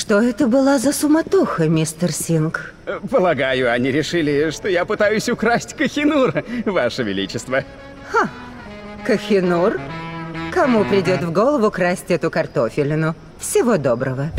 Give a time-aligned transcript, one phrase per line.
[0.00, 2.72] Что это была за суматоха, мистер Синг?
[3.10, 6.32] Полагаю, они решили, что я пытаюсь украсть Кахинур,
[6.64, 7.64] Ваше Величество.
[8.10, 8.26] Ха!
[9.06, 9.78] Кахинур?
[10.54, 13.14] Кому придет в голову красть эту картофелину?
[13.38, 14.30] Всего доброго.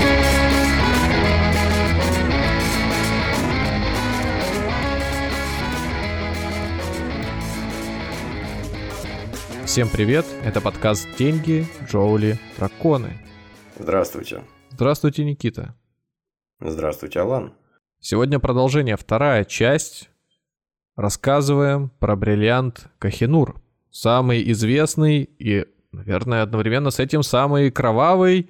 [9.67, 13.19] Всем привет, это подкаст «Деньги, Джоули, Драконы».
[13.77, 14.41] Здравствуйте.
[14.73, 15.75] Здравствуйте, Никита.
[16.59, 17.53] Здравствуйте, Алан.
[17.99, 20.09] Сегодня продолжение, вторая часть.
[20.95, 23.61] Рассказываем про бриллиант Кахинур.
[23.91, 28.49] Самый известный и, наверное, одновременно с этим самый кровавый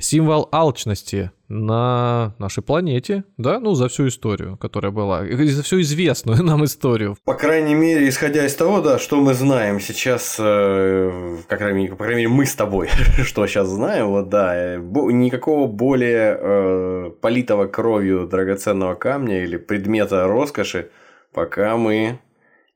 [0.00, 6.42] символ алчности на нашей планете, да, ну, за всю историю, которая была, за всю известную
[6.44, 7.16] нам историю.
[7.24, 12.22] По крайней мере, исходя из того, да, что мы знаем сейчас, э, мере, по крайней
[12.22, 12.88] мере, мы с тобой,
[13.24, 20.26] что сейчас знаем, вот, да, э, никакого более э, политого кровью драгоценного камня или предмета
[20.26, 20.90] роскоши,
[21.32, 22.20] пока мы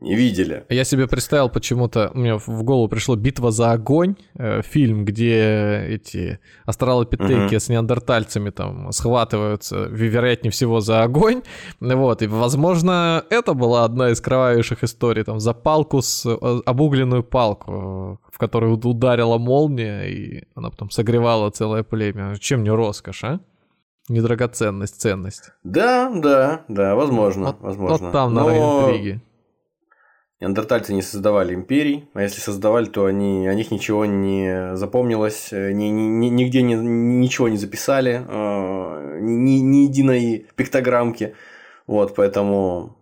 [0.05, 0.64] не видели.
[0.69, 6.38] Я себе представил почему-то, мне в голову пришло «Битва за огонь», э, фильм, где эти
[6.66, 7.61] астралопитеки угу.
[7.61, 11.42] с неандертальцами там схватываются, вероятнее всего, за огонь.
[11.80, 17.24] Вот, и, возможно, это была одна из кровавейших историй, там, за палку, с э, обугленную
[17.24, 22.36] палку, в которую ударила молния, и она потом согревала целое племя.
[22.39, 23.41] Чем не роскошь, а?
[24.11, 25.52] Не драгоценность, ценность.
[25.62, 28.06] Да, да, да, возможно, вот, возможно.
[28.06, 28.80] Вот там, наверное, Но...
[28.83, 29.22] интриги.
[30.45, 35.73] Неандертальцы не создавали империй, а если создавали, то они, о них ничего не запомнилось, э,
[35.73, 41.34] ни, ни, нигде не, ничего не записали, э, ни, ни единой пиктограммки.
[41.86, 42.95] Вот, поэтому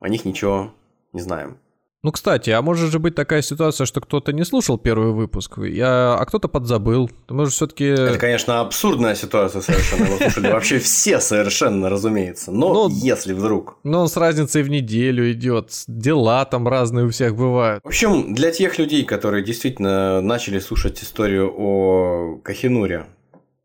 [0.00, 0.74] о них ничего
[1.12, 1.58] не знаем.
[2.04, 6.14] Ну, кстати, а может же быть такая ситуация, что кто-то не слушал первый выпуск, я,
[6.14, 7.10] а кто-то подзабыл.
[7.26, 7.86] Ты можешь все-таки.
[7.86, 10.04] Это, конечно, абсурдная ситуация совершенно.
[10.04, 12.52] Его слушали вообще все совершенно, разумеется.
[12.52, 13.78] Но, Но если вдруг.
[13.82, 15.72] Но он с разницей в неделю идет.
[15.88, 17.82] Дела там разные у всех бывают.
[17.82, 23.06] В общем, для тех людей, которые действительно начали слушать историю о Кахинуре,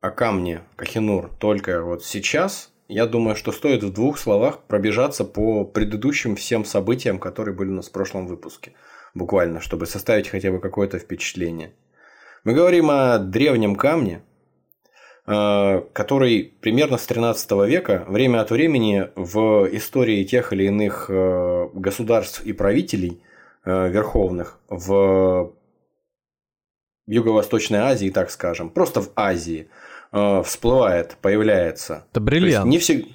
[0.01, 5.63] о камне Кахинур только вот сейчас, я думаю, что стоит в двух словах пробежаться по
[5.63, 8.73] предыдущим всем событиям, которые были у нас в прошлом выпуске.
[9.13, 11.73] Буквально, чтобы составить хотя бы какое-то впечатление.
[12.43, 14.23] Мы говорим о древнем камне,
[15.27, 21.69] э, который примерно с 13 века время от времени в истории тех или иных э,
[21.73, 23.23] государств и правителей
[23.65, 25.53] э, верховных в
[27.05, 29.69] Юго-Восточной Азии, так скажем, просто в Азии–
[30.13, 32.05] всплывает, появляется.
[32.11, 32.65] Это бриллиант.
[32.67, 33.05] Не всег...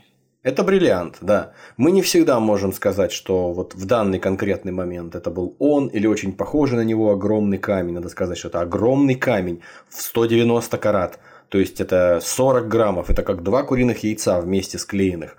[0.43, 1.53] Это бриллиант, да.
[1.77, 6.07] Мы не всегда можем сказать, что вот в данный конкретный момент это был он или
[6.07, 7.95] очень похожий на него огромный камень.
[7.95, 11.19] Надо сказать, что это огромный камень в 190 карат.
[11.49, 13.11] То есть это 40 граммов.
[13.11, 15.37] Это как два куриных яйца вместе склеенных.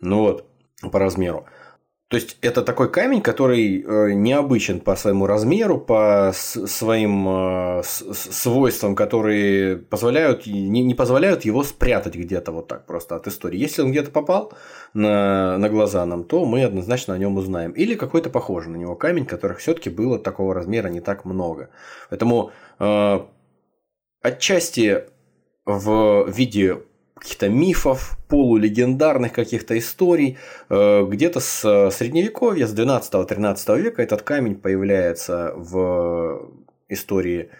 [0.00, 0.46] Ну вот,
[0.90, 1.46] по размеру.
[2.10, 8.96] То есть это такой камень, который э, необычен по своему размеру, по своим э, свойствам,
[8.96, 13.60] которые позволяют, не позволяют его спрятать где-то вот так просто от истории.
[13.60, 14.52] Если он где-то попал
[14.92, 17.70] на, на глаза нам, то мы однозначно о нем узнаем.
[17.70, 21.70] Или какой-то похожий на него камень, которых все-таки было такого размера не так много.
[22.08, 22.50] Поэтому
[22.80, 23.20] э,
[24.20, 25.04] отчасти
[25.64, 26.78] в виде
[27.20, 30.38] каких-то мифов, полулегендарных каких-то историй.
[30.68, 36.50] Э, где-то с э, средневековья, с 12-13 века этот камень появляется в
[36.88, 37.50] истории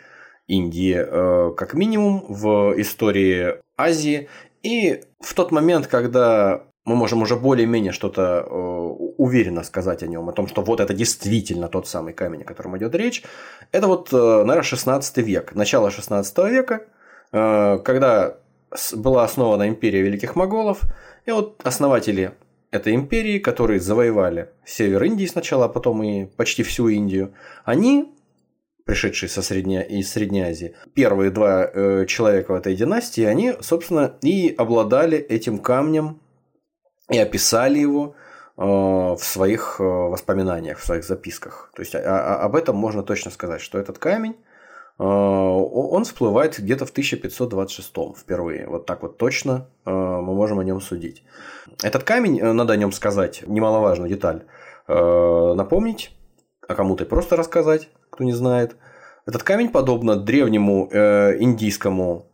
[0.48, 4.28] Индии э, как минимум, в истории Азии.
[4.62, 10.32] И в тот момент, когда мы можем уже более-менее что-то уверенно сказать о нем, о
[10.32, 13.22] том, что вот это действительно тот самый камень, о котором идет речь,
[13.70, 16.86] это вот, наверное, 16 век, начало 16 века,
[17.30, 18.38] когда
[18.94, 20.82] была основана империя великих моголов,
[21.26, 22.32] и вот основатели
[22.70, 28.14] этой империи, которые завоевали север Индии сначала, а потом и почти всю Индию, они,
[28.84, 34.16] пришедшие со Средней, из Средней Азии, первые два э, человека в этой династии, они, собственно,
[34.22, 36.20] и обладали этим камнем,
[37.10, 38.14] и описали его
[38.56, 41.72] э, в своих э, воспоминаниях, в своих записках.
[41.74, 44.36] То есть а, а, об этом можно точно сказать, что этот камень
[45.02, 48.66] он всплывает где-то в 1526 впервые.
[48.66, 51.22] Вот так вот точно э, мы можем о нем судить.
[51.82, 54.44] Этот камень, э, надо о нем сказать, немаловажную деталь,
[54.88, 56.10] напомнить,
[56.66, 58.76] а кому-то просто рассказать, кто не знает.
[59.24, 62.26] Этот камень, подобно древнему индийскому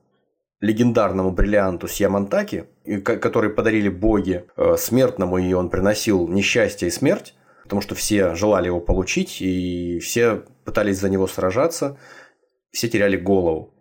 [0.62, 2.64] легендарному бриллианту Сьямантаки,
[3.04, 4.46] который подарили боги
[4.78, 7.34] смертному, и он приносил несчастье и смерть,
[7.64, 11.98] потому что все желали его получить, и все пытались за него сражаться–
[12.76, 13.72] все теряли голову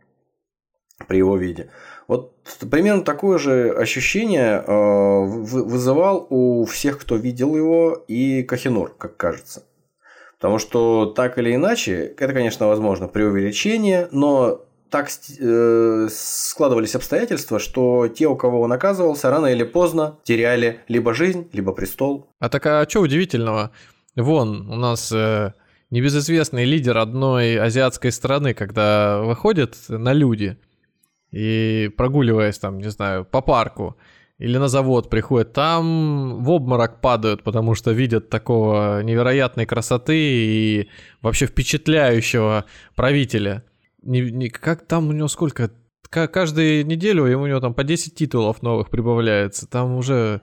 [1.07, 1.69] при его виде.
[2.07, 2.33] Вот
[2.71, 9.63] примерно такое же ощущение э, вызывал у всех, кто видел его, и Кахинур, как кажется.
[10.37, 15.09] Потому что так или иначе, это, конечно, возможно преувеличение, но так
[15.39, 21.49] э, складывались обстоятельства, что те, у кого он оказывался, рано или поздно теряли либо жизнь,
[21.51, 22.27] либо престол.
[22.39, 23.71] А так а что удивительного?
[24.15, 25.53] Вон, у нас э,
[25.89, 30.57] небезызвестный лидер одной азиатской страны, когда выходит на люди
[31.31, 33.97] и прогуливаясь там, не знаю, по парку,
[34.37, 40.89] или на завод приходят, там в обморок падают, потому что видят такого невероятной красоты и
[41.21, 42.65] вообще впечатляющего
[42.95, 43.63] правителя.
[44.01, 45.71] Не, не, как там у него сколько?
[46.09, 49.67] Каждую неделю у него там по 10 титулов новых прибавляется.
[49.67, 50.41] Там уже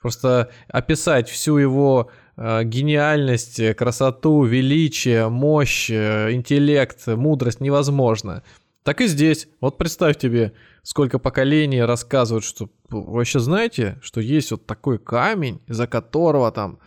[0.00, 8.42] просто описать всю его гениальность, красоту, величие, мощь, э, интеллект, мудрость невозможно.
[8.84, 9.48] Так и здесь.
[9.60, 10.52] Вот представь тебе,
[10.82, 16.78] сколько поколений рассказывают, что вы вообще знаете, что есть вот такой камень, из-за которого там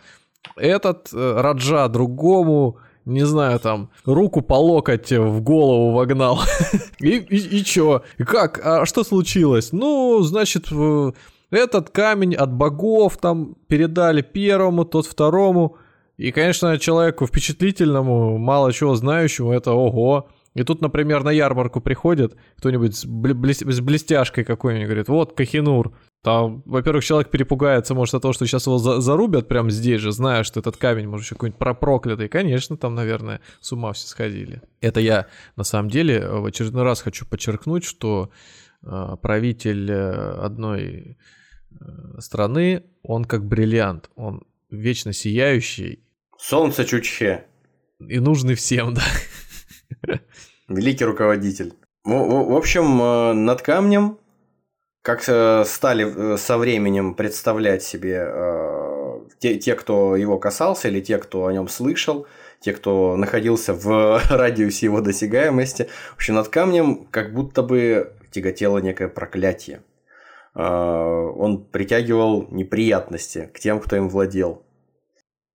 [0.56, 6.40] этот э, Раджа другому не знаю, там, руку по локоть в голову вогнал.
[7.00, 8.02] и, и, и чё?
[8.18, 8.60] Как?
[8.64, 9.72] А что случилось?
[9.72, 10.68] Ну, значит,
[11.52, 15.76] этот камень от богов там передали первому, тот второму.
[16.16, 20.28] И, конечно, человеку впечатлительному, мало чего знающему, это ого.
[20.54, 25.92] И тут, например, на ярмарку приходит кто-нибудь с, бли- с блестяшкой какой-нибудь, говорит, вот Кахинур.
[26.22, 30.12] Там, во-первых, человек перепугается, может, от того, что сейчас его за- зарубят прямо здесь же,
[30.12, 32.28] зная, что этот камень, может, еще какой-нибудь проклятый.
[32.28, 34.60] Конечно, там, наверное, с ума все сходили.
[34.80, 35.26] Это я,
[35.56, 38.30] на самом деле, в очередной раз хочу подчеркнуть, что
[38.82, 41.16] э, правитель одной
[42.18, 46.02] страны, он как бриллиант, он вечно сияющий.
[46.38, 47.44] Солнце Чучхе.
[48.00, 49.02] И нужный всем, да.
[50.68, 51.74] Великий руководитель.
[52.04, 54.18] В, общем, э, над камнем,
[55.02, 58.28] как э, стали э, со временем представлять себе
[59.38, 62.26] те, те, кто его касался, или те, кто о нем слышал,
[62.60, 65.88] те, кто находился в радиусе его досягаемости.
[66.12, 69.82] В общем, над камнем как будто бы тяготело некое проклятие.
[70.54, 74.62] Он притягивал неприятности к тем, кто им владел.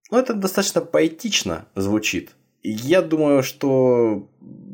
[0.09, 2.31] Ну, это достаточно поэтично звучит.
[2.63, 4.29] Я думаю, что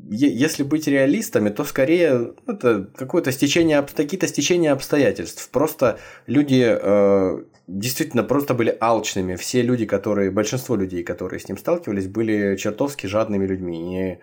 [0.09, 5.49] если быть реалистами, то скорее это какое-то стечение, какие-то стечения обстоятельств.
[5.49, 9.35] Просто люди э, действительно просто были алчными.
[9.35, 13.97] Все люди, которые, большинство людей, которые с ним сталкивались, были чертовски жадными людьми.
[13.97, 14.17] И э,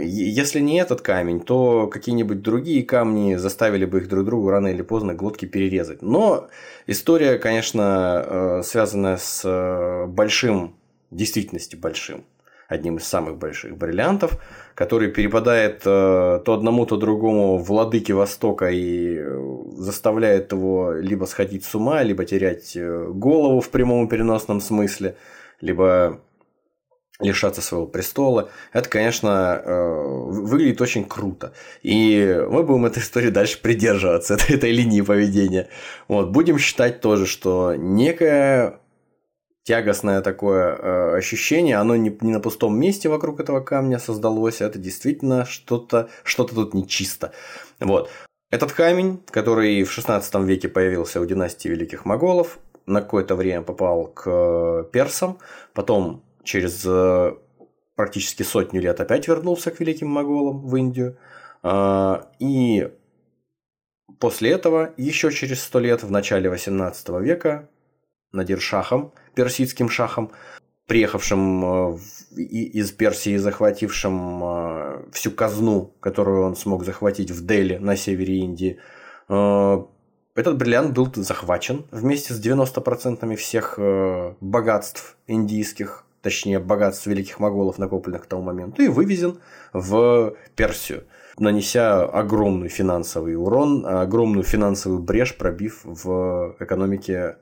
[0.00, 4.82] если не этот камень, то какие-нибудь другие камни заставили бы их друг другу рано или
[4.82, 6.02] поздно глотки перерезать.
[6.02, 6.48] Но
[6.86, 10.76] история, конечно, э, связана с э, большим,
[11.10, 12.24] действительности большим
[12.68, 14.38] одним из самых больших бриллиантов,
[14.74, 21.64] который перепадает э, то одному, то другому владыке Востока и э, заставляет его либо сходить
[21.64, 25.16] с ума, либо терять э, голову в прямом и переносном смысле,
[25.60, 26.20] либо
[27.20, 28.50] лишаться своего престола.
[28.72, 31.52] Это, конечно, выглядит очень круто.
[31.82, 35.68] И мы будем этой истории дальше придерживаться, этой, этой линии поведения.
[36.08, 36.30] Вот.
[36.30, 38.80] Будем считать тоже, что некая
[39.66, 44.78] тягостное такое э, ощущение, оно не, не на пустом месте вокруг этого камня создалось, это
[44.78, 47.32] действительно что-то что тут нечисто.
[47.80, 48.08] Вот.
[48.50, 54.06] Этот камень, который в 16 веке появился у династии Великих Моголов, на какое-то время попал
[54.06, 55.38] к персам,
[55.74, 57.36] потом через э,
[57.96, 61.18] практически сотню лет опять вернулся к Великим Моголам в Индию.
[61.62, 62.90] Э, и
[64.18, 67.68] после этого, еще через сто лет, в начале 18 века,
[68.32, 70.32] Надир Шахом– персидским шахом,
[70.86, 71.98] приехавшим э,
[72.36, 78.78] из Персии, захватившим э, всю казну, которую он смог захватить в Дели на севере Индии.
[79.28, 83.78] Этот бриллиант был захвачен вместе с 90% всех
[84.40, 89.38] богатств индийских, точнее богатств великих моголов, накопленных к тому моменту, и вывезен
[89.72, 91.04] в Персию
[91.38, 97.36] нанеся огромный финансовый урон, огромную финансовую брешь пробив в экономике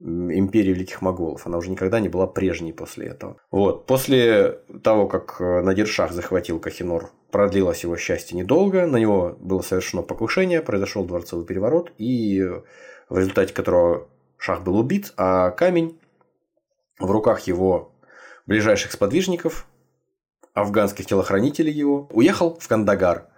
[0.00, 1.46] империи Великих Моголов.
[1.46, 3.36] Она уже никогда не была прежней после этого.
[3.52, 3.86] Вот.
[3.86, 8.86] После того, как э, Надиршах захватил Кахинор, продлилось его счастье недолго.
[8.86, 12.42] На него было совершено покушение, произошел дворцовый переворот, и
[13.08, 16.00] в результате которого Шах был убит, а камень
[16.98, 17.89] в руках его
[18.50, 19.68] ближайших сподвижников,
[20.54, 23.28] афганских телохранителей его, уехал в Кандагар.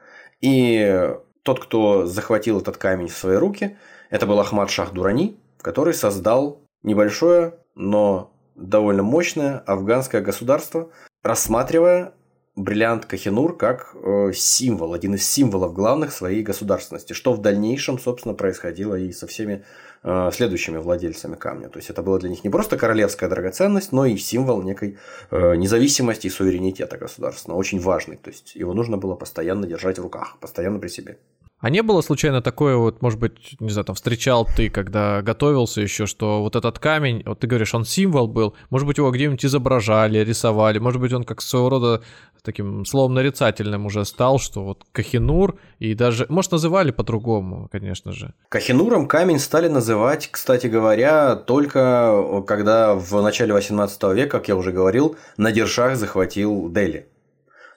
[0.41, 1.11] И
[1.43, 3.77] тот, кто захватил этот камень в свои руки,
[4.09, 10.91] это был Ахмад Шах Дурани, который создал небольшое, но довольно мощное афганское государство,
[11.23, 12.15] рассматривая
[12.57, 18.35] бриллиант Кахинур как э, символ, один из символов главных своей государственности, что в дальнейшем, собственно,
[18.35, 19.65] происходило и со всеми
[20.03, 21.69] э, следующими владельцами камня.
[21.69, 24.99] То есть это было для них не просто королевская драгоценность, но и символ некой
[25.31, 28.17] э, независимости и суверенитета государственного, очень важный.
[28.17, 31.19] То есть его нужно было постоянно держать в руках, постоянно при себе.
[31.63, 35.81] А не было случайно такое, вот, может быть, не знаю, там встречал ты, когда готовился
[35.81, 39.45] еще, что вот этот камень, вот ты говоришь, он символ был, может быть, его где-нибудь
[39.45, 42.03] изображали, рисовали, может быть, он как своего рода
[42.43, 48.35] таким словом нарицательным уже стал, что вот Кахинур, и даже, может, называли по-другому, конечно же.
[48.49, 54.73] Кахинуром камень стали называть, кстати говоря, только когда в начале 18 века, как я уже
[54.73, 57.07] говорил, Надиршах захватил Дели.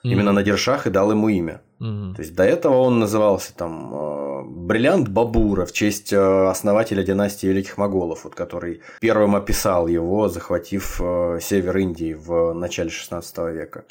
[0.04, 0.12] Mm-hmm.
[0.12, 1.60] Именно Надиршах и дал ему имя.
[1.80, 2.14] Mm-hmm.
[2.14, 7.46] То есть до этого он назывался там э, Бриллиант Бабура в честь э, основателя династии
[7.46, 13.84] Великих Моголов, вот, который первым описал его, захватив э, север Индии в начале 16 века.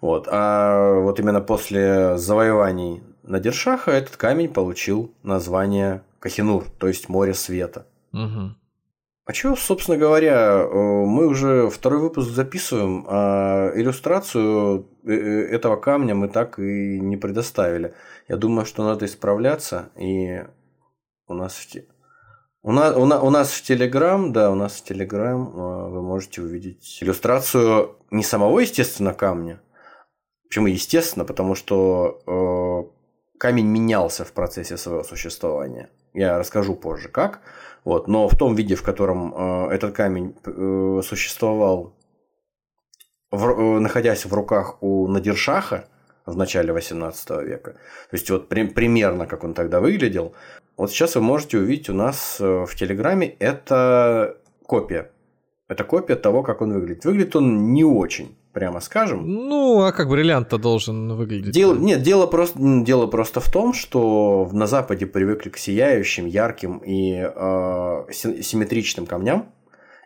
[0.00, 0.28] Вот.
[0.30, 7.86] А вот именно после завоеваний Надиршаха этот камень получил название Кахинур, то есть море света.
[8.12, 8.54] Угу.
[9.30, 16.16] А чего, собственно говоря, мы уже второй выпуск записываем, а иллюстрацию э, э, этого камня
[16.16, 17.94] мы так и не предоставили.
[18.26, 20.42] Я думаю, что надо исправляться, и
[21.28, 21.64] у нас в
[22.62, 25.44] у нас, у, нас, у нас в Телеграм, да, у нас в Телеграм
[25.92, 29.60] вы можете увидеть иллюстрацию не самого, естественно, камня,
[30.48, 31.24] Почему естественно?
[31.24, 35.88] Потому что э, камень менялся в процессе своего существования.
[36.14, 37.42] Я расскажу позже, как.
[37.84, 38.08] Вот.
[38.08, 41.94] Но в том виде, в котором э, этот камень э, существовал,
[43.30, 45.88] в, э, находясь в руках у Надиршаха
[46.26, 50.34] в начале 18 века, то есть вот при, примерно как он тогда выглядел,
[50.76, 55.10] вот сейчас вы можете увидеть у нас э, в Телеграме это копия.
[55.68, 57.04] Это копия того, как он выглядит.
[57.04, 59.26] Выглядит он не очень прямо скажем.
[59.26, 61.52] Ну, а как бриллиант-то должен выглядеть?
[61.52, 66.78] Дело, нет, дело просто, дело просто в том, что на Западе привыкли к сияющим, ярким
[66.78, 69.46] и э, симметричным камням.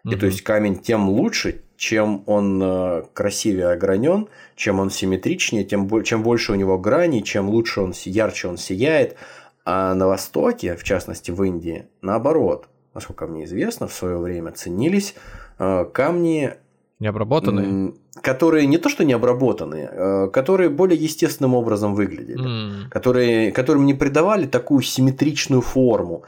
[0.04, 6.02] И то есть камень тем лучше, чем он э, красивее огранен, чем он симметричнее, тем,
[6.02, 9.16] чем больше у него граней, чем лучше он, ярче он сияет.
[9.64, 15.14] А на Востоке, в частности в Индии, наоборот, насколько мне известно, в свое время ценились
[15.58, 16.54] э, камни
[17.04, 17.92] Необработанные?
[18.22, 22.88] Которые не то, что не обработанные, э, которые более естественным образом выглядели, mm.
[22.88, 26.24] которые, которым не придавали такую симметричную форму.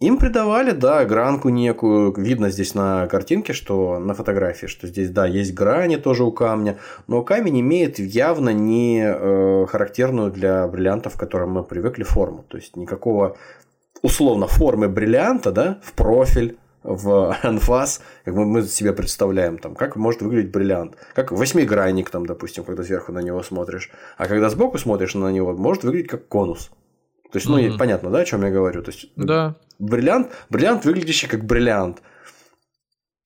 [0.00, 2.12] Им придавали, да, гранку некую.
[2.16, 6.78] Видно здесь на картинке, что на фотографии, что здесь, да, есть грани тоже у камня,
[7.06, 12.44] но камень имеет явно не э, характерную для бриллиантов, к которым мы привыкли, форму.
[12.48, 13.36] То есть никакого
[14.02, 19.96] условно формы бриллианта, да, в профиль в анфас, как мы, мы себе представляем, там, как
[19.96, 20.96] может выглядеть бриллиант.
[21.14, 23.90] Как восьмигранник, там, допустим, когда сверху на него смотришь.
[24.16, 26.70] А когда сбоку смотришь на него, может выглядеть как конус.
[27.30, 27.76] То есть, ну, mm-hmm.
[27.76, 28.82] понятно, да, о чем я говорю?
[28.82, 29.56] То есть, да.
[29.78, 32.02] бриллиант, бриллиант, выглядящий как бриллиант.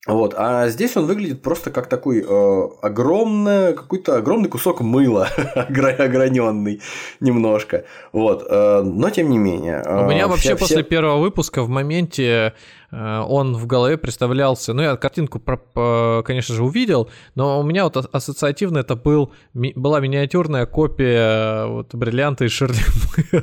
[0.05, 6.81] Вот, а здесь он выглядит просто как такой э, огромный, какой-то огромный кусок мыла, ограненный
[7.21, 7.85] немножко.
[8.11, 9.81] Вот, э, но тем не менее.
[9.85, 10.83] Э, У меня вообще вся, после вся...
[10.83, 15.41] первого выпуска в моменте Э, он в голове представлялся, ну я картинку,
[16.23, 22.45] конечно же, увидел, но у меня вот ассоциативно это был, была миниатюрная копия вот бриллианта
[22.45, 22.77] из Шерли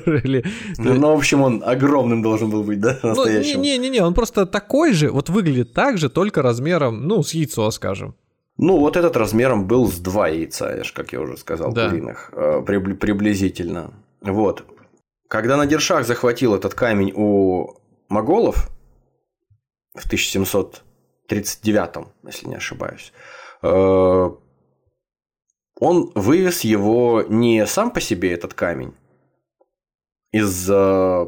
[0.06, 0.44] Мырли.
[0.78, 3.60] Ну, ну, в общем, он огромным должен был быть, да, ну, настоящим?
[3.60, 8.14] Не-не-не, он просто такой же, вот выглядит так же, только размером, ну, с яйцо, скажем.
[8.56, 11.88] Ну, вот этот размером был с два яйца, как я уже сказал, да.
[11.88, 13.92] куриных, э, приблизительно.
[14.20, 14.64] Вот.
[15.28, 17.76] Когда Надиршах захватил этот камень у
[18.08, 18.68] моголов,
[19.94, 23.12] в 1739, если не ошибаюсь,
[23.62, 24.30] э,
[25.80, 28.94] он вывез его не сам по себе, этот камень,
[30.32, 31.26] из э,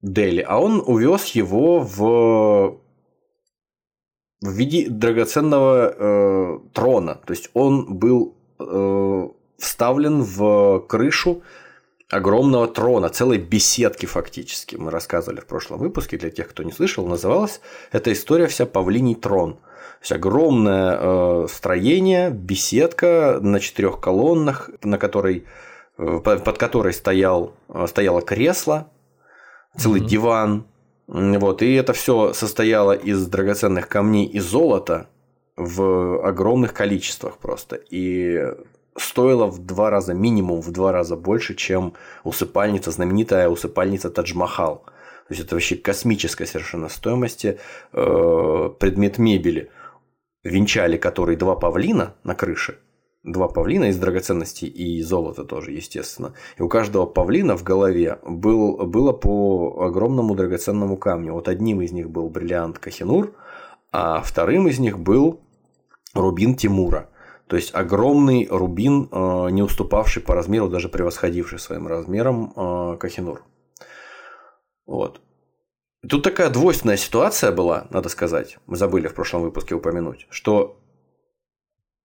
[0.00, 2.80] Дели, а он увез его в
[4.40, 7.16] в виде драгоценного э, трона.
[7.16, 11.42] То есть он был э, вставлен в крышу
[12.10, 14.76] огромного трона, целой беседки фактически.
[14.76, 17.60] Мы рассказывали в прошлом выпуске, для тех, кто не слышал, называлась
[17.92, 19.54] эта история вся «Павлиний трон».
[19.54, 25.44] То есть огромное э, строение, беседка на четырех колоннах, на которой,
[25.98, 28.90] э, под которой стоял, э, стояло кресло,
[29.76, 30.06] целый mm-hmm.
[30.06, 30.66] диван.
[31.08, 35.08] Вот, и это все состояло из драгоценных камней и золота
[35.56, 37.76] в огромных количествах просто.
[37.90, 38.40] И
[38.98, 44.84] стоила в два раза, минимум в два раза больше, чем усыпальница, знаменитая усыпальница Тадж-Махал.
[45.28, 47.58] То есть это вообще космическая совершенно стоимости
[47.92, 49.70] э, предмет мебели,
[50.42, 52.78] венчали который два павлина на крыше,
[53.24, 56.32] два павлина из драгоценностей и золота тоже, естественно.
[56.56, 61.34] И у каждого павлина в голове был, было по огромному драгоценному камню.
[61.34, 63.34] Вот одним из них был бриллиант Кахинур,
[63.92, 65.40] а вторым из них был
[66.14, 67.08] рубин Тимура.
[67.48, 73.42] То есть огромный рубин, э, не уступавший по размеру, даже превосходивший своим размером э, Кахинур.
[74.86, 75.22] Вот.
[76.06, 78.58] Тут такая двойственная ситуация была, надо сказать.
[78.66, 80.78] Мы забыли в прошлом выпуске упомянуть, что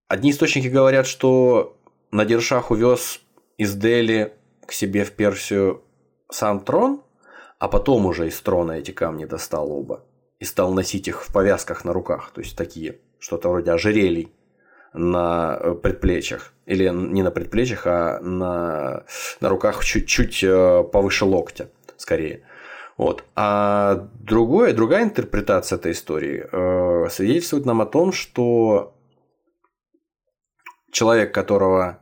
[0.07, 1.77] одни источники говорят, что
[2.11, 3.19] Надиршах увез
[3.57, 4.33] из Дели
[4.65, 5.83] к себе в Персию
[6.31, 7.03] сам трон,
[7.59, 10.05] а потом уже из трона эти камни достал оба
[10.39, 14.33] и стал носить их в повязках на руках, то есть такие, что-то вроде ожерелий
[14.93, 16.53] на э, предплечьях.
[16.65, 19.03] Или не на предплечьях, а на,
[19.41, 22.43] на руках чуть-чуть э, повыше локтя, скорее.
[22.97, 23.23] Вот.
[23.35, 28.95] А другое, другая интерпретация этой истории э, свидетельствует нам о том, что
[30.91, 31.99] человек, которого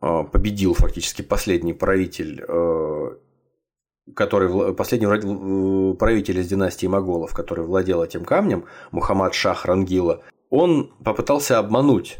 [0.00, 3.10] э, победил фактически последний правитель, э,
[4.16, 10.22] который, последний правитель из династии Моголов, который владел этим камнем, Мухаммад Шах Рангила,
[10.54, 12.18] он попытался обмануть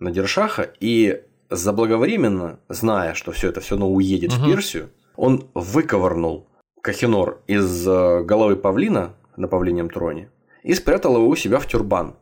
[0.00, 4.42] Надиршаха и заблаговременно, зная, что все это все равно уедет угу.
[4.42, 6.48] в Персию, он выковырнул
[6.82, 10.32] Кахинор из э, головы павлина на павлинем троне
[10.64, 12.16] и спрятал его у себя в тюрбан.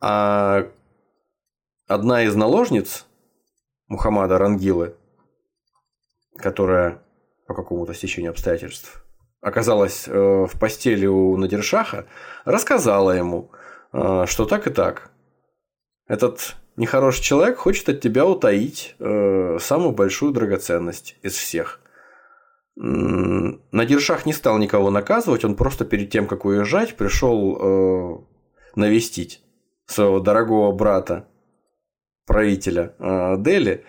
[0.00, 0.66] А
[1.86, 3.06] одна из наложниц
[3.86, 4.96] Мухаммада Рангилы,
[6.36, 7.00] которая
[7.46, 9.04] по какому-то стечению обстоятельств
[9.40, 12.06] оказалась э, в постели у Надиршаха,
[12.44, 13.50] рассказала ему,
[13.92, 15.10] э, что так и так.
[16.06, 21.80] Этот нехороший человек хочет от тебя утаить самую большую драгоценность из всех–
[22.80, 28.18] Надиршах не стал никого наказывать, он просто перед тем, как уезжать, пришел э,
[28.76, 29.42] навестить
[29.86, 31.26] своего дорогого брата,
[32.24, 33.84] правителя э, Дели,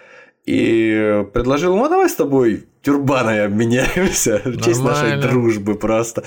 [0.46, 6.24] и предложил ему, а давай с тобой тюрбаной обменяемся в честь нашей дружбы просто.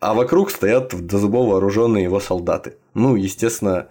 [0.00, 2.76] А вокруг стоят до зубов вооруженные его солдаты.
[2.94, 3.88] Ну, естественно,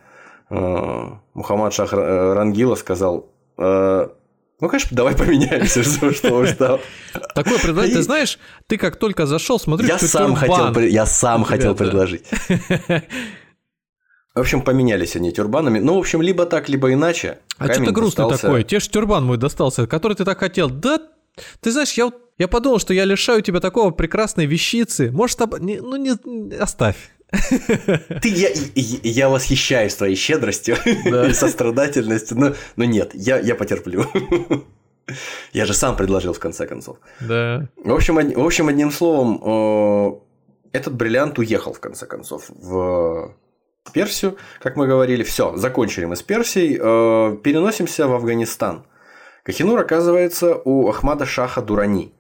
[0.50, 4.08] э, Мухаммад Шах Рангила сказал, э,
[4.60, 5.84] ну, конечно, давай поменяемся,
[6.14, 6.82] что устал.
[7.36, 11.76] Такое предложение, ты знаешь, ты как только зашел, смотри, я сам хотел, я сам хотел
[11.76, 12.26] предложить.
[14.36, 15.80] В общем, поменялись они тюрбанами.
[15.80, 17.40] Ну, в общем, либо так, либо иначе.
[17.58, 18.42] А что ты грустный достался...
[18.48, 18.64] такой?
[18.64, 20.70] Те же тюрбан мой достался, который ты так хотел.
[20.70, 21.02] Да,
[21.62, 25.12] ты знаешь, я, я подумал, что я лишаю тебя такого прекрасной вещицы.
[25.12, 25.60] Может, об...
[25.60, 26.98] не, ну не оставь.
[28.22, 31.28] Ты, я, я восхищаюсь твоей щедростью да.
[31.28, 34.06] и сострадательностью, но, но нет, я, я потерплю.
[35.54, 36.98] Я же сам предложил в конце концов.
[37.20, 37.68] Да.
[37.78, 40.22] В общем, в общем одним словом,
[40.72, 43.36] этот бриллиант уехал в конце концов в
[43.92, 45.24] Персию, как мы говорили.
[45.24, 46.78] Все, закончили мы с Персией.
[46.78, 48.86] Переносимся в Афганистан.
[49.50, 52.14] Кахинур оказывается у Ахмада Шаха Дурани,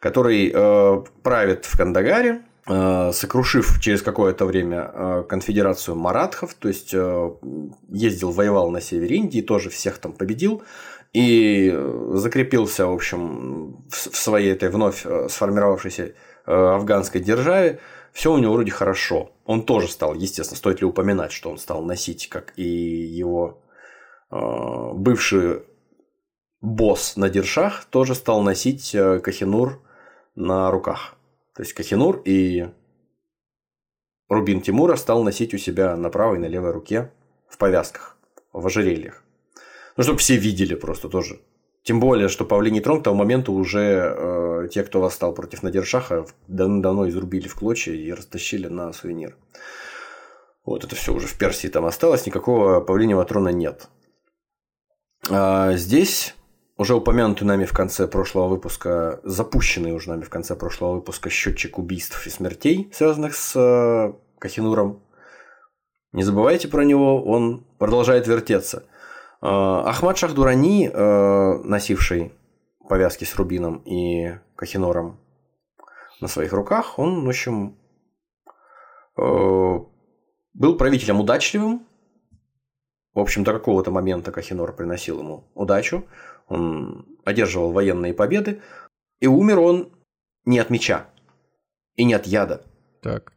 [0.00, 0.50] который
[1.22, 7.30] правит в Кандагаре, Э, сокрушив через какое-то время э, конфедерацию маратхов, то есть э,
[7.88, 10.64] ездил, воевал на севере Индии, тоже всех там победил
[11.12, 11.72] и
[12.14, 17.78] закрепился, в общем, в своей этой вновь сформировавшейся афганской державе.
[18.12, 19.30] Все у него вроде хорошо.
[19.44, 23.62] Он тоже стал, естественно, стоит ли упоминать, что он стал носить, как и его
[24.30, 25.62] бывший
[26.60, 29.82] босс на Диршах, тоже стал носить Кахинур
[30.34, 31.14] на руках.
[31.54, 32.68] То есть Кахинур и
[34.28, 37.12] Рубин Тимура стал носить у себя на правой и на левой руке
[37.48, 38.16] в повязках,
[38.52, 39.22] в ожерельях.
[39.96, 41.40] Ну, чтобы все видели просто тоже.
[41.82, 46.26] Тем более, что Павлиний трон к тому моменту уже э, те, кто восстал против Надиршаха,
[46.48, 49.36] давно изрубили в клочья и растащили на сувенир.
[50.64, 53.88] Вот это все уже в Персии там осталось, никакого павлинего трона нет.
[55.30, 56.34] А здесь
[56.78, 61.78] уже упомянутый нами в конце прошлого выпуска, запущенный уже нами в конце прошлого выпуска счетчик
[61.78, 65.00] убийств и смертей, связанных с э, Кахинуром.
[66.12, 68.84] Не забывайте про него, он продолжает вертеться.
[69.40, 72.32] Э, Ахмад Шахдурани, э, носивший
[72.88, 75.18] повязки с рубином и Кахинором
[76.20, 77.76] на своих руках, он, в общем,
[79.16, 81.86] был правителем удачливым.
[83.14, 86.04] В общем, до какого-то момента Кахинор приносил ему удачу
[86.46, 88.60] он одерживал военные победы,
[89.20, 89.92] и умер он
[90.44, 91.06] не от меча
[91.96, 92.62] и не от яда.
[93.02, 93.32] Так.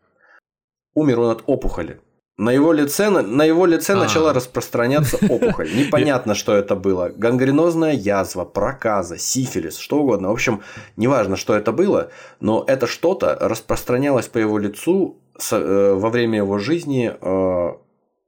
[0.93, 2.01] Умер он от опухоли.
[2.37, 4.03] На его лице, на его лице А-а-а.
[4.03, 5.69] начала распространяться опухоль.
[5.75, 7.09] Непонятно, что это было.
[7.09, 10.29] Гангренозная язва, проказа, сифилис, что угодно.
[10.29, 10.61] В общем,
[10.95, 15.17] неважно, что это было, но это что-то распространялось по его лицу
[15.51, 17.73] э, во время его жизни э,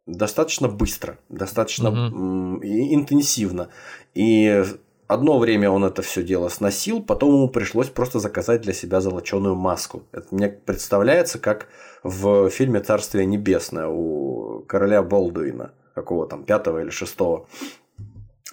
[0.06, 2.60] достаточно быстро, достаточно угу.
[2.64, 3.70] интенсивно.
[4.14, 4.64] И
[5.08, 9.56] одно время он это все дело сносил, потом ему пришлось просто заказать для себя золоченую
[9.56, 10.04] маску.
[10.12, 11.68] Это мне представляется как
[12.04, 17.48] в фильме «Царствие небесное» у короля Болдуина, какого там, пятого или шестого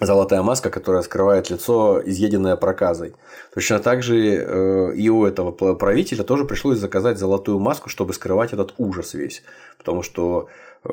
[0.01, 3.15] золотая маска, которая скрывает лицо, изъеденное проказой.
[3.53, 8.53] Точно так же э, и у этого правителя тоже пришлось заказать золотую маску, чтобы скрывать
[8.53, 9.43] этот ужас весь.
[9.77, 10.47] Потому что,
[10.83, 10.89] э,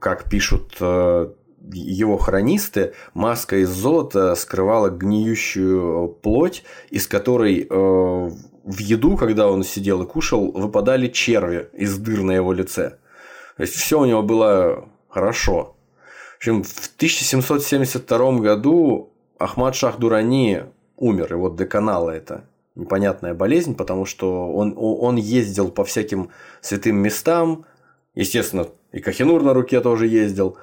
[0.00, 1.30] как пишут э,
[1.72, 10.02] его хронисты, маска из золота скрывала гниющую плоть, из которой в еду, когда он сидел
[10.02, 12.98] и кушал, выпадали черви из дыр на его лице.
[13.56, 15.76] То есть все у него было хорошо.
[16.34, 20.62] В общем, в 1772 году Ахмад Шах Дурани
[20.96, 22.44] умер, и вот деканала это
[22.74, 27.66] непонятная болезнь, потому что он, он ездил по всяким святым местам,
[28.14, 30.56] естественно, и Кахинур на руке тоже ездил,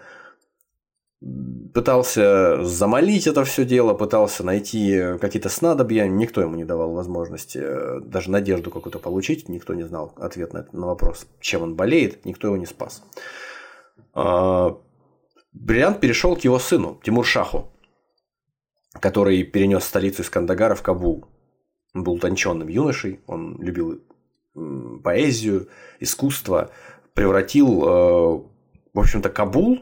[1.73, 7.99] пытался замолить это все дело, пытался найти какие-то снадобья, никто ему не давал возможности э,
[8.01, 12.47] даже надежду какую-то получить, никто не знал ответ на, на вопрос, чем он болеет, никто
[12.47, 13.03] его не спас.
[14.13, 14.77] А,
[15.53, 17.71] Бриллиант перешел к его сыну, Тимур-Шаху,
[18.99, 21.25] который перенес столицу из Кандагара в Кабул.
[21.95, 24.03] Он был утонченным юношей, он любил
[25.03, 25.67] поэзию,
[25.99, 26.69] искусство,
[27.13, 28.41] превратил, э,
[28.93, 29.79] в общем-то, Кабул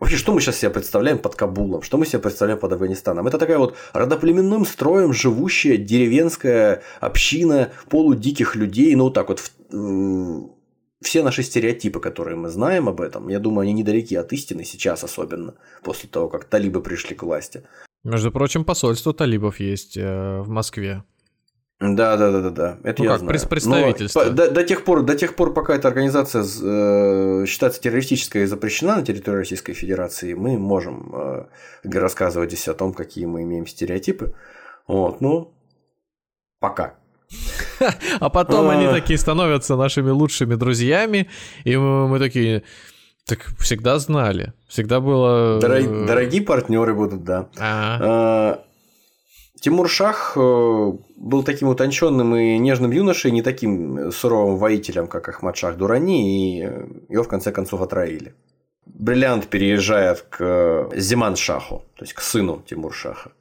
[0.00, 1.82] Вообще, что мы сейчас себе представляем под Кабулом?
[1.82, 3.26] Что мы себе представляем под Афганистаном?
[3.26, 9.40] Это такая вот родоплеменным строем живущая деревенская община полудиких людей, ну, вот так вот,
[11.02, 15.04] все наши стереотипы, которые мы знаем об этом, я думаю, они недалеки от истины сейчас
[15.04, 17.62] особенно, после того, как талибы пришли к власти.
[18.02, 21.04] Между прочим, посольство талибов есть э, в Москве.
[21.80, 22.78] Да, да, да, да, да.
[22.84, 23.30] Это ну я как, знаю.
[23.30, 24.24] представительство.
[24.24, 28.46] Но до, до, тех пор, до тех пор, пока эта организация э, считается террористической и
[28.46, 31.44] запрещена на территории Российской Федерации, мы можем э,
[31.84, 34.34] рассказывать здесь о том, какие мы имеем стереотипы.
[34.86, 35.54] Вот, ну,
[36.60, 36.94] пока.
[38.20, 38.92] А потом они а.
[38.92, 41.30] такие становятся нашими лучшими друзьями,
[41.64, 42.62] и мы такие,
[43.24, 45.56] так всегда знали, всегда было...
[45.56, 48.60] Э, дорогие партнеры будут, да.
[49.60, 55.56] Тимур Шах э, был таким утонченным и нежным юношей, не таким суровым воителем, как Ахмад
[55.56, 56.68] Шах Дурани, и
[57.08, 58.34] его в конце концов отравили.
[58.86, 63.32] Бриллиант переезжает к Зиман Шаху, то есть к сыну Тимур Шаха.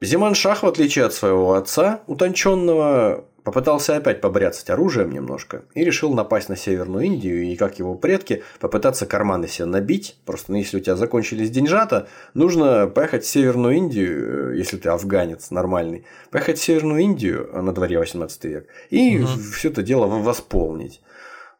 [0.00, 6.14] Зиман Шах, в отличие от своего отца, утонченного, попытался опять побряцать оружием немножко и решил
[6.14, 10.16] напасть на Северную Индию и, как его предки, попытаться карманы себе набить.
[10.24, 14.88] Просто ну, если у тебя закончились деньжата, нужно поехать в Северную Индию, э, если ты
[14.88, 19.28] афганец нормальный, поехать в Северную Индию а на дворе 18 век и угу.
[19.54, 21.02] все это дело восполнить.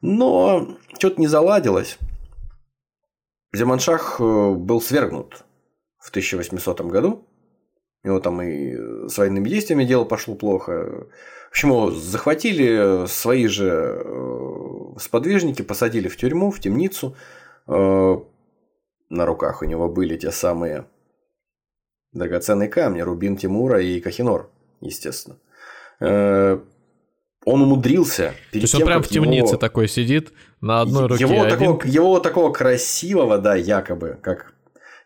[0.01, 1.99] Но что-то не заладилось.
[3.53, 5.45] Зиманшах э, был свергнут
[5.99, 7.29] в 1800 году.
[8.03, 11.09] У него там и с военными действиями дело пошло плохо.
[11.55, 17.17] Почему захватили свои же э, сподвижники, посадили в тюрьму, в темницу.
[17.69, 18.17] Э,
[19.09, 20.87] на руках у него были те самые
[22.13, 25.37] драгоценные камни, Рубин Тимура и Кахинор, естественно.
[26.01, 26.59] Э,
[27.45, 28.35] он умудрился.
[28.51, 29.57] То есть тем, он прям в темнице его...
[29.57, 31.23] такой сидит на одной руке.
[31.23, 31.51] Его, один...
[31.57, 34.55] такого, его такого красивого, да, якобы, как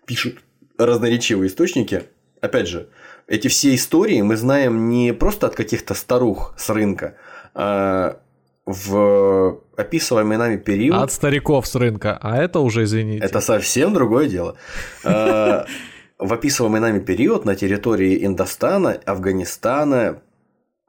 [0.06, 0.38] пишут
[0.78, 2.04] разноречивые источники,
[2.40, 2.88] опять же,
[3.28, 7.16] эти все истории мы знаем не просто от каких-то старух с рынка,
[7.54, 8.18] а
[8.64, 11.02] в описываемый нами период...
[11.02, 13.24] От стариков с рынка, а это уже, извините.
[13.24, 14.56] Это совсем другое дело.
[15.04, 15.64] А,
[16.18, 20.20] в описываемый нами период на территории Индостана, Афганистана,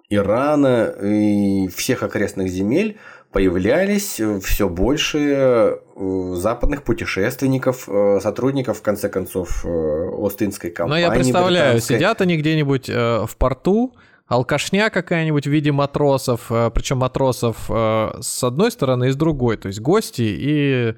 [0.09, 2.97] Ирана и всех окрестных земель
[3.31, 11.05] появлялись все больше э, западных путешественников, э, сотрудников, в конце концов, э, Остинской компании.
[11.05, 13.95] Ну, я представляю, сидят они где-нибудь в порту,
[14.27, 19.79] алкашня какая-нибудь в виде матросов, причем матросов с одной стороны и с другой, то есть
[19.79, 20.95] гости и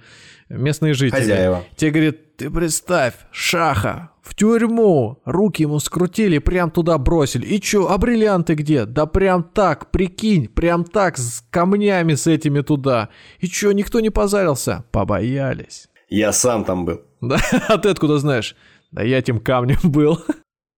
[0.57, 1.19] местные жители.
[1.19, 1.63] Хозяева.
[1.75, 7.45] Те говорят, ты представь, Шаха в тюрьму, руки ему скрутили, прям туда бросили.
[7.45, 8.85] И чё, а бриллианты где?
[8.85, 13.09] Да прям так, прикинь, прям так, с камнями с этими туда.
[13.39, 14.85] И чё, никто не позарился?
[14.91, 15.89] Побоялись.
[16.07, 17.01] Я сам там был.
[17.21, 18.55] Да, а ты откуда знаешь?
[18.91, 20.19] Да я этим камнем был.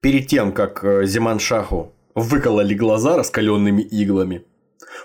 [0.02, 4.44] Перед тем, как э, Зиман Шаху выкололи глаза раскаленными иглами,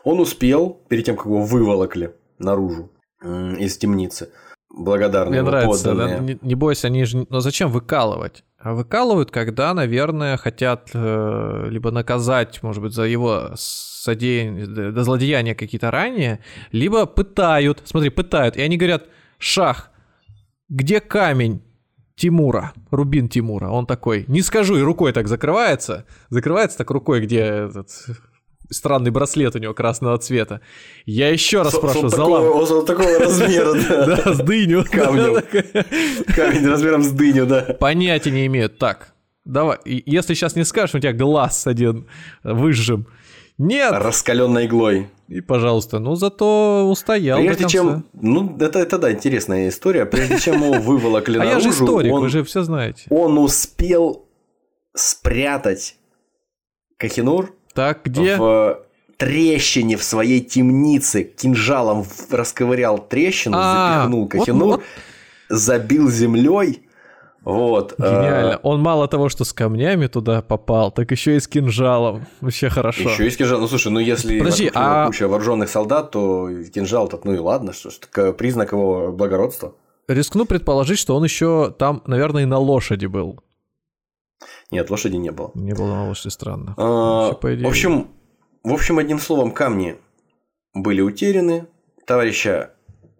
[0.05, 2.91] он успел, перед тем, как его выволокли наружу
[3.23, 4.31] из темницы,
[4.71, 6.19] благодарные Мне нравится, да?
[6.19, 7.27] не, не бойся, они же...
[7.29, 8.45] Но зачем выкалывать?
[8.59, 15.55] А выкалывают, когда, наверное, хотят э, либо наказать, может быть, за его содеяние, до злодеяния
[15.55, 16.41] какие-то ранее,
[16.73, 19.07] либо пытают, смотри, пытают, и они говорят,
[19.39, 19.91] шах,
[20.69, 21.63] где камень
[22.17, 23.69] Тимура, рубин Тимура.
[23.69, 26.05] Он такой, не скажу, и рукой так закрывается.
[26.31, 27.91] Закрывается так рукой, где этот
[28.71, 30.61] странный браслет у него красного цвета.
[31.07, 32.45] Я еще раз спрашиваю, залам.
[32.45, 34.17] Вот такого размера, да.
[34.17, 34.85] Да, с дыню.
[34.91, 35.43] Камнем.
[36.35, 37.77] Камень размером с дыню, да.
[37.79, 38.79] Понятия не имеют.
[38.79, 42.07] Так, давай, если сейчас не скажешь, у тебя глаз один
[42.43, 43.07] выжжем.
[43.59, 43.93] Нет!
[43.93, 45.09] Раскаленной иглой.
[45.27, 47.39] И, пожалуйста, ну зато устоял.
[47.39, 48.05] Прежде чем...
[48.15, 50.07] Ну, это, это да, интересная история.
[50.07, 51.53] Прежде чем его выволокли наружу...
[51.53, 53.05] А я же историк, вы же все знаете.
[53.11, 54.27] Он успел
[54.95, 55.97] спрятать
[56.97, 58.37] Кахинур так, где?
[58.37, 58.81] В
[59.17, 64.83] трещине в своей темнице кинжалом расковырял трещину, а, запихнул вот, вот.
[65.49, 66.83] забил землей.
[67.45, 67.95] Вот.
[67.99, 68.61] Э, Гениально.
[68.63, 72.27] Он мало того, что с камнями туда попал, так еще и с кинжалом.
[72.41, 73.11] Вообще хорошо.
[73.11, 73.63] Еще и с кинжалом.
[73.63, 75.07] Ну слушай, ну если Подожди, а...
[75.07, 79.73] куча вооруженных солдат, то кинжал-то, ну и ладно, что ж, признак его благородства.
[80.09, 83.41] Рискну предположить, что он еще там, наверное, и на лошади был.
[84.71, 85.51] Нет, лошади не было.
[85.55, 86.75] Не было на лошади, странно.
[86.77, 88.09] А, в общем,
[88.63, 89.97] в общем, одним словом, камни
[90.75, 91.67] были утеряны,
[92.07, 92.71] товарища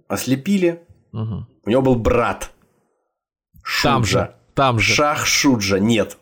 [0.09, 0.83] ослепили.
[1.13, 1.47] Угу.
[1.67, 2.51] У него был брат.
[3.63, 3.91] Шуджа.
[3.91, 4.95] Там же, там же.
[4.95, 6.17] Шах Шуджа, нет.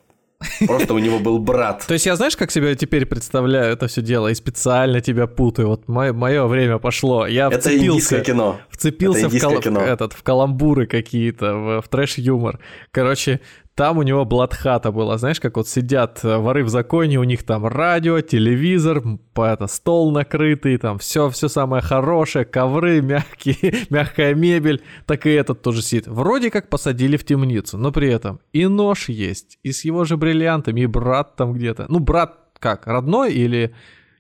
[0.67, 1.85] Просто у него был брат.
[1.87, 5.69] То есть я знаешь, как себе теперь представляю это все дело и специально тебя путаю.
[5.69, 7.27] Вот мое, время пошло.
[7.27, 8.59] Я это вцепился, кино.
[8.69, 9.61] Вцепился в, кал...
[9.61, 9.81] кино.
[9.81, 12.61] Этот, в каламбуры какие-то, в, в трэш-юмор.
[12.91, 13.41] Короче,
[13.77, 17.45] там у него бладхата была, знаешь, как вот сидят э, воры в законе, у них
[17.45, 19.03] там радио, телевизор,
[19.37, 25.61] это, стол накрытый, там все, все самое хорошее, ковры мягкие, мягкая мебель, так и этот
[25.61, 26.07] тоже сидит.
[26.07, 30.17] Вроде как посадили в темницу, но при этом и нож есть, и с его же
[30.17, 31.85] бриллиантами, и брат там где-то.
[31.91, 33.75] Ну, брат как, родной или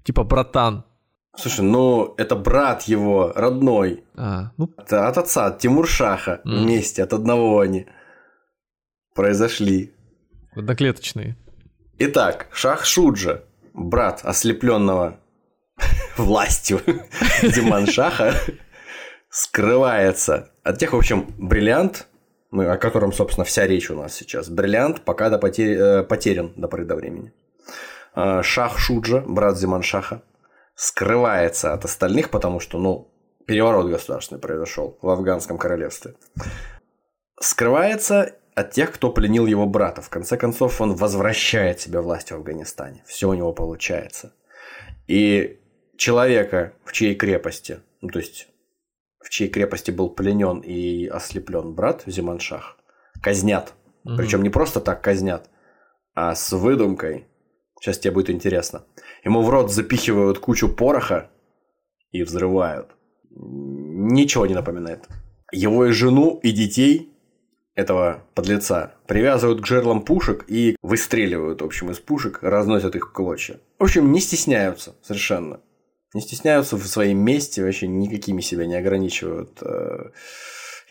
[0.05, 0.85] типа братан?
[1.35, 4.05] Слушай, ну это брат его, родной.
[4.17, 4.71] А, ну...
[4.77, 6.59] от, от отца, от Тимуршаха mm.
[6.63, 7.87] вместе, от одного они
[9.17, 9.93] произошли.
[10.55, 11.37] Одноклеточные.
[11.99, 15.19] Итак, Шах Шуджа, брат ослепленного
[16.17, 16.81] властью
[17.43, 18.35] Диман Шаха,
[19.31, 22.07] скрывается от тех, в общем, бриллиант,
[22.51, 24.49] ну, о котором, собственно, вся речь у нас сейчас.
[24.49, 25.81] Бриллиант пока до потер...
[25.81, 27.33] Э, потерян до поры до времени.
[28.15, 30.23] А, Шах Шуджа, брат Зиман Шаха,
[30.75, 33.13] скрывается от остальных, потому что, ну,
[33.47, 36.15] переворот государственный произошел в афганском королевстве.
[37.41, 40.01] Скрывается от тех, кто пленил его брата.
[40.01, 43.05] В конце концов, он возвращает себе власть в Афганистане.
[43.07, 44.33] Все у него получается.
[45.07, 45.61] И
[45.99, 48.49] человека, в чьей крепости, ну, то есть
[49.21, 52.79] в чьей крепости был пленен и ослеплен брат Зиманшах,
[53.23, 53.75] казнят.
[54.05, 54.17] Угу.
[54.17, 55.51] Причем не просто так казнят,
[56.15, 57.27] а с выдумкой.
[57.79, 58.87] Сейчас тебе будет интересно.
[59.23, 61.31] Ему в рот запихивают кучу пороха
[62.11, 62.89] и взрывают.
[63.29, 65.07] Ничего не напоминает.
[65.53, 67.13] Его и жену, и детей
[67.77, 73.13] этого подлеца привязывают к жерлам пушек и выстреливают, в общем, из пушек, разносят их в
[73.13, 73.61] клочья.
[73.79, 75.61] В общем, не стесняются совершенно.
[76.15, 80.11] Не стесняются в своем месте, вообще никакими себя не ограничивают э,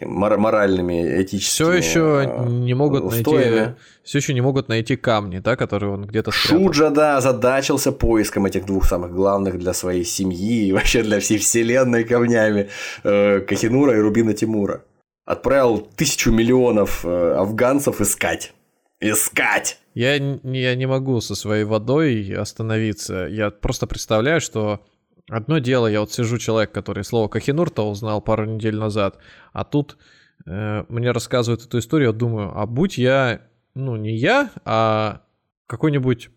[0.01, 3.55] моральными, этическими Все еще э, не могут устоями.
[3.55, 6.29] найти, все еще не могут найти камни, да, которые он где-то.
[6.29, 11.39] Шуджа, да, задачился поиском этих двух самых главных для своей семьи и вообще для всей
[11.39, 12.69] вселенной камнями
[13.03, 14.83] э, Кахинура и Рубина Тимура
[15.25, 18.53] отправил тысячу миллионов э, афганцев искать.
[18.99, 19.79] Искать!
[19.93, 23.27] Я, я не могу со своей водой остановиться.
[23.29, 24.85] Я просто представляю, что
[25.29, 29.17] одно дело, я вот сижу человек, который слово Кахинур-то узнал пару недель назад,
[29.51, 29.97] а тут
[30.45, 33.41] э, мне рассказывают эту историю, я думаю, а будь я,
[33.73, 35.21] ну не я, а
[35.67, 36.29] какой-нибудь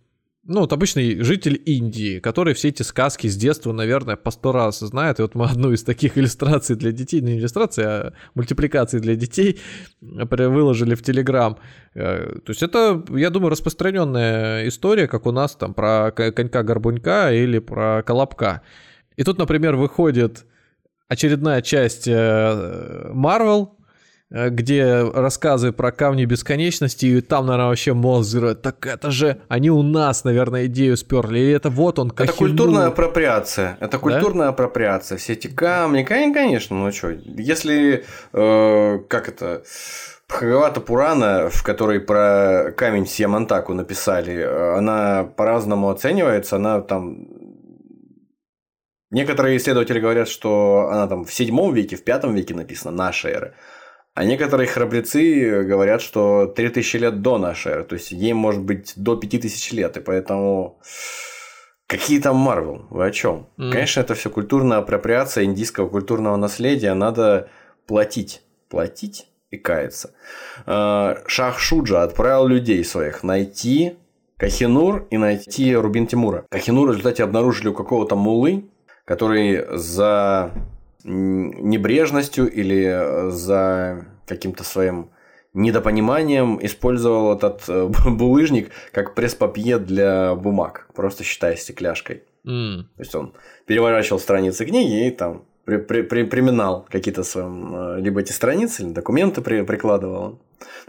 [0.45, 4.79] ну, вот обычный житель Индии, который все эти сказки с детства, наверное, по сто раз
[4.79, 5.19] знает.
[5.19, 9.61] И вот мы одну из таких иллюстраций для детей, не иллюстрации, а мультипликации для детей
[10.01, 11.59] выложили в Телеграм.
[11.95, 17.59] Э, то есть это, я думаю, распространенная история, как у нас там про конька-горбунька или
[17.59, 18.63] про колобка.
[19.17, 20.47] И тут, например, выходит
[21.09, 23.78] очередная часть Marvel, Э,
[24.31, 28.63] где рассказы про камни бесконечности, и там, наверное, вообще мозг взрывает.
[28.63, 31.39] Так это же они у нас, наверное, идею сперли.
[31.39, 32.31] Или это вот он, Кахину.
[32.31, 33.79] Это культурная апроприация.
[33.81, 34.53] Это культурная да?
[34.53, 35.17] апроприация.
[35.17, 39.63] Все эти камни, конечно, ну что, если, э, как это...
[40.29, 47.29] Бхагавата Пурана, в которой про камень Сиамантаку написали, она по-разному оценивается, она там
[49.11, 53.55] Некоторые исследователи говорят, что она там в седьмом веке, в пятом веке написана, нашей эры.
[54.19, 58.95] А некоторые храбрецы говорят, что 3000 лет до нашей эры, то есть ей может быть
[58.97, 60.81] до 5000 лет, и поэтому
[61.87, 63.47] какие там Марвел, вы о чем?
[63.59, 63.71] Mm.
[63.71, 67.49] Конечно, это все культурная апроприация индийского культурного наследия, надо
[67.87, 70.11] платить, платить и кается.
[70.67, 73.99] А, Шах Шуджа отправил людей своих найти
[74.37, 76.45] Кахинур и найти Рубин Тимура.
[76.51, 78.65] Кахинур в результате обнаружили у какого-то мулы,
[79.05, 80.51] который за
[81.09, 85.11] небрежностью или за каким-то своим
[85.55, 92.23] недопониманием использовал этот э, булыжник как пресс-папье для бумаг, просто считая стекляшкой.
[92.47, 92.83] Mm.
[92.97, 93.35] То есть он
[93.67, 98.83] переворачивал страницы книги и там при, при, при, приминал какие-то своим, э, либо эти страницы,
[98.83, 100.39] или документы при, прикладывал.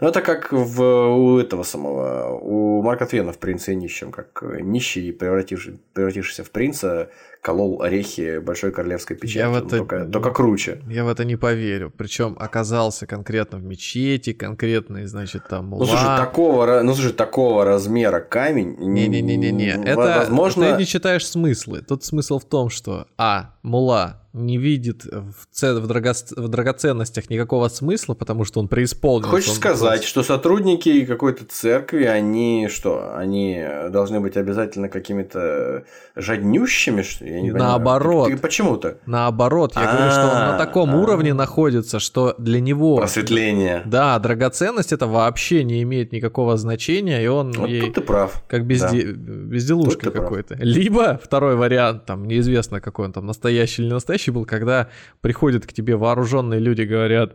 [0.00, 4.42] Ну, это как в, у этого самого, у Марка Твена в «Принце и нищем», как
[4.60, 9.38] нищий, превративший, превратившийся в принца, колол орехи большой королевской печати.
[9.38, 9.78] Я в это...
[9.78, 10.80] только, только круче.
[10.88, 11.92] Я в это не поверю.
[11.96, 15.70] Причем оказался конкретно в мечети, конкретно, значит, там.
[15.70, 18.76] Ну, слушай, такого, ну, слушай, такого размера камень...
[18.78, 19.82] Не-не-не-не.
[19.84, 20.72] Это, возможно...
[20.72, 21.82] ты не читаешь смыслы.
[21.82, 25.74] Тут смысл в том, что, а, мула не видит в, ц...
[25.74, 26.32] в, драгоц...
[26.32, 29.26] в драгоценностях никакого смысла, потому что он преисполнен.
[29.26, 30.08] Хочешь сказать, просто...
[30.08, 37.50] что сотрудники какой-то церкви, они что, они должны быть обязательно какими-то жаднющими, что я не
[37.50, 38.24] Наоборот.
[38.26, 38.42] Понимаю.
[38.42, 38.98] Почему-то?
[39.06, 42.98] Наоборот, я говорю, что он на таком уровне находится, что для него...
[42.98, 43.82] Просветление.
[43.84, 47.80] Да, драгоценность это вообще не имеет никакого значения, и он вот ей...
[47.80, 48.42] тут ты прав.
[48.46, 49.02] Как безде...
[49.06, 49.12] да.
[49.12, 50.54] безделушка какой-то.
[50.54, 54.90] Либо второй вариант, там неизвестно какой он там настоящий или настоящий был, когда
[55.22, 57.34] приходят к тебе вооруженные люди, говорят,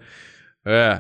[0.64, 1.00] э,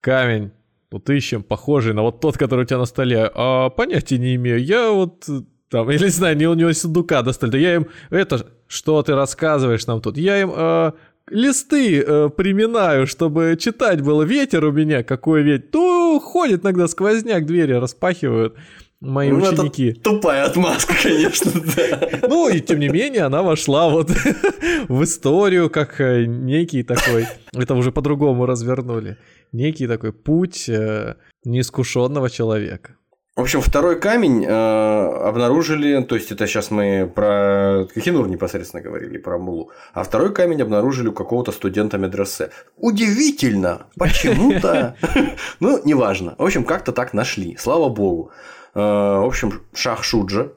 [0.00, 0.52] камень,
[0.90, 3.30] вот ищем похожий на вот тот, который у тебя на столе.
[3.34, 4.64] А понятия не имею.
[4.64, 5.28] Я вот
[5.68, 7.50] там, или не знаю, не у него сундука достали.
[7.50, 10.16] Да я им, это, что ты рассказываешь нам тут?
[10.16, 10.92] Я им э,
[11.28, 14.22] листы э, приминаю, чтобы читать было.
[14.22, 15.66] Ветер у меня, какой ветер.
[15.72, 18.56] То ходит иногда сквозняк, двери распахивают
[19.04, 19.90] мои ну, ученики.
[19.90, 22.08] Это тупая отмазка, конечно, да.
[22.28, 24.10] Ну, и тем не менее, она вошла вот
[24.88, 29.18] в историю как э, некий такой, это уже по-другому развернули,
[29.52, 31.14] некий такой путь э,
[31.44, 32.96] неискушенного человека.
[33.36, 39.18] В общем, второй камень э, обнаружили, то есть это сейчас мы про Кахинур непосредственно говорили,
[39.18, 42.50] про Мулу, а второй камень обнаружили у какого-то студента медресе.
[42.76, 44.94] Удивительно, почему-то,
[45.60, 46.36] ну, неважно.
[46.38, 48.30] В общем, как-то так нашли, слава богу.
[48.74, 50.52] Э, в общем, Шах Шуджа,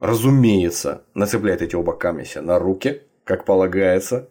[0.00, 4.28] разумеется, нацепляет эти оба себе на руки, как полагается,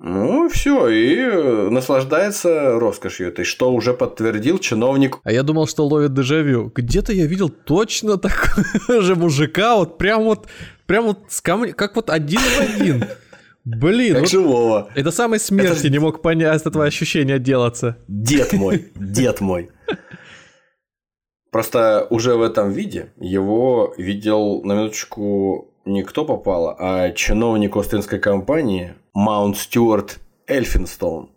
[0.00, 5.18] ну, все, и э, наслаждается роскошью этой, что уже подтвердил чиновник.
[5.24, 6.70] А я думал, что ловит дежавю.
[6.72, 8.64] Где-то я видел точно такого
[9.02, 10.46] же мужика, вот прям вот,
[10.86, 13.06] прям вот с камня, как вот один в один.
[13.64, 14.88] Блин, как вот живого.
[14.94, 15.90] Это самой смерти это...
[15.90, 17.96] не мог понять от этого ощущения отделаться.
[18.06, 19.70] Дед мой, дед мой.
[21.50, 28.18] Просто уже в этом виде его видел на минуточку не кто попало, а чиновник Остинской
[28.18, 31.30] компании Маунт Стюарт Эльфинстоун.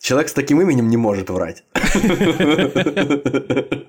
[0.00, 1.64] Человек с таким именем не может врать.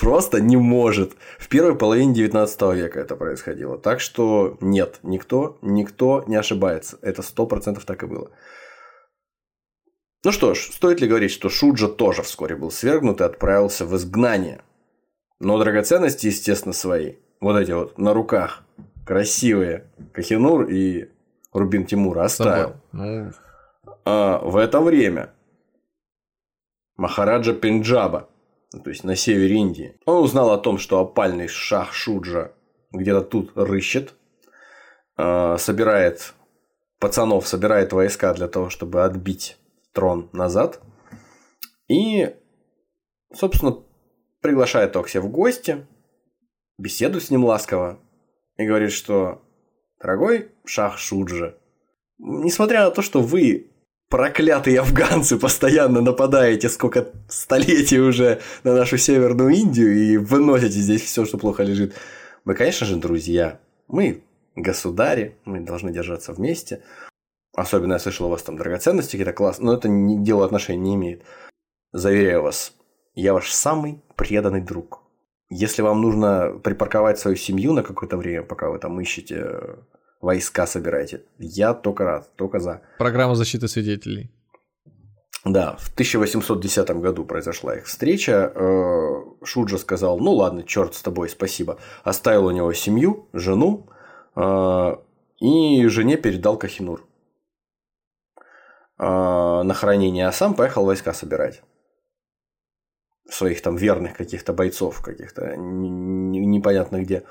[0.00, 1.12] Просто не может.
[1.38, 3.78] В первой половине 19 века это происходило.
[3.78, 6.98] Так что нет, никто, никто не ошибается.
[7.02, 8.30] Это сто процентов так и было.
[10.24, 13.96] Ну что ж, стоит ли говорить, что Шуджа тоже вскоре был свергнут и отправился в
[13.96, 14.62] изгнание.
[15.42, 17.16] Но драгоценности, естественно, свои.
[17.40, 18.62] Вот эти вот на руках
[19.04, 21.10] красивые Кахинур и
[21.52, 22.76] Рубин Тимура оставил.
[22.92, 23.32] Ну...
[24.04, 25.34] А в это время
[26.96, 28.28] Махараджа Пенджаба,
[28.70, 32.52] то есть на севере Индии, он узнал о том, что опальный шах Шуджа
[32.92, 34.14] где-то тут рыщет,
[35.16, 36.34] а, собирает
[37.00, 39.58] пацанов, собирает войска для того, чтобы отбить
[39.92, 40.80] трон назад.
[41.88, 42.32] И,
[43.34, 43.82] собственно,
[44.42, 45.86] приглашает Окси в гости,
[46.78, 47.98] беседует с ним ласково,
[48.56, 49.42] и говорит, что
[50.00, 51.54] «Дорогой Шах Шуджа,
[52.18, 53.70] несмотря на то, что вы
[54.12, 61.24] проклятые афганцы постоянно нападаете сколько столетий уже на нашу Северную Индию и выносите здесь все,
[61.24, 61.94] что плохо лежит.
[62.44, 63.58] Мы, конечно же, друзья.
[63.88, 64.22] Мы
[64.54, 66.82] государи, мы должны держаться вместе.
[67.54, 70.94] Особенно я слышал, у вас там драгоценности какие-то классные, но это не, дело отношений не
[70.94, 71.22] имеет.
[71.92, 72.74] Заверяю вас,
[73.14, 75.02] я ваш самый преданный друг.
[75.50, 79.76] Если вам нужно припарковать свою семью на какое-то время, пока вы там ищете э,
[80.20, 82.80] войска собираете, я только рад, только за.
[82.98, 84.30] Программа защиты свидетелей.
[85.44, 88.52] Да, в 1810 году произошла их встреча.
[88.54, 91.78] Э, Шуджа сказал, ну ладно, черт с тобой, спасибо.
[92.04, 93.88] Оставил у него семью, жену,
[94.36, 94.96] э,
[95.40, 97.06] и жене передал Кахинур
[98.98, 101.62] на хранение, а сам поехал войска собирать
[103.32, 107.22] своих там верных каких-то бойцов, каких-то непонятно где.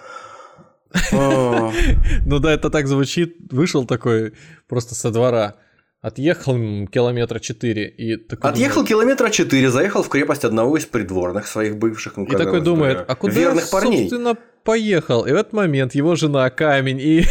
[1.12, 3.38] Ну да, это так звучит.
[3.52, 4.34] Вышел такой
[4.68, 5.56] просто со двора.
[6.02, 6.56] Отъехал
[6.88, 8.90] километра 4 и такой Отъехал думает...
[8.90, 12.18] километра 4, заехал в крепость одного из придворных своих бывших.
[12.18, 14.10] Ну, и такой думает, а куда верных парней?
[14.10, 15.26] собственно, поехал?
[15.28, 17.24] И в этот момент его жена камень и...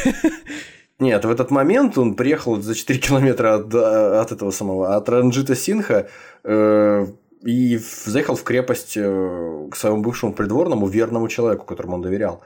[1.01, 5.57] Нет, в этот момент он приехал за 4 километра от, от этого самого, от Ранджита
[5.57, 6.09] Синха
[6.45, 7.07] э,
[7.43, 12.43] и заехал в крепость э, к своему бывшему придворному верному человеку, которому он доверял.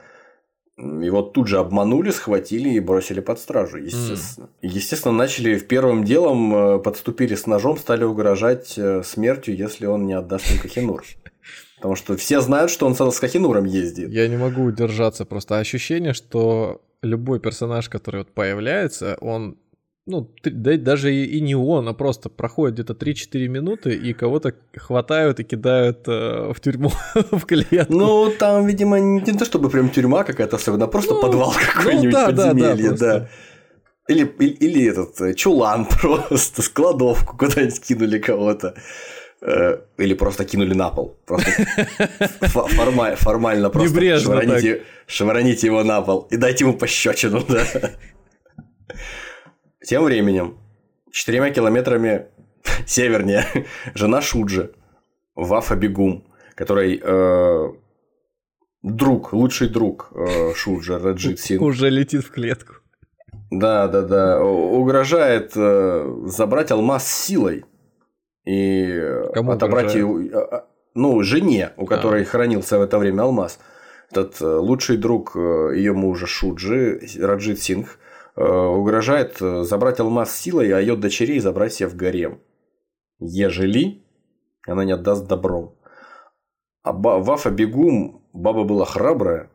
[0.77, 4.49] Вот тут же обманули, схватили и бросили под стражу, естественно.
[4.61, 4.67] Mm.
[4.67, 10.13] Естественно, начали первым делом э, подступили с ножом, стали угрожать э, смертью, если он не
[10.13, 11.03] отдаст им Кахинур.
[11.77, 14.09] Потому что все знают, что он с Кахинуром ездит.
[14.09, 19.57] Я не могу удержаться, просто ощущение, что любой персонаж, который вот появляется, он
[20.07, 24.53] ну, да, даже и, и не он, а просто проходит где-то 3-4 минуты, и кого-то
[24.75, 26.91] хватают и кидают э, в тюрьму,
[27.31, 27.91] в клетку.
[27.91, 31.53] Ну, там, видимо, не, не то чтобы прям тюрьма какая-то особенно, а просто ну, подвал
[31.53, 32.97] ну какой-нибудь, ну, да, подземелье, да.
[32.97, 33.29] да, да.
[34.07, 38.75] Или, или, или этот э, чулан просто, складовку куда-нибудь кинули кого-то.
[39.41, 41.17] Э, или просто кинули на пол.
[41.25, 41.51] Просто
[42.41, 47.65] формально, формально просто Небрежно швыраните, швыраните его на пол и дайте ему пощечину, да.
[49.85, 50.57] Тем временем,
[51.11, 52.25] четырьмя километрами
[52.87, 53.45] севернее,
[53.93, 54.71] жена Шуджи,
[55.35, 56.25] Вафа Бегум,
[56.55, 57.73] который э,
[58.81, 61.61] друг, лучший друг э, Шуджи, Раджит Син.
[61.61, 62.75] Уже летит в клетку.
[63.51, 64.43] Да, да, да.
[64.43, 67.63] Угрожает э, забрать алмаз силой
[68.43, 69.03] и
[69.35, 72.25] Кому отобрать ее, а, а, ну, жене, у которой а.
[72.25, 73.59] хранился в это время алмаз.
[74.09, 78.04] Этот э, лучший друг э, ее мужа Шуджи, Раджит Сингх, Э,
[78.43, 82.41] угрожает э, забрать алмаз силой, а ее дочерей забрать себе в гарем.
[83.19, 84.03] Ежели
[84.67, 85.75] она не отдаст добром.
[86.83, 89.49] А Вафа Бегум, баба была храбрая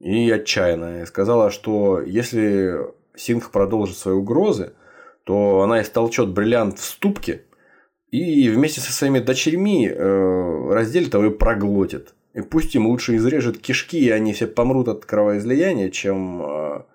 [0.00, 1.02] и отчаянная.
[1.02, 4.74] И сказала, что если Сингх продолжит свои угрозы,
[5.24, 7.44] то она истолчет бриллиант в ступке
[8.10, 12.14] и вместе со своими дочерьми э, разделит его и проглотит.
[12.34, 16.86] И пусть им лучше изрежет кишки, и они все помрут от кровоизлияния, чем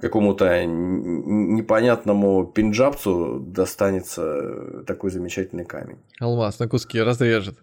[0.00, 5.98] какому-то непонятному пинджабцу достанется такой замечательный камень.
[6.20, 7.58] Алмаз на куски разрежет.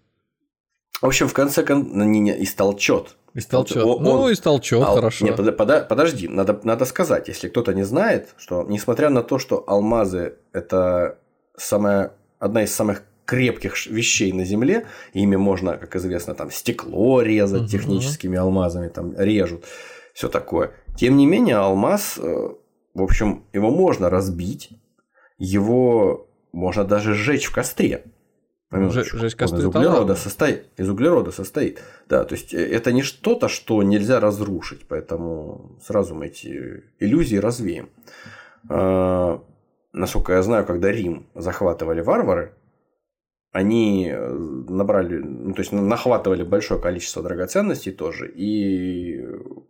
[1.02, 3.18] В общем, в конце концов, не, не, истолчет.
[3.34, 3.84] Истолчет.
[3.84, 5.26] Он, ну, истолчет, а, хорошо.
[5.26, 9.38] Не, под, под, подожди, надо, надо сказать, если кто-то не знает, что несмотря на то,
[9.38, 11.18] что алмазы– это
[11.58, 17.64] самая, одна из самых крепких вещей на Земле, ими можно, как известно, там стекло резать
[17.64, 17.70] угу.
[17.70, 19.66] техническими алмазами, там режут
[20.14, 20.72] все такое.
[20.96, 22.50] Тем не менее, алмаз, э,
[22.94, 24.70] в общем, его можно разбить,
[25.38, 28.06] его можно даже сжечь в костре.
[28.72, 30.66] Жечь костре из углерода состоит.
[30.78, 31.82] Из углерода состоит.
[32.10, 37.38] Да, то есть э, это не что-то, что нельзя разрушить, поэтому сразу мы эти иллюзии
[37.38, 37.90] развеем.
[38.70, 39.44] А,
[39.92, 42.54] насколько я знаю, когда Рим захватывали варвары,
[43.52, 49.24] они э, набрали, ну, то есть нахватывали большое количество драгоценностей тоже, и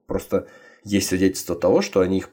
[0.08, 0.48] просто
[0.84, 2.30] есть свидетельство того, что они их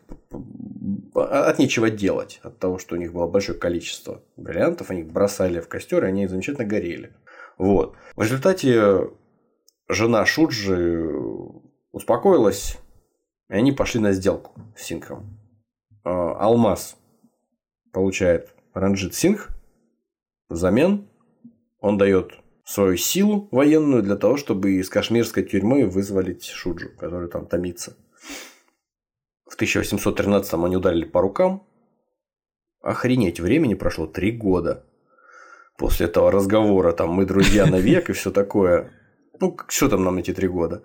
[1.15, 5.61] от нечего делать, от того, что у них было большое количество бриллиантов, они их бросали
[5.61, 7.13] в костер, и они замечательно горели.
[7.59, 7.97] Вот.
[8.17, 9.11] В результате
[9.89, 11.09] жена Шуджи
[11.93, 12.79] успокоилась,
[13.49, 15.39] и они пошли на сделку с Сингхом.
[16.05, 16.97] А, алмаз
[17.93, 19.51] получает Ранджит Сингх
[20.49, 21.09] взамен
[21.81, 22.35] он дает
[22.65, 27.97] свою силу военную для того, чтобы из кашмирской тюрьмы вызволить Шуджу, который там томится.
[29.51, 31.67] В 1813-м они ударили по рукам.
[32.83, 34.87] Охренеть, времени прошло три года.
[35.77, 38.93] После этого разговора, там, мы друзья навек и все такое.
[39.41, 40.85] Ну, что там нам эти три года?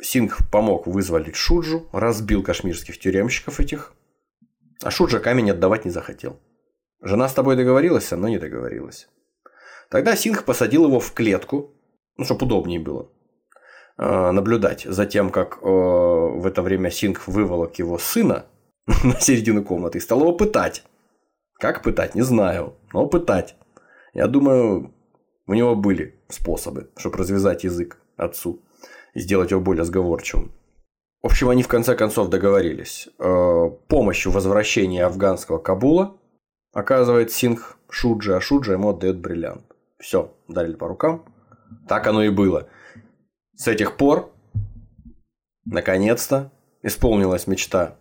[0.00, 3.92] Сингх помог вызволить Шуджу, разбил кашмирских тюремщиков этих.
[4.82, 6.40] А Шуджа камень отдавать не захотел.
[7.02, 9.08] Жена с тобой договорилась, но не договорилась.
[9.90, 11.74] Тогда Синх посадил его в клетку,
[12.16, 13.10] ну, чтобы удобнее было
[13.98, 18.46] наблюдать за тем, как э, в это время Синг выволок его сына
[18.86, 20.84] на середину комнаты и стал его пытать.
[21.54, 23.56] Как пытать, не знаю, но пытать.
[24.14, 24.94] Я думаю,
[25.46, 28.62] у него были способы, чтобы развязать язык отцу
[29.14, 30.52] и сделать его более сговорчивым.
[31.22, 33.08] В общем, они в конце концов договорились.
[33.18, 36.16] Э, помощью возвращения афганского Кабула
[36.72, 39.64] оказывает Синг Шуджи, а Шуджи ему отдает бриллиант.
[39.98, 41.24] Все, ударили по рукам.
[41.88, 42.68] Так оно и было.
[43.58, 44.32] С этих пор,
[45.64, 46.52] наконец-то,
[46.84, 47.96] исполнилась мечта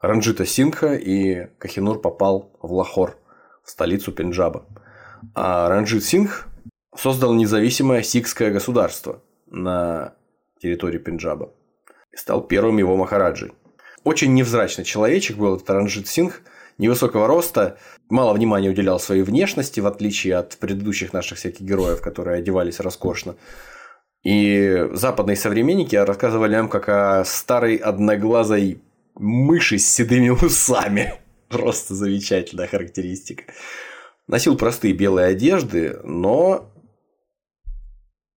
[0.00, 3.16] Ранджита Сингха, и Кахинур попал в Лахор,
[3.62, 4.66] в столицу Пенджаба.
[5.36, 6.48] А Ранджит Сингх
[6.96, 10.14] создал независимое сикское государство на
[10.60, 11.52] территории Пенджаба
[12.10, 13.52] и стал первым его махараджей.
[14.02, 16.40] Очень невзрачный человечек был этот Ранджит Сингх,
[16.76, 22.38] невысокого роста, мало внимания уделял своей внешности, в отличие от предыдущих наших всяких героев, которые
[22.38, 23.36] одевались роскошно.
[24.26, 28.82] И западные современники рассказывали нам как о старой одноглазой
[29.14, 31.14] мыши с седыми усами.
[31.48, 33.44] Просто замечательная характеристика.
[34.26, 36.72] Носил простые белые одежды, но,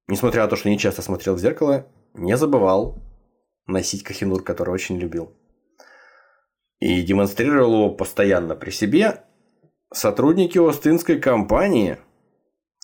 [0.08, 3.02] несмотря на то, что не часто смотрел в зеркало, не забывал
[3.66, 5.34] носить кахинур, который очень любил.
[6.80, 9.24] И демонстрировал его постоянно при себе.
[9.92, 11.98] Сотрудники Остинской компании,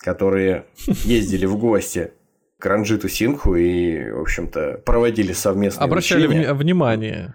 [0.02, 0.66] которые
[1.04, 2.12] ездили в гости
[2.58, 6.48] к Ранжиту Синху и, в общем-то, проводили совместные Обращали учения.
[6.52, 7.34] вни- внимание.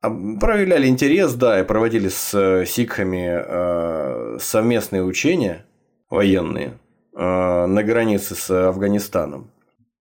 [0.00, 0.10] А,
[0.40, 5.64] Проявляли интерес, да, и проводили с э, сикхами э, совместные учения
[6.10, 6.78] военные
[7.16, 9.50] э, на границе с Афганистаном.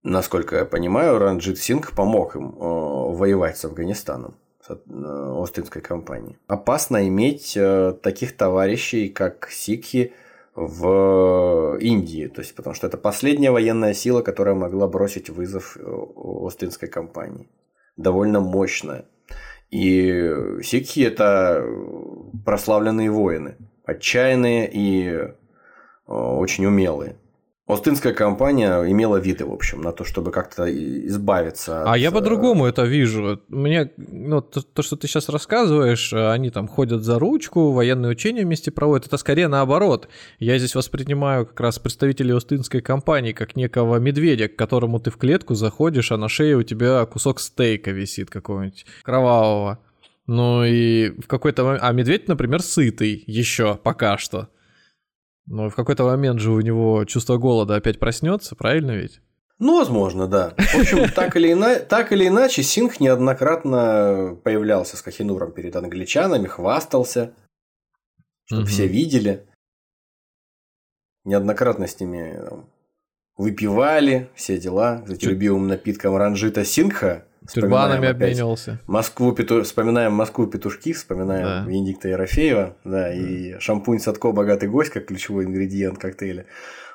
[0.04, 6.38] Насколько я понимаю, Ранджит Сингх помог им э, воевать с Афганистаном, с э, Остинской компанией.
[6.48, 10.14] Опасно иметь э, таких товарищей, как сикхи
[10.56, 15.82] в Индии, то есть потому что это последняя военная сила, которая могла бросить вызов э,
[16.46, 17.50] Остинской компании.
[17.98, 19.06] Довольно мощная.
[19.72, 21.66] И сикхи это
[22.46, 25.34] прославленные воины, отчаянные и э,
[26.06, 27.16] очень умелые.
[27.66, 30.66] Остинская компания имела виды, в общем, на то, чтобы как-то
[31.08, 33.40] избавиться А от, я э, по-другому это вижу.
[33.48, 38.12] Мне, ну, то, то, что ты сейчас рассказываешь, э, они там ходят за ручку, военные
[38.12, 40.10] учения вместе проводят, это скорее наоборот.
[40.40, 45.16] Я здесь воспринимаю как раз представителей Остинской компании как некого медведя, к которому ты в
[45.16, 49.80] клетку заходишь, а на шее у тебя кусок стейка висит какого-нибудь кровавого.
[50.28, 51.84] Ну и в какой-то момент...
[51.84, 54.50] А медведь, например, сытый еще пока что.
[55.46, 59.22] Ну, в какой-то момент же у него чувство голода опять проснется, правильно ведь?
[59.60, 60.54] Ну, возможно, да.
[60.58, 66.48] В общем, так или, ина- так или иначе, Сингх неоднократно появлялся с Кахинуром перед англичанами,
[66.48, 67.34] хвастался,
[68.46, 68.70] чтобы Мгм.
[68.72, 69.46] все видели.
[71.26, 72.70] Неоднократно с ними там,
[73.38, 75.04] выпивали, все дела.
[75.20, 77.26] Тю- любимым напитком Ранжита Сингха.
[77.52, 78.80] Тюрбанами обменивался.
[78.88, 79.64] Москву пету...
[79.64, 81.66] вспоминаем Москву петушки, вспоминаем Да.
[81.70, 86.46] Венедикта Ерофеева, да, и шампунь Садко богатый гость как ключевой ингредиент коктейля.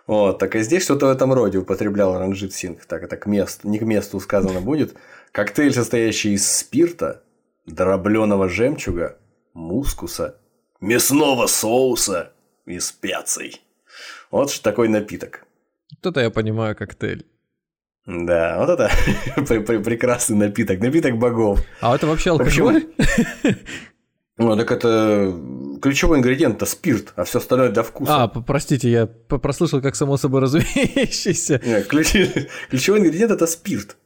[0.07, 2.87] Вот, так и здесь что-то в этом роде употреблял Ранжит Синг.
[2.87, 4.95] Так это к месту, не к месту сказано будет.
[5.33, 7.23] Коктейль, состоящий из спирта,
[7.67, 9.19] дробленого жемчуга,
[9.53, 10.39] мускуса,
[10.81, 12.33] мясного соуса
[12.65, 13.61] и специй.
[14.31, 15.45] Вот такой напиток.
[15.91, 17.27] Вот это я понимаю коктейль.
[18.09, 18.91] Да, вот это
[19.37, 20.81] пре- пре- прекрасный напиток.
[20.81, 21.61] Напиток богов.
[21.83, 22.87] А это вообще алкоголь?
[24.39, 25.35] Ну, так это
[25.83, 28.23] ключевой ингредиент это спирт, а все остальное для вкуса.
[28.25, 31.61] А, простите, я прослышал как само собой разумеющийся.
[31.65, 33.97] Не, ключ- Ключевой ингредиент это спирт.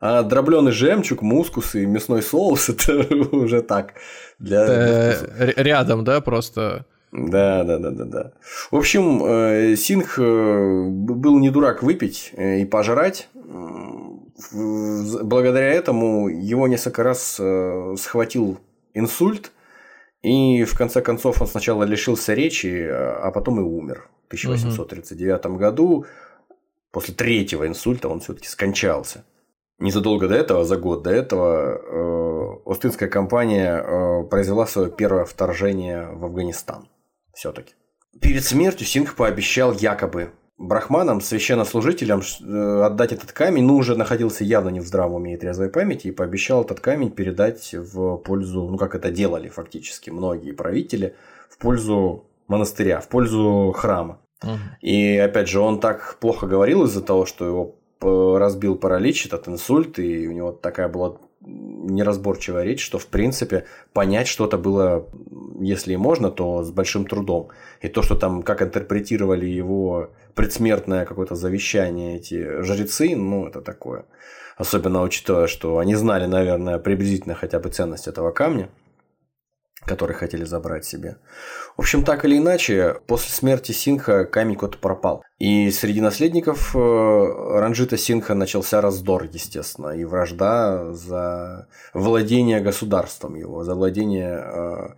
[0.00, 2.94] А дробленый жемчуг, мускус и мясной соус это
[3.36, 3.94] уже так.
[4.40, 6.84] Для, для Это р- рядом, да, просто.
[7.12, 8.32] Да, да, да, да, да.
[8.70, 13.28] В общем, э, Сингх э, был не дурак выпить э, и пожрать.
[13.52, 18.58] В- Благодаря этому его несколько раз э, схватил
[18.94, 19.52] инсульт,
[20.22, 24.08] и в конце концов он сначала лишился речи, а потом и умер.
[24.24, 26.06] В 1839 году
[26.90, 29.24] после третьего инсульта он все-таки скончался.
[29.78, 36.08] Незадолго до этого, за год до этого, э, Остинская компания э, произвела свое первое вторжение
[36.12, 36.88] в Афганистан.
[37.34, 37.74] Все-таки.
[38.20, 40.30] Перед смертью Сингх пообещал якобы
[40.62, 45.36] брахманам, священнослужителям э, отдать этот камень, но уже находился явно не в здравом уме и
[45.36, 50.52] трезвой памяти, и пообещал этот камень передать в пользу, ну как это делали фактически многие
[50.52, 51.14] правители,
[51.50, 54.18] в пользу монастыря, в пользу храма.
[54.80, 59.48] И опять же, он так плохо говорил из-за того, что его п- разбил паралич, этот
[59.48, 65.08] инсульт, и у него такая была неразборчивая речь, что в принципе понять что-то было,
[65.60, 67.48] если и можно, то с большим трудом.
[67.80, 74.04] И то, что там, как интерпретировали его предсмертное какое-то завещание эти жрецы, ну, это такое.
[74.56, 78.68] Особенно учитывая, что они знали, наверное, приблизительно хотя бы ценность этого камня,
[79.84, 81.16] который хотели забрать себе.
[81.76, 85.24] В общем, так или иначе, после смерти Синха камень куда-то пропал.
[85.38, 93.64] И среди наследников э, Ранжита Синха начался раздор, естественно, и вражда за владение государством его,
[93.64, 94.88] за владение э,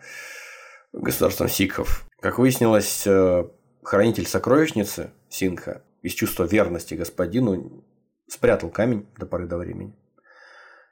[0.92, 2.06] государством сикхов.
[2.20, 3.44] Как выяснилось, э,
[3.82, 7.84] хранитель сокровищницы Синха из чувства верности господину
[8.28, 9.94] спрятал камень до поры до времени.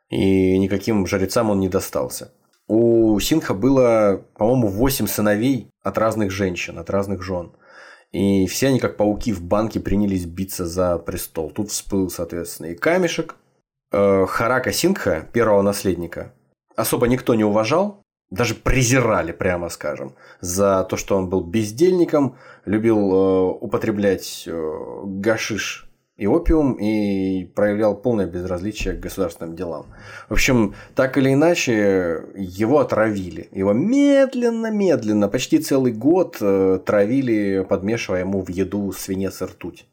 [0.08, 2.32] И никаким жрецам он не достался.
[2.74, 7.52] У Синха было, по-моему, 8 сыновей от разных женщин, от разных жен.
[8.12, 11.50] И все они, как пауки в банке, принялись биться за престол.
[11.50, 13.36] Тут всплыл, соответственно, и камешек.
[13.92, 16.32] Э, Харака Сингха, первого наследника,
[16.74, 18.00] особо никто не уважал.
[18.30, 25.91] даже презирали, прямо скажем, за то, что он был бездельником, любил э, употреблять э, гашиш
[26.16, 29.86] и опиум и проявлял полное безразличие к государственным делам.
[30.28, 33.48] В общем, так или иначе, его отравили.
[33.50, 39.86] Его медленно-медленно, почти целый год э, травили, подмешивая ему в еду свинец и ртуть.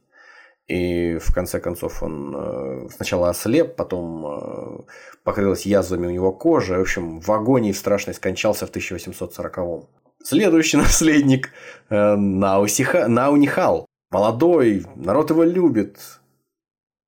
[0.68, 4.82] И в конце концов он э, сначала ослеп, потом э,
[5.24, 6.78] покрылась язвами у него кожа.
[6.78, 9.88] В общем, в агонии страшной скончался в 1840-м.
[10.22, 11.52] Следующий наследник
[11.90, 13.89] Наусиха, Наунихал.
[14.12, 16.00] Молодой, народ его любит.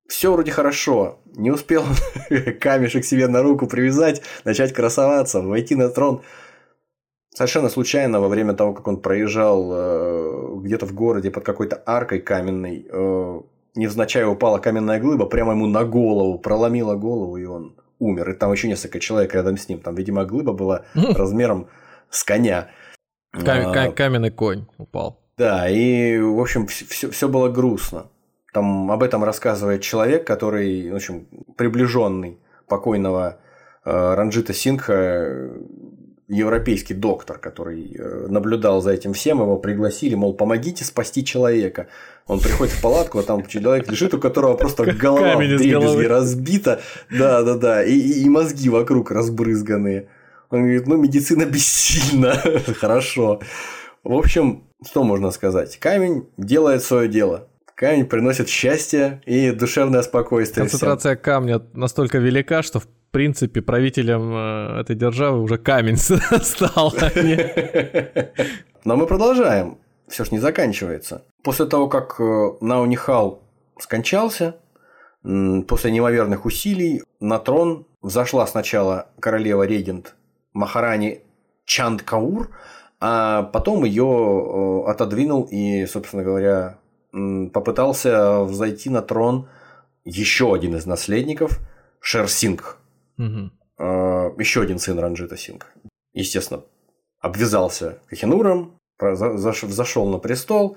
[0.08, 1.18] Все вроде хорошо.
[1.34, 1.84] Не успел
[2.60, 6.22] камешек себе на руку привязать, начать красоваться, войти на трон.
[7.34, 12.20] Совершенно случайно, во время того, как он проезжал э, где-то в городе под какой-то аркой
[12.20, 13.40] каменной, э,
[13.74, 18.30] невзначай упала каменная глыба прямо ему на голову, проломила голову, и он умер.
[18.30, 19.80] И там еще несколько человек рядом с ним.
[19.80, 21.68] Там, видимо, глыба была размером
[22.10, 22.68] с коня.
[23.32, 25.21] Кам- а, каменный конь упал.
[25.38, 28.06] Да, и, в общем, все, все было грустно.
[28.52, 31.26] Там об этом рассказывает человек, который, в общем,
[31.56, 33.38] приближенный покойного
[33.84, 35.50] э, Ранджита Сингха,
[36.28, 41.88] европейский доктор, который э, наблюдал за этим всем, его пригласили, мол, помогите спасти человека.
[42.26, 46.80] Он приходит в палатку, а там человек лежит, у которого просто голова в разбита,
[47.10, 50.08] да, да, да, и, и мозги вокруг разбрызганные.
[50.50, 52.34] Он говорит, ну, медицина бессильна,
[52.78, 53.40] хорошо.
[54.04, 55.78] В общем, что можно сказать?
[55.78, 57.48] Камень делает свое дело.
[57.74, 60.68] Камень приносит счастье и душевное спокойствие.
[60.68, 61.24] Концентрация всем.
[61.24, 66.94] камня настолько велика, что в принципе правителем э, этой державы уже камень стал.
[67.00, 67.10] А
[68.84, 69.78] Но мы продолжаем.
[70.08, 71.24] Все ж не заканчивается.
[71.42, 73.42] После того, как э, Наунихал
[73.78, 74.56] скончался,
[75.22, 80.14] после неимоверных усилий на трон взошла сначала королева-регент
[80.52, 81.22] Махарани
[81.64, 82.50] Чандкаур,
[83.04, 86.78] а потом ее э, отодвинул и, собственно говоря,
[87.10, 89.48] попытался взойти на трон
[90.04, 91.58] еще один из наследников
[91.98, 92.78] Шер Синг.
[93.18, 93.50] Угу.
[94.38, 95.66] Еще один сын Ранджита Синг.
[96.14, 96.62] Естественно,
[97.20, 100.76] обвязался Кахинуром, зашел на престол,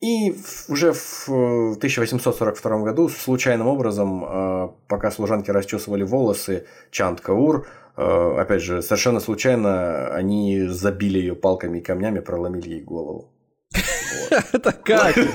[0.00, 0.34] и
[0.68, 8.62] уже в 1842 году случайным образом, а, пока служанки расчесывали волосы, Чанд Каур, а, опять
[8.62, 13.32] же, совершенно случайно они забили ее палками и камнями, проломили ей голову.
[14.52, 15.16] Это как?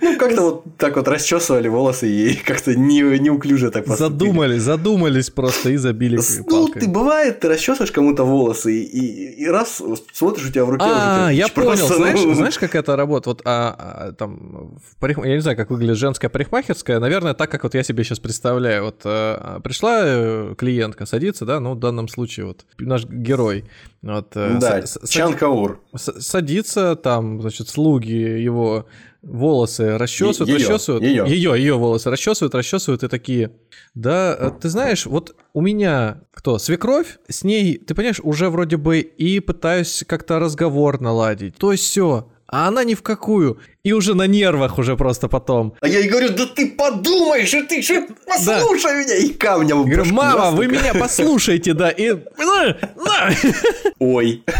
[0.00, 5.76] Ну, как-то вот так вот расчесывали волосы и как-то неуклюже так Задумались, задумались просто и
[5.76, 9.82] забили Ну, ты бывает, ты расчесываешь кому-то волосы и раз
[10.12, 13.26] смотришь, у тебя в руке А, я понял, знаешь, ну, знаешь, как это работает?
[13.26, 17.74] Вот а, а, там, я не знаю, как выглядит женская парикмахерская, наверное, так, как вот
[17.74, 18.84] я себе сейчас представляю.
[18.84, 23.64] Вот а, пришла э, клиентка, садится, да, ну, в данном случае вот наш герой.
[24.02, 25.80] Вот, э, да, Чан Каур.
[25.94, 28.86] Садится там, значит, слуги его
[29.22, 31.04] волосы расчесывают, ее, расчесывают.
[31.04, 31.24] Ее.
[31.26, 33.52] ее, ее волосы расчесывают, расчесывают и такие.
[33.94, 36.58] Да, э, ты знаешь, вот у меня кто?
[36.58, 41.56] Свекровь, с ней, ты понимаешь, уже вроде бы и пытаюсь как-то разговор наладить.
[41.56, 42.30] То есть все.
[42.48, 43.58] А она ни в какую.
[43.82, 45.74] И уже на нервах уже просто потом.
[45.80, 49.02] А я ей говорю, да ты подумай, что ты что, послушай да.
[49.02, 49.16] меня.
[49.16, 49.82] И камнем.
[49.82, 51.90] Говорю, мама, вы меня послушайте, да.
[51.90, 52.12] И...
[53.98, 54.44] Ой.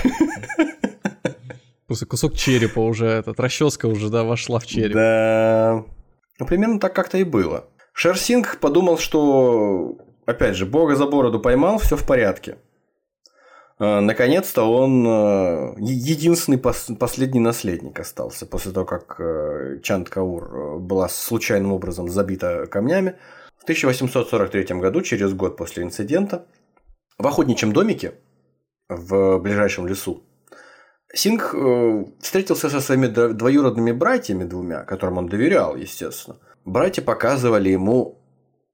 [1.89, 4.95] Кусок черепа уже, этот, расческа уже, да, вошла в череп.
[4.95, 5.85] Да.
[6.39, 7.69] Ну, примерно так как-то и было.
[7.93, 12.59] Шерсинг подумал, что, опять же, бога за бороду поймал, все в порядке.
[13.79, 21.09] А, наконец-то он э, единственный последний наследник остался после того, как э, Чанд Каур была
[21.09, 23.17] случайным образом забита камнями.
[23.59, 26.47] В 1843 году, через год после инцидента,
[27.19, 28.15] в охотничьем домике
[28.89, 30.23] в ближайшем лесу
[31.15, 36.39] Синг э, встретился со своими двоюродными братьями двумя, которым он доверял, естественно.
[36.65, 38.19] Братья показывали ему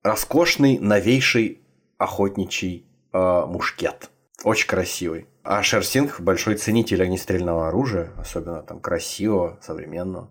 [0.03, 1.63] роскошный, новейший
[1.99, 4.11] охотничий э, мушкет.
[4.45, 5.29] Очень красивый.
[5.45, 10.31] А Шерсинг большой ценитель огнестрельного оружия, особенно там красивого, современного.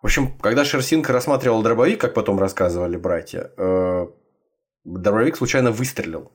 [0.00, 4.06] В общем, когда Шерсинг рассматривал дробовик, как потом рассказывали братья, э,
[4.84, 6.32] дробовик случайно выстрелил.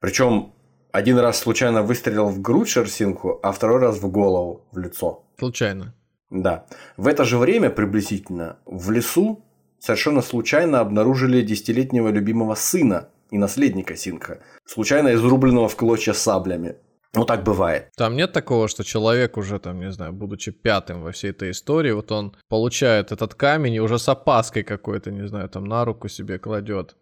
[0.00, 0.54] Причем
[0.98, 5.24] один раз случайно выстрелил в грудь Шерсинку, а второй раз в голову, в лицо.
[5.38, 5.94] Случайно.
[6.30, 6.66] Да.
[6.96, 9.44] В это же время приблизительно в лесу
[9.78, 16.74] совершенно случайно обнаружили десятилетнего любимого сына и наследника Синка, случайно изрубленного в клочья саблями.
[17.14, 17.90] Ну, так бывает.
[17.96, 21.92] Там нет такого, что человек уже, там, не знаю, будучи пятым во всей этой истории,
[21.92, 26.08] вот он получает этот камень и уже с опаской какой-то, не знаю, там на руку
[26.08, 26.96] себе кладет.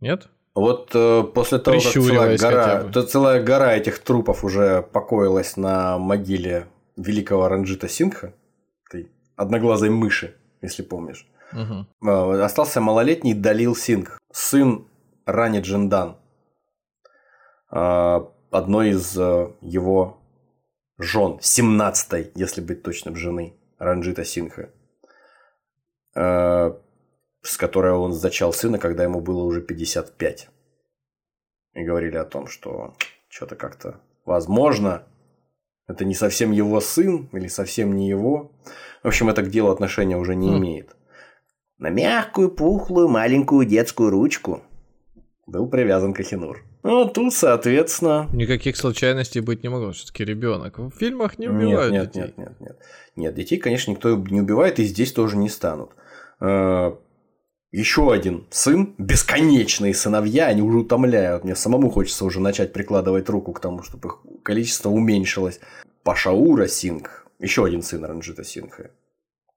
[0.00, 0.28] Нет?
[0.58, 5.98] Вот э, после того, как целая гора, то целая гора этих трупов уже покоилась на
[5.98, 8.34] могиле великого Ранджита Сингха,
[8.88, 11.28] этой одноглазой мыши, если помнишь.
[11.52, 11.86] Мгм.
[12.02, 14.88] Э, Остался малолетний Далил Сингх, сын
[15.26, 16.16] Рани Джиндан,
[17.70, 20.18] э, одной из э, его
[20.98, 24.70] жен, 17-й, если быть точным, жены Ранджита Сингха,
[26.16, 26.72] э,
[27.48, 30.48] с которой он зачал сына, когда ему было уже 55.
[31.74, 32.94] И говорили о том, что
[33.28, 35.04] что-то как-то возможно,
[35.86, 38.52] это не совсем его сын или совсем не его.
[39.02, 40.58] В общем, это к делу отношения уже не Хм.
[40.58, 40.96] имеет.
[41.78, 44.62] На мягкую, пухлую, маленькую детскую ручку
[45.46, 46.64] был привязан Кахинур.
[46.82, 48.28] Ну, тут, соответственно...
[48.32, 50.78] Никаких случайностей быть не могло, все-таки ребенок.
[50.78, 52.20] В фильмах не Нет, убивают нет, детей.
[52.20, 52.78] нет, нет, нет.
[53.16, 55.92] Нет, детей, конечно, никто не убивает, и здесь тоже не станут.
[57.70, 61.44] Еще один сын, бесконечные сыновья, они уже утомляют.
[61.44, 65.60] Мне самому хочется уже начать прикладывать руку к тому, чтобы их количество уменьшилось.
[66.02, 68.90] Пашаура Сингх, еще один сын Ранджита Сингха,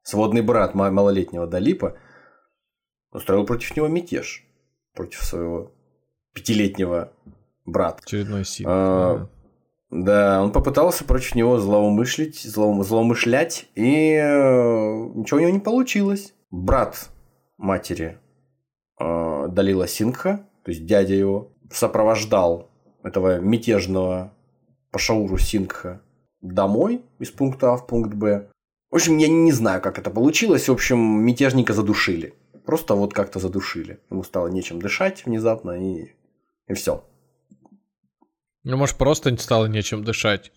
[0.04, 1.96] сводный брат ма- малолетнего Далипа,
[3.14, 4.44] устроил против него мятеж.
[4.94, 5.72] Против своего
[6.34, 7.14] пятилетнего
[7.66, 8.00] брата.
[8.04, 8.66] Очередной син.
[8.70, 9.30] А,
[9.90, 16.34] Да, он попытался против него злоумышлить, злоум- злоумышлять, и э, ничего у него не получилось.
[16.50, 17.10] Брат
[17.62, 18.18] матери
[19.00, 22.70] э, Далила Сингха, то есть дядя его, сопровождал
[23.04, 24.34] этого мятежного
[24.92, 26.02] Пашауру Сингха
[26.42, 28.50] домой из пункта А в пункт Б.
[28.90, 30.68] В общем, я не знаю, как это получилось.
[30.68, 32.34] В общем, мятежника задушили.
[32.66, 34.00] Просто вот как-то задушили.
[34.10, 36.12] Ему стало нечем дышать внезапно, и,
[36.68, 37.06] и все.
[38.64, 40.52] Ну, может, просто стало нечем дышать.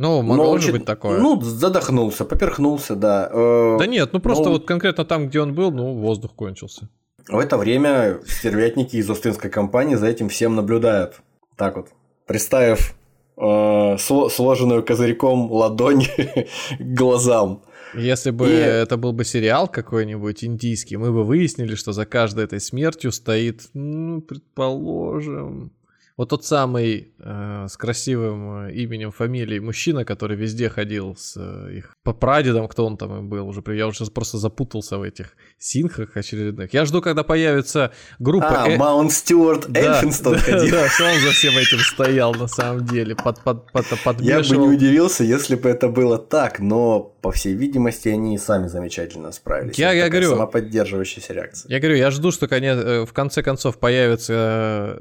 [0.00, 1.20] Ну, могло же быть такое.
[1.20, 3.28] Ну, задохнулся, поперхнулся, да.
[3.30, 6.88] Э, да нет, ну просто ну- вот конкретно там, где он был, ну, воздух кончился.
[7.28, 11.20] В это время стервятники из Остинской компании за этим всем наблюдают.
[11.56, 11.88] Так вот,
[12.26, 12.94] приставив
[13.36, 16.06] э, сло- сложенную козырьком ладонь
[16.78, 17.62] к глазам.
[17.94, 22.44] Если бы И- это был бы сериал какой-нибудь индийский, мы бы выяснили, что за каждой
[22.44, 25.72] этой смертью стоит, ну, предположим,
[26.20, 31.78] вот тот самый э, с красивым э, именем, фамилией мужчина, который везде ходил с э,
[31.78, 33.62] их по прадедам, кто он там и был уже.
[33.68, 36.74] Я уже просто запутался в этих синхах очередных.
[36.74, 38.64] Я жду, когда появится группа...
[38.64, 40.70] А, э- Маунт Стюарт Да, Эльфинстон да, ходил.
[40.72, 43.94] Да, что он за всем этим стоял на самом деле, под, под, под, Я бы
[43.94, 44.66] не подмешивал.
[44.66, 49.78] удивился, если бы это было так, но, по всей видимости, они и сами замечательно справились.
[49.78, 51.70] Я- Это я говорю- Самоподдерживающаяся реакция.
[51.70, 54.32] Я говорю, я жду, что конец, э, в конце концов появится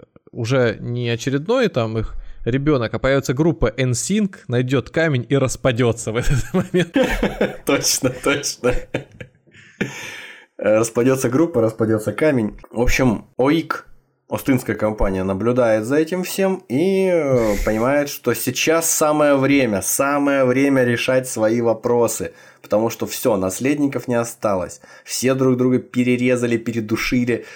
[0.02, 2.16] э, уже не очередной там их
[2.46, 6.96] ребенок, а появится группа NSYNC, найдет камень и распадется в этот момент.
[7.66, 8.74] Точно, точно.
[10.58, 12.58] Распадется группа, распадется камень.
[12.72, 13.88] В общем, ОИК,
[14.30, 20.84] Остинская компания, наблюдает за этим всем и э, понимает, что сейчас самое время, самое время
[20.84, 22.34] решать свои вопросы.
[22.62, 24.82] Потому что все, наследников не осталось.
[25.04, 27.48] Все друг друга перерезали, передушили,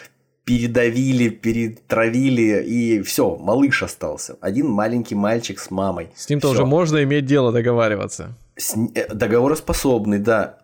[0.46, 4.38] передавили, перетравили, и все, малыш остался.
[4.42, 6.10] Один маленький мальчик с мамой.
[6.16, 6.56] С ним-то Всё.
[6.56, 8.36] уже можно иметь дело договариваться.
[8.58, 10.58] С э, договороспособный, да.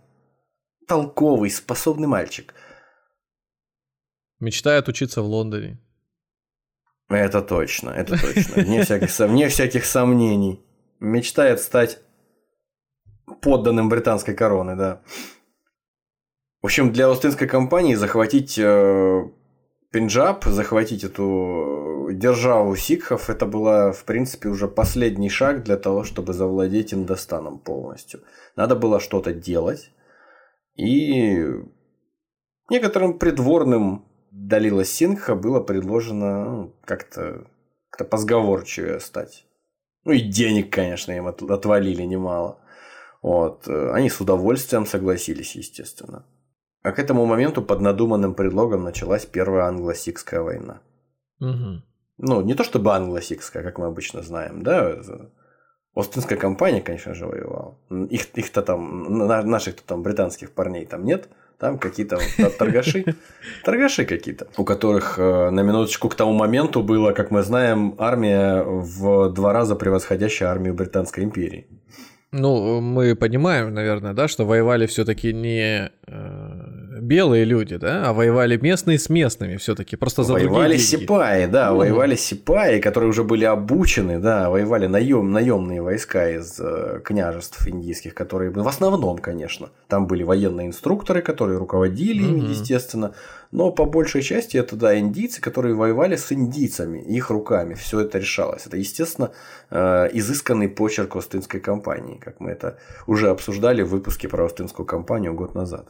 [0.87, 2.55] Толковый, способный мальчик.
[4.39, 5.77] Мечтает учиться в Лондоне.
[7.09, 8.63] Это точно, это точно.
[8.63, 10.63] Вне всяких, вне всяких сомнений.
[10.99, 11.99] Мечтает стать
[13.41, 15.01] подданным британской короны, да.
[16.61, 19.29] В общем, для Остинской компании захватить э,
[19.91, 26.33] Пенджаб, захватить эту державу сикхов, это было, в принципе, уже последний шаг для того, чтобы
[26.33, 28.21] завладеть Индостаном полностью.
[28.55, 29.91] Надо было что-то делать.
[30.75, 31.43] И
[32.69, 34.05] некоторым придворным
[34.47, 37.45] Далила Сингха было предложено ну, как-то
[37.89, 39.45] как позговорчивее стать.
[40.05, 42.59] Ну и денег, конечно, им от- отвалили немало.
[43.21, 43.67] Вот.
[43.67, 46.25] э, Они с удовольствием согласились, естественно.
[46.83, 50.81] А к этому моменту под надуманным предлогом началась Первая англо-сикская война.
[51.39, 51.83] Мгм.
[52.17, 55.01] Ну, не то чтобы англо-сикская, как мы обычно знаем, да,
[55.95, 57.77] Остинская компания, конечно же, воевала.
[58.09, 61.27] Их, их-то там, на- наших-то там британских парней там нет.
[61.59, 63.03] Там какие-то вот торгаши.
[63.65, 64.47] Торгаши какие-то.
[64.57, 69.51] У которых э, на минуточку к тому моменту было, как мы знаем, армия в два
[69.51, 71.67] раза превосходящая армию Британской империи.
[72.31, 76.58] Ну, мы понимаем, наверное, да, что воевали все-таки не э,
[77.09, 81.77] белые люди, да, а воевали местные с местными все-таки, просто за воевали сипаи, да, ну.
[81.77, 88.13] воевали сипаи, которые уже были обучены, да, воевали наем, наемные войска из э, княжеств индийских,
[88.13, 92.51] которые в основном, конечно, там были военные инструкторы, которые руководили ими, угу.
[92.51, 93.13] естественно,
[93.51, 98.19] но по большей части это, да, индийцы, которые воевали с индийцами, их руками, все это
[98.19, 98.67] решалось.
[98.67, 99.31] Это, естественно,
[99.71, 105.33] э, изысканный почерк Остинской компании, как мы это уже обсуждали в выпуске про Остинскую компанию
[105.33, 105.89] год назад.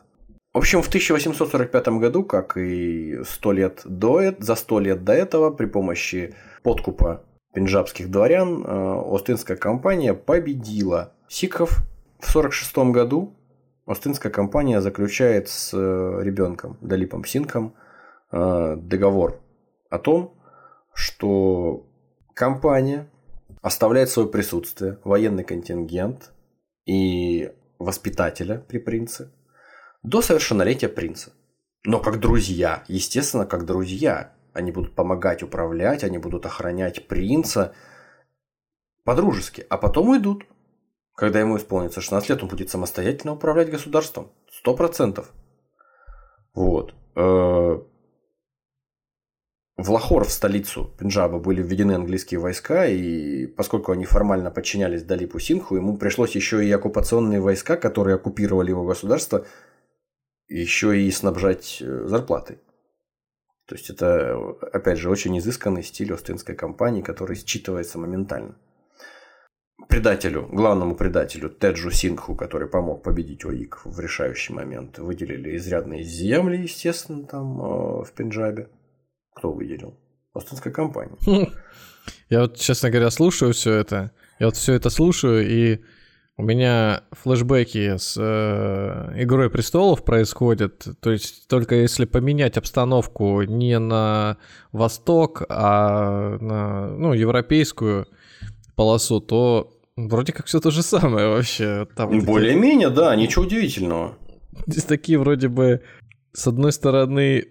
[0.51, 5.51] В общем, в 1845 году, как и 100 лет до, за 100 лет до этого,
[5.51, 6.33] при помощи
[6.63, 7.23] подкупа
[7.53, 11.83] пенджабских дворян, э, Остинская компания победила сикхов.
[12.19, 13.35] В 1946 году
[13.85, 17.75] Остинская компания заключает с э, ребенком Далипом Синком
[18.31, 19.39] э, договор
[19.91, 20.33] о том,
[20.93, 21.85] что
[22.33, 23.07] компания
[23.61, 26.33] оставляет свое присутствие, военный контингент
[26.87, 29.31] и воспитателя при принце
[30.03, 31.33] до совершеннолетия принца.
[31.83, 34.33] Но как друзья, естественно, как друзья.
[34.51, 37.73] Они будут помогать управлять, они будут охранять принца
[39.03, 40.45] по-дружески, а потом уйдут.
[41.15, 44.31] Когда ему исполнится 16 лет, он будет самостоятельно управлять государством.
[44.51, 45.31] Сто процентов.
[46.53, 46.93] Вот.
[47.15, 47.79] Э,
[49.77, 55.39] в Лахор, в столицу Пенджаба, были введены английские войска, и поскольку они формально подчинялись Далипу
[55.39, 59.45] Синху, ему пришлось еще и оккупационные войска, которые оккупировали его государство,
[60.49, 62.59] еще и снабжать э, зарплатой.
[63.67, 64.35] То есть это,
[64.73, 68.55] опять же, очень изысканный стиль Остинской компании, который считывается моментально.
[69.87, 76.57] Предателю, главному предателю Теджу Сингху, который помог победить ОИК в решающий момент, выделили изрядные земли,
[76.57, 78.69] естественно, там э, в Пенджабе.
[79.35, 79.95] Кто выделил?
[80.33, 81.15] Остинская компания.
[82.29, 84.11] Я вот, честно говоря, слушаю все это.
[84.39, 85.79] Я вот все это слушаю и
[86.39, 90.87] у меня флешбеки с э, Игрой престолов происходят.
[91.01, 94.37] То есть только если поменять обстановку не на
[94.71, 98.07] восток, а на ну, европейскую
[98.77, 101.85] полосу, то вроде как все то же самое вообще.
[101.97, 104.17] Там Более-менее, да, ничего удивительного.
[104.65, 105.81] Здесь такие вроде бы,
[106.31, 107.47] с одной стороны,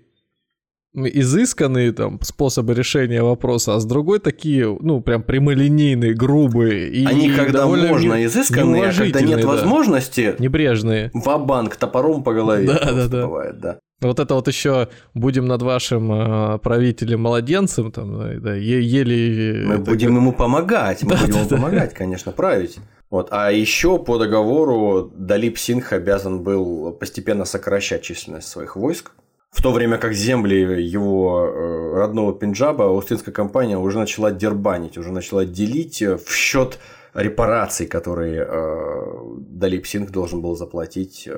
[0.95, 6.89] изысканные там способы решения вопроса, а с другой такие, ну, прям прямолинейные, грубые.
[6.89, 9.49] И Они когда можно изысканные, а когда нет да.
[9.49, 10.35] возможности...
[10.39, 11.11] Небрежные.
[11.15, 12.67] Ва-банк топором по голове.
[12.67, 13.27] Да, да, да.
[13.27, 13.79] Бывает, да.
[14.01, 19.65] Вот это вот еще будем над вашим э, правителем младенцем, там, да, еле...
[19.67, 19.85] Мы так...
[19.85, 21.57] будем ему помогать, мы да, будем да, ему да.
[21.57, 22.79] помогать, конечно, править.
[23.11, 23.29] Вот.
[23.33, 29.13] А еще по договору Далип Синх обязан был постепенно сокращать численность своих войск.
[29.59, 35.11] В то время как земли его э, родного Пенджаба Аустинская компания уже начала дербанить, уже
[35.11, 36.79] начала делить э, в счет
[37.13, 41.29] репараций, которые э, Далип Синг должен был заплатить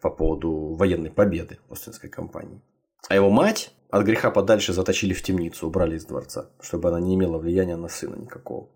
[0.00, 2.62] по поводу военной победы Аустинской компании.
[3.10, 7.14] А его мать от греха подальше заточили в темницу, убрали из дворца, чтобы она не
[7.14, 8.70] имела влияния на сына никакого.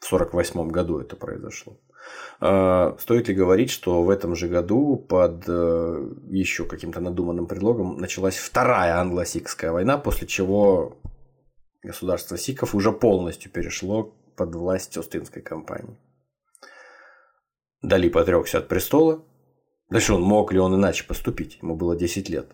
[0.00, 1.76] В 1948 году это произошло.
[2.40, 7.98] А, стоит ли говорить, что в этом же году под э, еще каким-то надуманным предлогом
[7.98, 10.98] началась вторая англо-сикская война, после чего
[11.82, 15.96] государство сиков уже полностью перешло под власть Остинской компании.
[17.82, 19.24] Дали отрекся от престола.
[19.90, 21.58] Дальше он мог ли он иначе поступить?
[21.60, 22.50] Ему было 10 лет.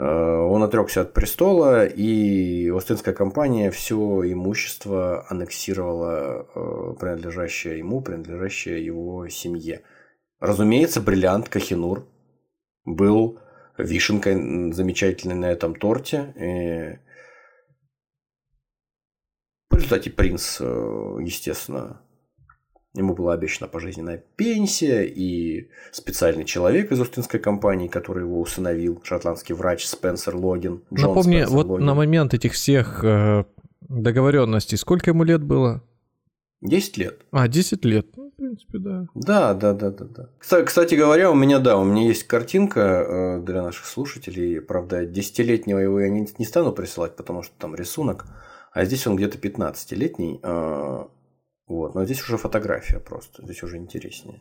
[0.00, 8.82] Э, он отрекся от престола, и Остинская компания все имущество аннексировала, э, принадлежащее ему, принадлежащее
[8.82, 9.82] его семье.
[10.38, 12.06] Разумеется, бриллиант Кахинур
[12.86, 13.40] был
[13.76, 16.32] вишенкой замечательной на этом торте.
[16.36, 16.98] И
[19.68, 22.00] в результате принц, э, естественно,
[22.94, 29.54] Ему была обещана пожизненная пенсия и специальный человек из Остинской компании, который его усыновил, шотландский
[29.54, 30.82] врач Спенсер Логин.
[30.92, 31.86] Джон Напомни, Спенсер вот Логин.
[31.86, 33.44] на момент этих всех э,
[33.88, 35.84] договоренностей, сколько ему лет было?
[36.62, 37.20] 10 лет.
[37.30, 38.08] А, 10 лет.
[38.16, 39.06] Ну, в принципе, да.
[39.14, 40.28] Да, да, да, да, да.
[40.64, 44.60] Кстати говоря, у меня, да, у меня есть картинка э, для наших слушателей.
[44.60, 48.26] Правда, десятилетнего его я не, не стану присылать, потому что там рисунок.
[48.72, 50.40] А здесь он где-то 15-летний.
[51.70, 51.94] Вот.
[51.94, 53.44] Но здесь уже фотография просто.
[53.44, 54.40] Здесь уже интереснее.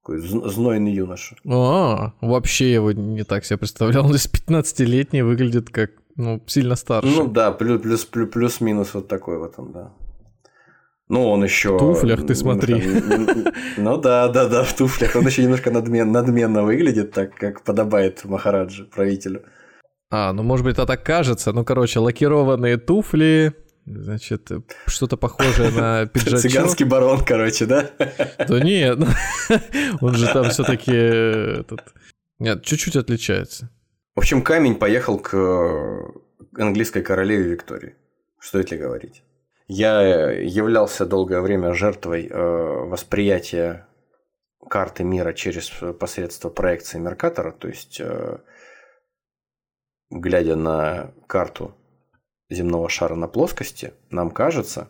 [0.00, 1.36] Такой знойный юноша.
[1.46, 4.08] А, вообще я его не так себе представлял.
[4.08, 7.10] Здесь 15-летний выглядит как ну, сильно старше.
[7.14, 9.92] Ну да, плюс, плюс, плюс, плюс-минус вот такой вот он, да.
[11.08, 11.76] Ну, он еще...
[11.76, 12.82] В туфлях, ты смотри.
[13.76, 15.14] Ну да, да, да, в туфлях.
[15.14, 19.42] Он еще немножко надмен, надменно выглядит, так как подобает Махараджи, правителю.
[20.10, 21.52] А, ну может быть это так кажется.
[21.52, 24.48] Ну, короче, лакированные туфли, Значит,
[24.86, 26.40] что-то похожее на пиджачок.
[26.40, 27.90] Цыганский барон, короче, да?
[28.48, 29.06] Да нет, ну,
[30.00, 31.92] он же там все-таки этот,
[32.38, 33.70] Нет, чуть-чуть отличается.
[34.14, 35.34] В общем, камень поехал к
[36.56, 37.96] английской королеве Виктории.
[38.40, 39.24] Стоит ли говорить?
[39.68, 43.88] Я являлся долгое время жертвой э, восприятия
[44.68, 48.38] карты мира через посредство проекции Меркатора, то есть э,
[50.10, 51.74] глядя на карту
[52.52, 54.88] земного шара на плоскости, нам кажется,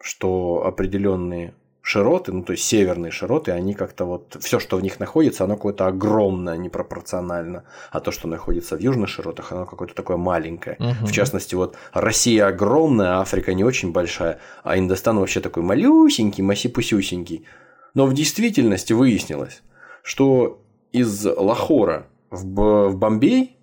[0.00, 5.00] что определенные широты, ну то есть северные широты, они как-то вот все, что в них
[5.00, 10.16] находится, оно какое-то огромное, непропорционально, а то, что находится в южных широтах, оно какое-то такое
[10.16, 10.76] маленькое.
[10.78, 11.06] Угу.
[11.06, 17.46] В частности, вот Россия огромная, Африка не очень большая, а Индостан вообще такой малюсенький, масипусюсенький.
[17.94, 19.62] Но в действительности выяснилось,
[20.02, 23.56] что из Лахора в, в Бомбей,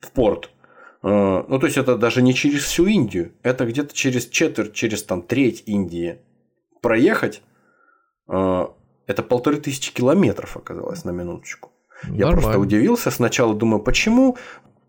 [0.00, 0.50] в порт,
[1.06, 5.20] ну, то есть это даже не через всю Индию, это где-то через четверть, через там
[5.20, 6.18] треть Индии
[6.80, 7.42] проехать,
[8.28, 8.66] э,
[9.06, 11.72] это полторы тысячи километров оказалось на минуточку.
[12.04, 12.40] Я Нормально.
[12.40, 14.38] просто удивился сначала, думаю, почему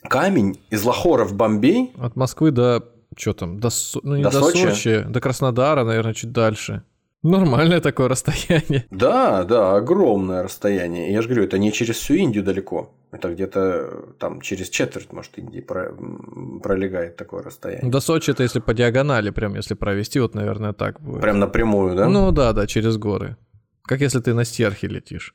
[0.04, 1.92] камень из Лахора в Бомбей...
[1.98, 2.86] От Москвы до...
[3.18, 3.60] Что там?
[3.60, 3.70] До,
[4.04, 4.70] ну, не до, до Сочи.
[4.70, 6.84] Сочи, до Краснодара, наверное, чуть дальше.
[7.26, 8.86] Нормальное такое расстояние.
[8.92, 11.12] Да, да, огромное расстояние.
[11.12, 12.94] Я же говорю, это не через всю Индию далеко.
[13.12, 17.90] Это где-то там через четверть, может, Индии пролегает такое расстояние.
[17.90, 21.22] До Сочи это если по диагонали, прям если провести, вот, наверное, так будет.
[21.22, 22.08] Прям напрямую, да?
[22.08, 23.38] Ну да, да, через горы.
[23.84, 25.34] Как если ты на стерхе летишь.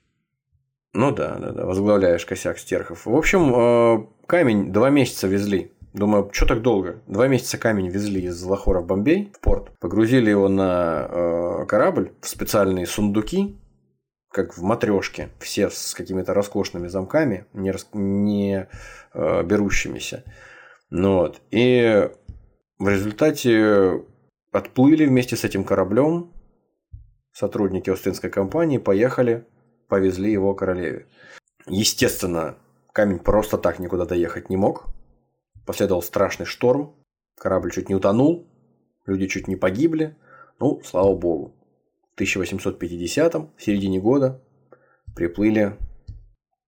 [0.92, 3.06] Ну да, да, да, возглавляешь косяк стерхов.
[3.06, 7.02] В общем, э, камень два месяца везли Думаю, что так долго?
[7.08, 9.76] Два месяца камень везли из Лахора в Бомбей, в порт.
[9.80, 13.58] Погрузили его на э, корабль в специальные сундуки,
[14.30, 17.88] как в матрешке, все с какими-то роскошными замками, не, рас...
[17.92, 18.68] не
[19.14, 20.22] э, берущимися.
[20.90, 21.40] Ну, вот.
[21.50, 22.08] И
[22.78, 24.04] в результате
[24.52, 26.32] отплыли вместе с этим кораблем
[27.32, 29.44] сотрудники Остинской компании, поехали,
[29.88, 31.06] повезли его королеве.
[31.66, 32.56] Естественно,
[32.92, 34.86] камень просто так никуда доехать не мог.
[35.70, 36.96] Последовал страшный шторм,
[37.36, 38.44] корабль чуть не утонул,
[39.06, 40.16] люди чуть не погибли.
[40.58, 41.54] Ну, слава богу.
[42.16, 44.42] В 1850-м, в середине года,
[45.14, 45.76] приплыли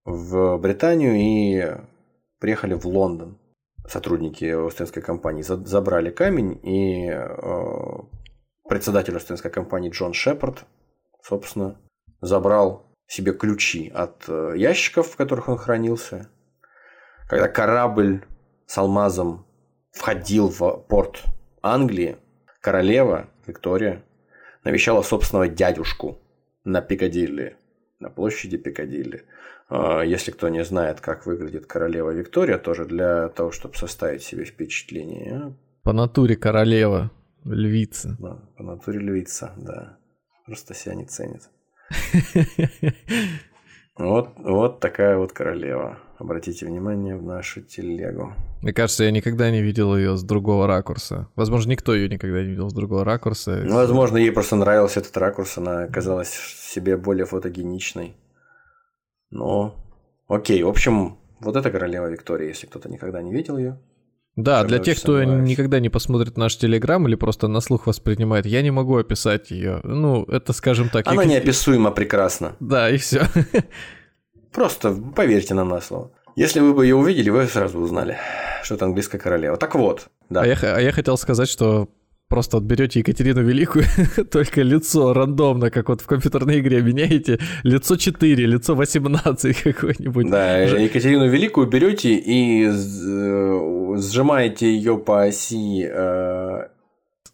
[0.05, 1.83] в Британию и
[2.39, 3.41] приехали в Лондон.
[3.89, 7.29] Сотрудники Остинской компании забрали камень, и э,
[8.69, 10.65] председатель Остинской компании Джон Шепард,
[11.25, 11.77] собственно,
[12.21, 16.31] забрал себе ключи от э, ящиков, в которых он хранился.
[17.29, 18.25] Когда корабль
[18.73, 19.45] с алмазом
[19.91, 21.25] входил в порт
[21.61, 22.17] Англии,
[22.63, 24.03] королева Виктория
[24.65, 26.19] навещала собственного дядюшку
[26.65, 27.59] на Пикадилли,
[28.01, 29.25] на площади Пикадилли.
[29.69, 34.47] А, если кто не знает, как выглядит королева Виктория, тоже для того, чтобы составить себе
[34.47, 35.55] впечатление.
[35.83, 37.11] По натуре королева,
[37.45, 38.17] львица.
[38.19, 39.99] Да, по натуре львица, да.
[40.47, 41.43] Просто себя не ценит.
[43.99, 45.99] Вот, вот такая вот королева.
[46.23, 48.33] Обратите внимание в нашу телегу.
[48.61, 51.27] Мне кажется, я никогда не видел ее с другого ракурса.
[51.35, 53.61] Возможно, никто ее никогда не видел с другого ракурса.
[53.65, 58.15] Ну, возможно, ей просто нравился этот ракурс, она казалась себе более фотогеничной.
[59.31, 59.75] Но,
[60.29, 63.81] окей, в общем, вот эта королева Виктория, если кто-то никогда не видел ее.
[64.37, 68.63] Да, для тех, кто никогда не посмотрит наш телеграм или просто на слух воспринимает, я
[68.63, 69.81] не могу описать ее.
[69.83, 71.09] Ну, это, скажем так...
[71.09, 71.31] Она я...
[71.31, 72.55] неописуемо прекрасна.
[72.61, 73.23] Да, и все.
[74.53, 76.11] Просто поверьте нам на слово.
[76.37, 78.17] Если вы бы ее увидели, вы сразу узнали,
[78.63, 79.57] что это английская королева.
[79.57, 80.43] Так вот, да.
[80.43, 81.89] А я, а я хотел сказать, что
[82.29, 83.85] просто вот берете Екатерину Великую,
[84.31, 90.31] только лицо рандомно, как вот в компьютерной игре меняете, лицо 4, лицо 18 какое-нибудь.
[90.31, 96.69] Да, Екатерину Великую берете и э, сжимаете ее по оси э,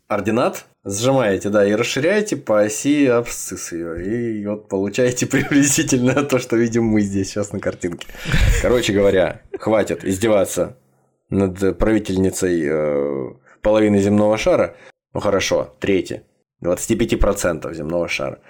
[0.09, 4.41] ординат, сжимаете, да, и расширяете по оси абсцисс ее.
[4.41, 8.09] И вот получаете приблизительно то, что видим мы здесь сейчас на картинке.
[8.63, 10.77] Короче говоря, хватит издеваться
[11.31, 13.29] над правительницей э,
[13.63, 14.75] половины земного шара.
[15.13, 16.25] Ну хорошо, третье.
[16.65, 18.41] 25% земного шара.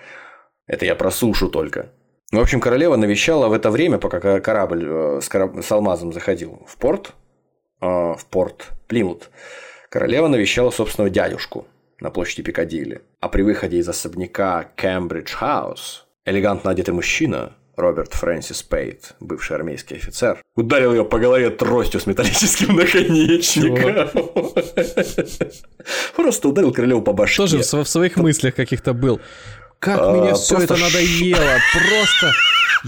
[0.67, 1.91] Это я про сушу только.
[2.31, 5.63] В общем, королева навещала в это время, пока корабль э, с, кораб...
[5.63, 7.15] с алмазом заходил в порт,
[7.81, 9.31] э, в порт Плимут,
[9.89, 11.67] королева навещала собственного дядюшку–
[12.01, 13.03] на площади Пикадилли.
[13.21, 19.97] А при выходе из особняка Кембридж Хаус элегантно одетый мужчина, Роберт Фрэнсис Пейт, бывший армейский
[19.97, 24.11] офицер, ударил ее по голове тростью с металлическим наконечником.
[26.17, 27.37] Просто ударил королеву по башке.
[27.37, 29.21] Тоже в своих мыслях каких-то был.
[29.79, 31.59] Как а, мне все это надо надоело.
[31.73, 32.33] Просто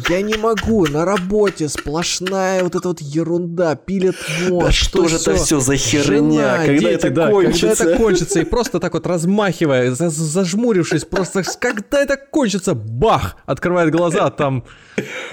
[0.08, 4.16] Я не могу, на работе сплошная вот эта вот ерунда, пилит
[4.48, 4.66] мозг.
[4.66, 6.04] Да что же это все за херня?
[6.04, 7.68] Жена, когда дети, это да, кончится?
[7.68, 13.36] Когда это кончится, и просто так вот размахивая, за- зажмурившись, просто когда это кончится, бах,
[13.46, 14.64] открывает глаза, там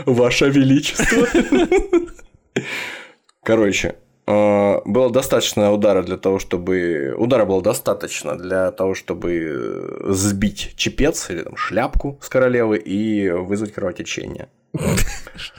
[0.06, 1.28] Ваше Величество.
[3.44, 3.96] Короче,
[4.28, 7.16] было достаточно удара для того, чтобы...
[7.18, 13.30] Удара было достаточно для того, чтобы э, сбить чепец или там, шляпку с королевы и
[13.30, 14.50] вызвать кровотечение.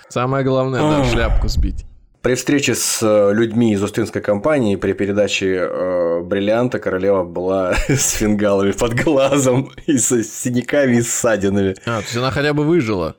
[0.09, 1.85] самое главное, да, шляпку сбить.
[2.21, 8.13] При встрече с э, людьми из Устинской компании при передаче э, бриллианта королева была с
[8.13, 11.75] фингалами под глазом и с синяками и ссадинами.
[11.87, 13.17] А, то есть она хотя бы выжила.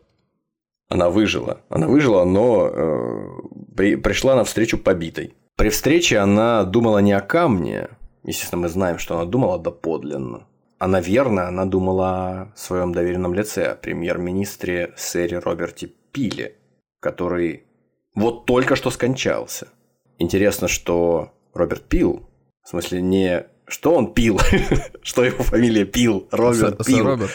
[0.89, 1.61] Она выжила.
[1.69, 3.29] Она выжила, но э,
[3.75, 5.33] при- пришла на встречу побитой.
[5.59, 7.89] При встрече она думала не о камне.
[8.23, 10.47] Естественно, мы знаем, что она думала доподлинно.
[10.77, 16.55] А, наверное, она думала о своем доверенном лице, о премьер-министре сэре Роберте Пиле,
[17.01, 17.65] который
[18.15, 19.67] вот только что скончался.
[20.17, 22.25] Интересно, что Роберт Пил,
[22.63, 24.39] в смысле не что он пил,
[25.01, 27.05] что его фамилия Пил, Роберт Пил.
[27.05, 27.31] Роберт.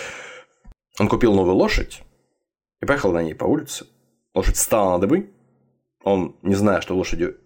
[0.98, 2.02] Он купил новую лошадь
[2.80, 3.84] и поехал на ней по улице.
[4.32, 5.30] Лошадь встала на дыбы.
[6.02, 7.36] Он, не зная, что лошадью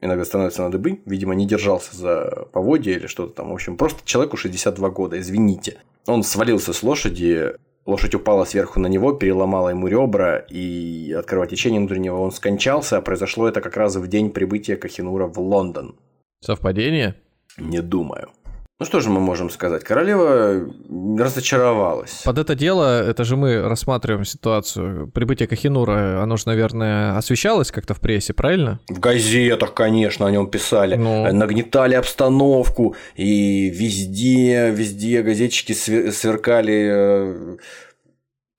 [0.00, 3.50] иногда становится на дыбы, видимо, не держался за поводья или что-то там.
[3.50, 5.78] В общем, просто человеку 62 года, извините.
[6.06, 7.52] Он свалился с лошади,
[7.86, 13.00] лошадь упала сверху на него, переломала ему ребра, и от кровотечения внутреннего он скончался, а
[13.00, 15.96] произошло это как раз в день прибытия Кахинура в Лондон.
[16.40, 17.16] Совпадение?
[17.56, 18.30] Не думаю.
[18.80, 19.82] Ну что же мы можем сказать?
[19.82, 20.64] Королева
[21.18, 22.22] разочаровалась.
[22.24, 25.08] Под это дело, это же мы рассматриваем ситуацию.
[25.10, 28.78] Прибытие Кахинура, оно же, наверное, освещалось как-то в прессе, правильно?
[28.88, 31.32] В газетах, конечно, о нем писали, Ну.
[31.32, 37.56] нагнетали обстановку, и везде, везде газетчики све- сверкали э,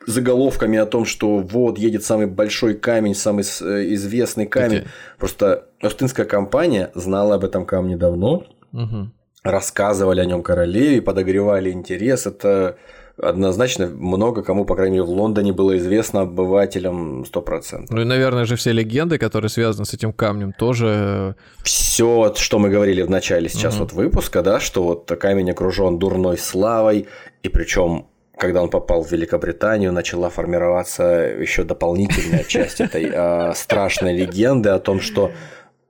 [0.06, 4.80] заголовками о том, что вот едет самый большой камень, самый э, известный камень.
[4.80, 8.44] Эти- Просто Остинская компания знала об этом камне давно,
[8.74, 9.14] Мгм.
[9.44, 12.26] Рассказывали о нем королеве, подогревали интерес.
[12.28, 12.78] Это
[13.22, 17.88] однозначно много кому, по крайней мере, в Лондоне было известно обывателям 100%.
[17.90, 21.36] Ну и, наверное же, все легенды, которые связаны с этим камнем, тоже...
[21.64, 23.84] все, что мы говорили в начале сейчас Мгм.
[23.84, 27.08] вот выпуска, да, что вот камень окружен дурной славой,
[27.44, 34.16] и причем когда он попал в Великобританию, начала формироваться еще дополнительная часть этой э, страшной
[34.16, 35.32] легенды о том, что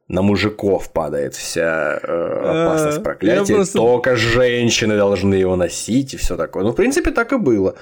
[0.09, 6.17] на мужиков падает вся э, опасность А, проклятия, просто- только женщины должны его носить и
[6.17, 6.63] все такое.
[6.63, 7.75] Ну, в принципе, так и было.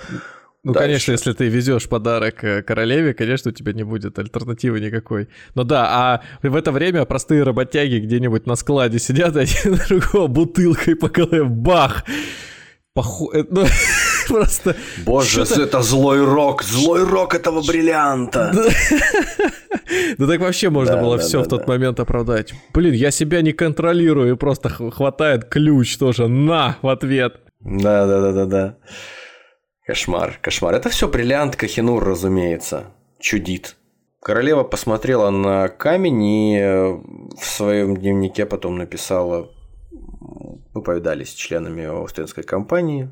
[0.63, 0.85] Ну, Дальше.
[0.87, 5.29] конечно, если ты везешь подарок э, королеве, конечно, у тебя не будет альтернативы никакой.
[5.55, 10.95] Ну да, а в это время простые работяги где-нибудь на складе сидят, один другого бутылкой
[10.97, 12.03] по голове, бах!
[12.93, 13.31] Поху...
[14.29, 14.75] Ну, просто...
[15.05, 18.51] Боже, это злой рок, злой рок этого бриллианта.
[20.17, 22.53] Да так вообще можно было все в тот момент оправдать.
[22.73, 27.37] Блин, я себя не контролирую, просто хватает ключ тоже на в ответ.
[27.61, 28.77] Да, да, да, да, да.
[29.85, 30.75] Кошмар, кошмар.
[30.75, 32.87] Это все бриллиант Кахинур, разумеется.
[33.19, 33.77] Чудит.
[34.21, 39.49] Королева посмотрела на камень и э, в своем дневнике потом написала
[40.73, 43.09] Мы повидались с членами Остинской компании,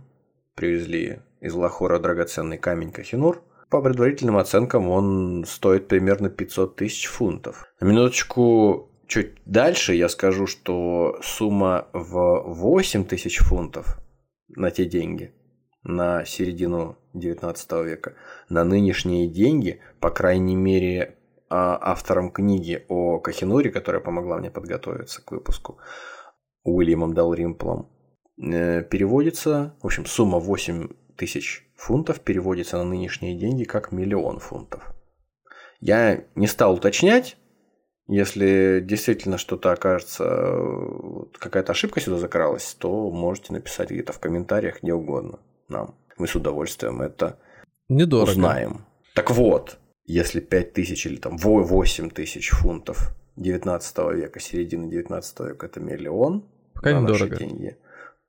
[0.55, 3.43] привезли из Лахора драгоценный камень Кахинур.
[3.69, 7.65] По предварительным оценкам он стоит примерно 500 тысяч фунтов.
[7.79, 13.99] На минуточку чуть дальше я скажу, что сумма в 8 тысяч фунтов
[14.47, 15.33] на те деньги,
[15.83, 18.13] на середину 19 века,
[18.49, 21.17] на нынешние деньги, по крайней мере,
[21.49, 25.77] а, автором книги о Кахинуре, которая помогла мне подготовиться к выпуску,
[26.63, 27.89] Уильямом Далримплом,
[28.37, 34.83] переводится, в общем, сумма 8 тысяч фунтов переводится на нынешние деньги как миллион фунтов.
[35.79, 37.37] Я не стал уточнять,
[38.07, 44.83] если действительно что-то окажется, э, какая-то ошибка сюда закралась, то можете написать где-то в комментариях,
[44.83, 45.95] где угодно нам.
[46.17, 47.39] Мы с удовольствием это
[47.89, 48.29] Недорого.
[48.29, 48.85] узнаем.
[49.15, 55.65] Так вот, если 5 тысяч или там 8 тысяч фунтов 19 века, середины 19 века
[55.65, 57.37] это миллион Пока на наши недорого.
[57.37, 57.77] деньги,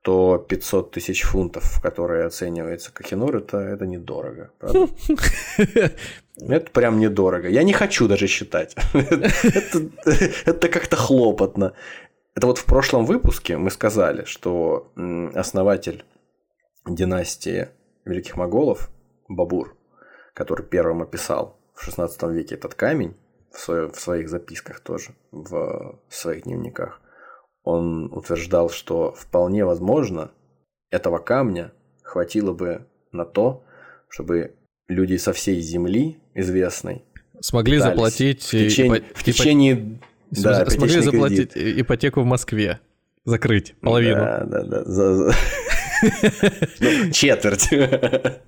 [0.07, 4.53] то 500 тысяч фунтов, в которые оценивается Кахинур, это, это недорого.
[4.61, 4.87] правда?
[6.39, 7.49] Это прям недорого.
[7.49, 8.77] Я не хочу даже считать.
[8.93, 9.91] Это,
[10.45, 11.73] это как-то хлопотно.
[12.37, 14.93] Это вот в прошлом выпуске мы сказали, что
[15.35, 16.05] основатель
[16.87, 17.69] династии
[18.05, 18.91] Великих Моголов,
[19.29, 19.77] Бабур,
[20.35, 23.17] который первым описал в 16 веке этот камень,
[23.51, 27.01] в, свое- в своих записках тоже, в своих дневниках,
[27.67, 30.31] он утверждал, что вполне возможно,
[30.91, 31.73] этого камня
[32.03, 33.65] хватило бы на то,
[34.09, 34.55] чтобы
[34.89, 37.03] люди со всей земли известной
[37.41, 39.99] смогли заплатить в течение, ипо- в течение ипо-
[40.31, 41.81] да, смогли заплатить кредит.
[41.81, 42.81] ипотеку в Москве.
[43.25, 44.21] Закрыть половину.
[44.21, 44.85] Да, да, да.
[44.85, 45.35] за- за-
[46.81, 47.69] Ну, Четверть.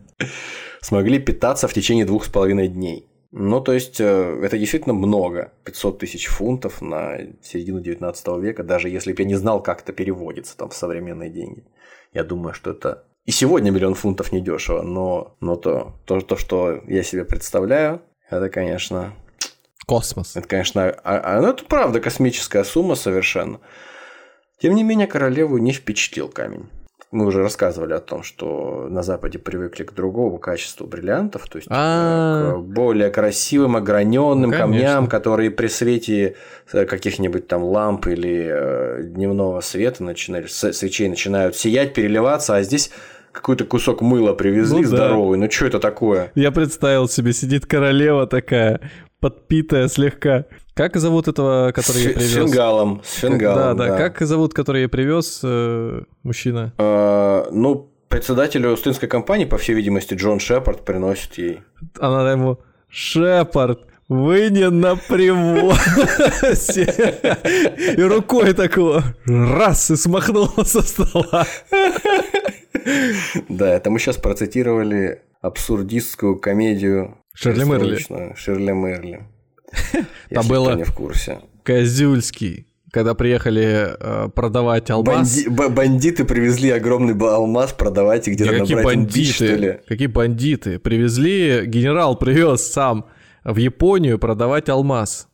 [0.80, 3.06] Смогли питаться в течение двух с половиной дней.
[3.30, 5.52] Ну, то есть, э, это действительно много.
[5.64, 9.92] 500 тысяч фунтов на середину 19 века, даже если бы я не знал, как это
[9.92, 11.64] переводится там в современные деньги.
[12.14, 16.82] Я думаю, что это и сегодня миллион фунтов недешево, но, но то, то, то, что
[16.86, 18.00] я себе представляю,
[18.30, 19.12] это, конечно,
[19.86, 20.34] Космос.
[20.34, 23.60] это, конечно, а, а, ну, это правда космическая сумма совершенно.
[24.62, 26.70] Тем не менее, королеву не впечатлил камень.
[27.10, 31.66] Мы уже рассказывали о том, что на Западе привыкли к другому качеству бриллиантов, то есть
[31.68, 32.52] э, А.
[32.58, 36.34] к более красивым, ограненным Ну, камням, которые при свете
[36.70, 42.62] э, каких-нибудь там ламп или э, дневного света начинают, с- свечей начинают сиять, переливаться, а
[42.62, 42.90] здесь
[43.32, 44.88] какой-то кусок мыла привезли Ну да.
[44.88, 45.38] здоровый.
[45.38, 46.30] Ну что это такое?
[46.34, 48.80] Я представил себе, сидит королева такая,
[49.20, 50.44] подпитая слегка.
[50.78, 52.30] Как зовут этого, который я привез?
[52.30, 53.02] с фингалом.
[53.04, 53.76] С фингалом.
[53.76, 56.72] да, да, Как зовут, который я привез, э, мужчина?
[56.78, 61.62] Э, ну, председателю Устинской компании, по всей видимости, Джон Шепард приносит ей.
[61.98, 65.74] Она ему, Шепард, вы не на привозе.
[67.96, 71.44] И рукой такого раз и смахнула со стола.
[73.48, 78.34] Да, это мы сейчас процитировали абсурдистскую комедию Ширли Мерли.
[78.36, 79.26] Ширли Мерли.
[80.30, 81.40] Там было- не в курсе.
[81.62, 85.46] Козюльский, когда приехали э, продавать алмаз.
[85.46, 89.62] Банди- бандиты привезли огромный алмаз, продавайте где-то на Какие Брайтон-Бич, что бандиты?
[89.66, 89.80] ли.
[89.86, 90.78] Какие бандиты?
[90.78, 93.06] Привезли, генерал привез сам
[93.44, 95.28] в Японию продавать алмаз.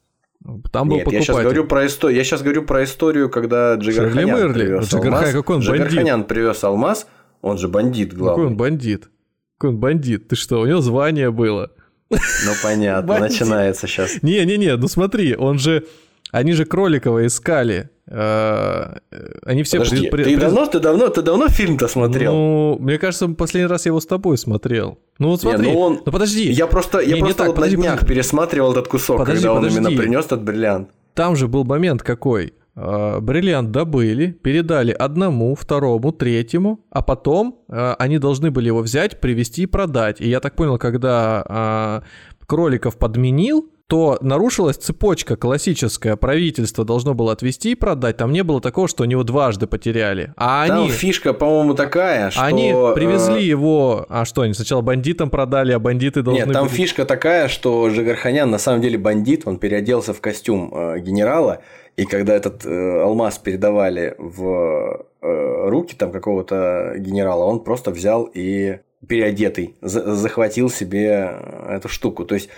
[0.72, 1.44] Там был Нет, я сейчас покупатель.
[1.48, 2.18] говорю про историю.
[2.18, 4.52] Я сейчас говорю про историю, когда Джигарханян Мерли.
[4.64, 5.32] привез Джигарханян, алмаз.
[5.32, 5.86] какой он бандит?
[5.86, 7.06] Джигарханян привез алмаз,
[7.40, 8.46] он же бандит Какой главный.
[8.48, 9.08] он бандит?
[9.56, 10.28] Какой он бандит?
[10.28, 11.70] Ты что, у него звание было?
[12.10, 14.22] Ну понятно, начинается сейчас.
[14.22, 15.84] Не-не-не, ну смотри, он же...
[16.32, 17.90] Они же Кроликова искали.
[18.08, 19.78] Э, э, Они все...
[19.78, 22.32] Подожди, при- ты давно, ты давно, ты давно фильм-то смотрел?
[22.34, 24.98] Ну, мне кажется, последний раз я его с тобой смотрел.
[25.20, 26.50] Ну вот Не, смотри, ну он- ну подожди.
[26.50, 28.14] Я просто, я Не, не просто так, вот подожди, на днях подожди.
[28.14, 29.78] пересматривал этот кусок, Подожди, когда он подожди.
[29.78, 30.88] именно принес этот бриллиант.
[31.14, 32.52] Там же был момент какой.
[32.76, 39.20] Э, Бриллиант добыли, передали одному, второму, третьему, а потом э, они должны были его взять,
[39.20, 40.20] привезти и продать.
[40.20, 46.16] И я так понял, когда э, Кроликов подменил, то нарушилась цепочка классическая.
[46.16, 48.16] Правительство должно было отвезти и продать.
[48.16, 50.32] Там не было такого, что они его дважды потеряли.
[50.36, 50.88] А Там они...
[50.88, 52.42] фишка, по-моему, такая, что...
[52.42, 54.06] Они э, привезли его...
[54.08, 57.90] А что, они сначала бандитам продали, а бандиты должны Нет, там были- фишка такая, что
[57.90, 61.60] Жигарханян на самом деле бандит, он переоделся в костюм э, генерала,
[61.96, 68.28] и когда этот э, алмаз передавали в э, руки там какого-то генерала, он просто взял
[68.34, 72.24] и переодетый за- захватил себе э, эту штуку.
[72.24, 72.48] То есть,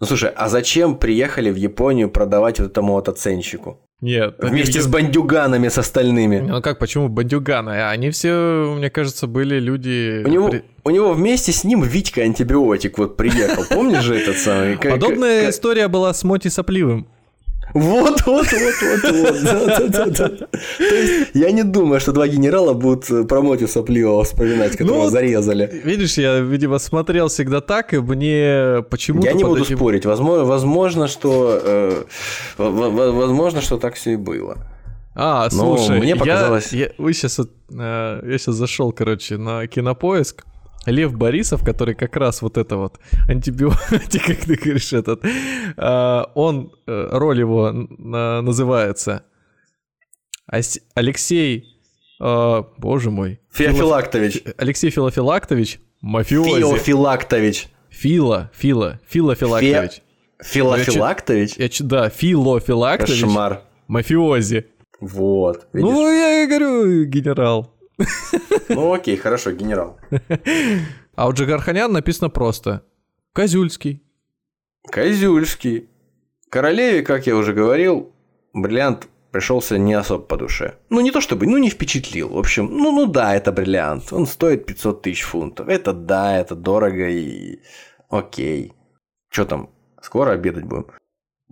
[0.00, 3.78] ну слушай, а зачем приехали в Японию продавать вот этому вот оценщику?
[4.02, 4.36] Нет.
[4.40, 6.40] они Вместе в с бандюганами с остальными.
[6.40, 7.88] Ну как, почему бандюганы?
[7.88, 10.22] Они все, мне кажется, были люди...
[10.22, 13.64] У него, при- у него вместе с ним Витька антибиотик вот приехал.
[13.70, 14.76] Помнишь же этот самый?
[14.76, 17.08] Подобная история была с Моти Сопливым.
[17.74, 19.42] Вот, вот, вот, вот, вот.
[19.42, 20.46] Да, да, да, да.
[20.78, 25.02] То есть, я не думаю, что два генерала будут э, про Мотю Сопливого вспоминать, которого
[25.02, 25.82] вот зарезали.
[25.84, 29.26] Видишь, я, видимо, смотрел всегда так, и мне почему-то...
[29.28, 30.06] Я не буду этим- спорить.
[30.06, 32.04] Возможно, возможно, что э,
[32.58, 34.56] возможно, что так все и было.
[35.14, 37.38] А, Но слушай, мне показалось- я, вы сейчас,
[37.70, 40.44] я сейчас зашел, короче, на кинопоиск.
[40.86, 42.98] Лев Борисов, который как раз вот это вот
[43.28, 45.22] антибиотик, как ты говоришь, этот,
[45.76, 49.24] а, он, э, роль его называется
[50.94, 51.64] Алексей,
[52.20, 54.42] а, боже мой, Феофилактович.
[54.56, 56.60] Алексей Филофилактович, мафиози.
[56.60, 57.68] Феофилактович.
[57.90, 60.02] Фила, Фила, Филофилактович.
[60.42, 61.54] Филофилактович?
[61.56, 63.62] Я ч- да, Филофилактович, Кошмар.
[63.88, 64.66] мафиози.
[65.00, 65.66] Вот.
[65.72, 65.90] видишь?
[65.90, 67.72] Ну, я говорю, генерал.
[68.68, 69.98] Ну окей, хорошо, генерал.
[71.14, 72.84] А у Джигарханян написано просто
[73.32, 74.02] Козюльский.
[74.90, 75.88] Козюльский.
[76.50, 78.12] Королеве, как я уже говорил,
[78.52, 80.78] бриллиант пришелся не особо по душе.
[80.88, 82.30] Ну, не то чтобы, ну, не впечатлил.
[82.30, 84.12] В общем, ну, ну да, это бриллиант.
[84.12, 85.68] Он стоит 500 тысяч фунтов.
[85.68, 87.60] Это да, это дорого и
[88.08, 88.72] окей.
[89.28, 89.70] Что там,
[90.00, 90.86] скоро обедать будем?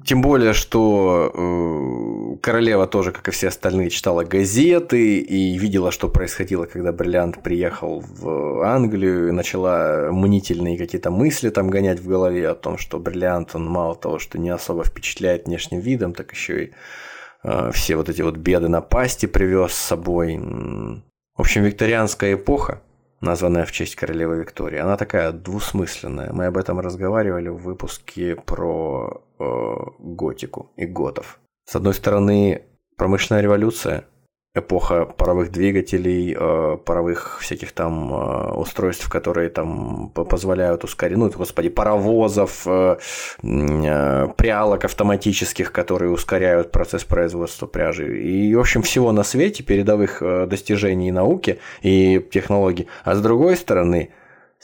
[0.02, 6.08] Тем более, что э, королева тоже, как и все остальные, читала газеты и видела, что
[6.08, 12.48] происходило, когда бриллиант приехал в Англию, и начала мнительные какие-то мысли там гонять в голове
[12.48, 16.64] о том, что бриллиант, он мало того, что не особо впечатляет внешним видом, так еще
[16.64, 16.72] и
[17.44, 20.36] э, все вот эти вот беды на пасти привез с собой.
[20.36, 22.82] В общем, викторианская эпоха
[23.24, 24.78] названная в честь королевы Виктории.
[24.78, 26.32] Она такая двусмысленная.
[26.32, 31.40] Мы об этом разговаривали в выпуске про э, готику и готов.
[31.64, 32.62] С одной стороны,
[32.96, 34.05] промышленная революция,
[34.55, 41.68] эпоха паровых двигателей, э, паровых всяких там э, устройств, которые там позволяют ускорить, ну, господи,
[41.68, 42.97] паровозов, э,
[43.43, 48.20] прялок автоматических, которые ускоряют процесс производства пряжи.
[48.22, 52.86] И, в общем, всего на свете передовых достижений науки и технологий.
[53.05, 54.10] А с другой стороны,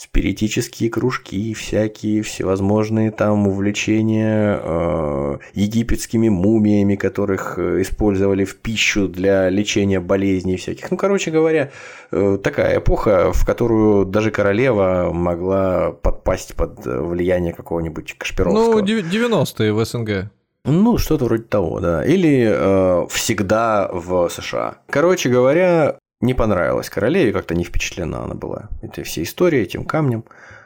[0.01, 9.51] спиритические кружки, всякие всевозможные там увлечения э, египетскими мумиями, которых э, использовали в пищу для
[9.51, 10.91] лечения болезней всяких.
[10.91, 11.71] Ну, короче говоря,
[12.13, 18.81] э, такая эпоха, в которую даже королева могла подпасть под влияние какого-нибудь Кашпировского.
[18.81, 20.31] Ну, 90-е в СНГ.
[20.65, 22.05] Ну, что-то вроде того, да.
[22.05, 24.79] Или э, всегда в США.
[24.89, 30.25] Короче говоря, не понравилось королеве, как-то не впечатлена она была этой всей историей, этим камнем.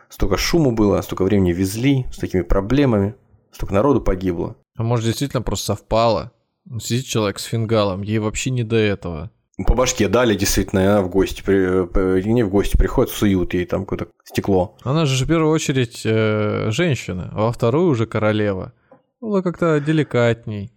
[0.09, 3.14] Столько шума было, столько времени везли, с такими проблемами,
[3.52, 4.56] столько народу погибло.
[4.76, 6.32] А может, действительно просто совпало?
[6.81, 9.31] Сидит человек с фингалом, ей вообще не до этого.
[9.66, 13.66] По башке дали, действительно, и она в гости, при, не в гости приходит, суют ей
[13.66, 14.76] там какое-то стекло.
[14.82, 18.72] Она же в первую очередь э, женщина, а во вторую уже королева.
[19.20, 20.73] Было как-то деликатней.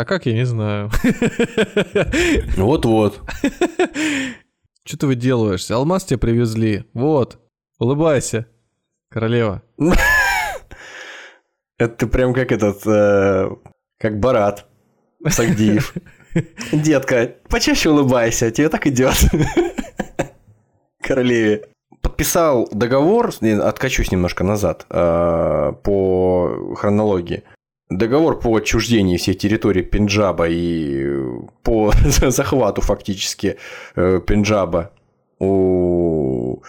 [0.00, 0.90] А как, я не знаю.
[2.56, 3.20] Вот-вот.
[4.82, 5.76] Что ты выделываешься?
[5.76, 6.86] Алмаз тебе привезли.
[6.94, 7.38] Вот.
[7.78, 8.46] Улыбайся.
[9.10, 9.60] Королева.
[11.78, 12.86] Это ты прям как этот...
[12.86, 13.50] Э,
[13.98, 14.64] как Барат.
[15.28, 15.92] Сагдиев.
[16.72, 19.16] Детка, почаще улыбайся, тебе так идет.
[21.02, 21.68] Королеве.
[22.00, 27.44] Подписал договор, откачусь немножко назад, э, по хронологии
[27.90, 31.06] договор по отчуждению всей территории Пенджаба и
[31.62, 31.92] по
[32.28, 33.56] захвату фактически
[33.96, 34.92] э, Пенджаба
[35.38, 36.62] у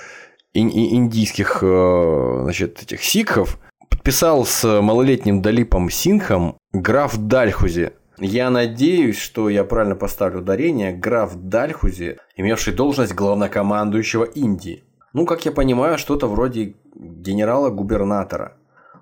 [0.53, 7.93] индийских э, значит, этих сикхов подписал с малолетним Далипом Синхом граф Дальхузи.
[8.18, 10.91] Я надеюсь, что я правильно поставлю ударение.
[10.91, 14.84] Граф Дальхузи, имевший должность главнокомандующего Индии.
[15.14, 18.57] Ну, как я понимаю, что-то вроде генерала-губернатора.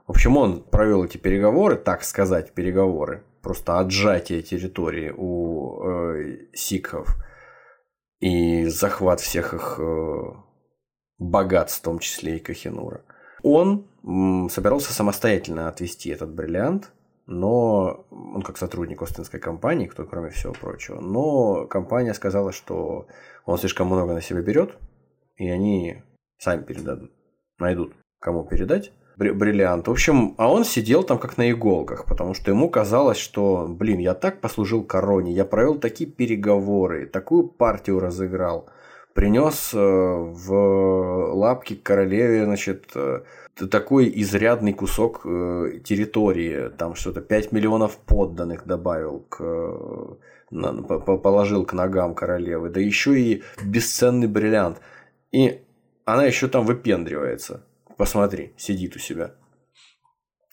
[0.10, 7.16] В общем, он провел эти переговоры, так сказать, переговоры, просто отжатие территории у э, сикхов
[8.20, 10.22] и захват всех их э,
[11.20, 13.04] богатств, в том числе и Кахинура.
[13.44, 16.92] Он м, собирался самостоятельно отвести этот бриллиант,
[17.28, 23.06] но он как сотрудник Остинской компании, кто кроме всего прочего, но компания сказала, что
[23.46, 24.76] он слишком много на себя берет,
[25.36, 26.02] и они
[26.40, 27.12] сами передадут,
[27.60, 29.88] найдут, кому передать бриллиант.
[29.88, 34.00] В общем, а он сидел там как на иголках, потому что ему казалось, что, блин,
[34.00, 38.70] я так послужил короне, я провел такие переговоры, такую партию разыграл,
[39.14, 43.22] принес э, в лапки королеве, значит, э,
[43.70, 50.18] такой изрядный кусок э, территории, там что-то 5 миллионов подданных добавил к
[50.50, 54.80] положил к ногам королевы, да еще и бесценный бриллиант.
[55.32, 55.62] И
[56.06, 57.64] она еще там выпендривается.
[58.00, 59.32] Посмотри, сидит у себя.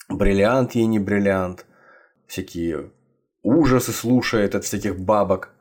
[0.09, 1.65] Бриллиант ей не бриллиант.
[2.27, 2.91] Всякие
[3.41, 5.53] ужасы слушает от всяких бабок.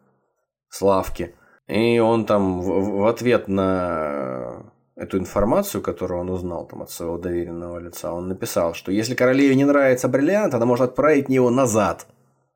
[0.69, 1.37] Славки.
[1.69, 7.19] И он там в, в ответ на эту информацию, которую он узнал там от своего
[7.19, 11.51] доверенного лица, он написал, что если королеве не нравится бриллиант, она может отправить мне его
[11.51, 12.09] назад.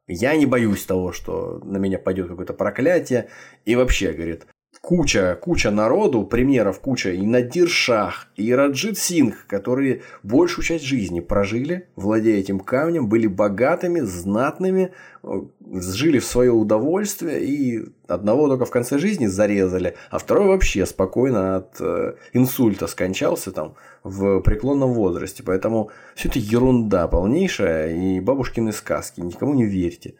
[0.08, 3.28] Я не боюсь того, что на меня пойдет какое-то проклятие.
[3.64, 4.48] И вообще, говорит,
[4.80, 11.20] куча, куча народу, примеров куча, и Надир Шах, и Раджит Сингх, которые большую часть жизни
[11.20, 14.92] прожили, владея этим камнем, были богатыми, знатными,
[15.22, 15.28] э,
[15.72, 21.56] жили в свое удовольствие, и одного только в конце жизни зарезали, а второй вообще спокойно
[21.56, 25.42] от э, инсульта скончался там в преклонном возрасте.
[25.42, 30.14] Поэтому все это ерунда полнейшая и бабушкины сказки, никому не верьте.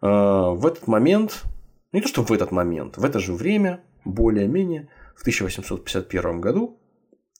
[0.00, 1.44] Э, в этот момент
[1.92, 6.78] не то, что в этот момент, в это же время более-менее в 1851 году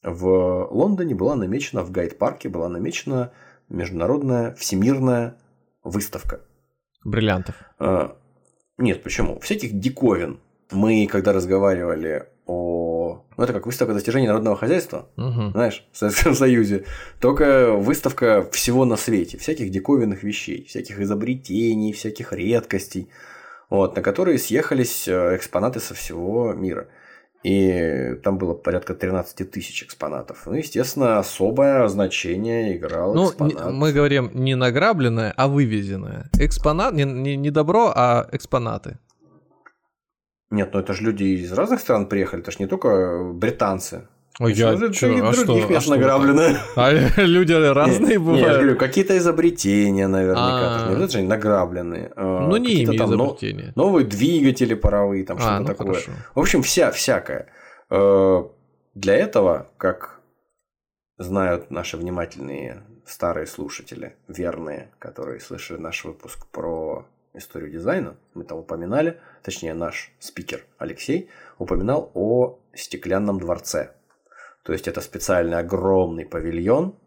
[0.03, 3.33] в Лондоне была намечена, в Гайд-парке была намечена
[3.69, 5.37] международная всемирная
[5.83, 6.41] выставка.
[7.05, 7.55] Бриллиантов.
[7.79, 8.17] А,
[8.79, 9.39] нет, почему?
[9.41, 10.41] Всяких диковин.
[10.71, 13.25] Мы, когда разговаривали о...
[13.37, 15.51] Ну, это как выставка достижений народного хозяйства, угу.
[15.51, 16.85] знаешь, в Советском Союзе.
[17.21, 19.39] Только выставка всего на свете.
[19.39, 23.09] Всяких диковинных вещей, всяких изобретений, всяких редкостей
[23.71, 26.89] вот, на которые съехались э, экспонаты со всего мира.
[27.43, 30.43] И там было порядка 13 тысяч экспонатов.
[30.45, 33.73] Ну, естественно, особое значение играл ну, экспонат.
[33.73, 36.29] мы говорим не награбленное, а вывезенное.
[36.39, 38.99] Экспонат, не, не, не добро, а экспонаты.
[40.51, 44.09] Нет, ну это же люди из разных стран приехали, это же не только британцы.
[44.41, 46.57] Ой, я чё, других а что- других а мест что вы награблены.
[46.75, 46.91] А
[47.21, 48.57] люди разные Не, я бывают.
[48.61, 50.77] говорю, какие-то изобретения наверняка.
[50.77, 50.79] А.
[50.89, 52.13] Не обязательно же они награбленные.
[52.17, 53.73] а, Ну, не какие-то ими изобретения.
[53.77, 56.03] Новые двигатели паровые, там А, что-то ну такое.
[56.35, 57.47] В общем, вся, всякое.
[57.91, 58.43] Э,
[58.95, 60.21] Для этого, как
[61.19, 68.59] знают наши внимательные старые слушатели, верные, которые слышали наш выпуск про историю дизайна, мы там
[68.59, 73.91] упоминали, точнее наш спикер Алексей упоминал о стеклянном дворце.
[74.65, 76.99] То есть это специальный огромный павильон,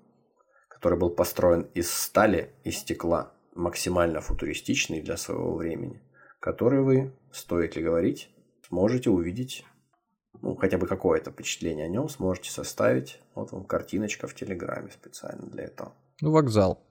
[0.68, 6.02] который был построен из стали и стекла, максимально футуристичный для своего времени,
[6.40, 8.30] который вы, стоит ли говорить,
[8.68, 9.66] сможете увидеть,
[10.42, 13.22] ну, хотя бы какое-то впечатление о нем сможете составить.
[13.36, 15.94] Вот вам картиночка в Телеграме специально для этого.
[16.22, 16.84] Ну, вокзал.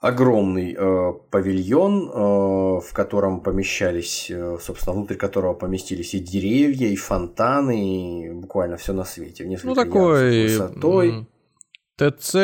[0.00, 6.96] Огромный э, павильон, э, в котором помещались, э, собственно, внутрь которого поместились и деревья, и
[6.96, 9.44] фонтаны, и буквально все на свете.
[9.44, 10.44] В Ну, такой...
[10.44, 11.26] высотой.
[11.96, 12.34] ТЦ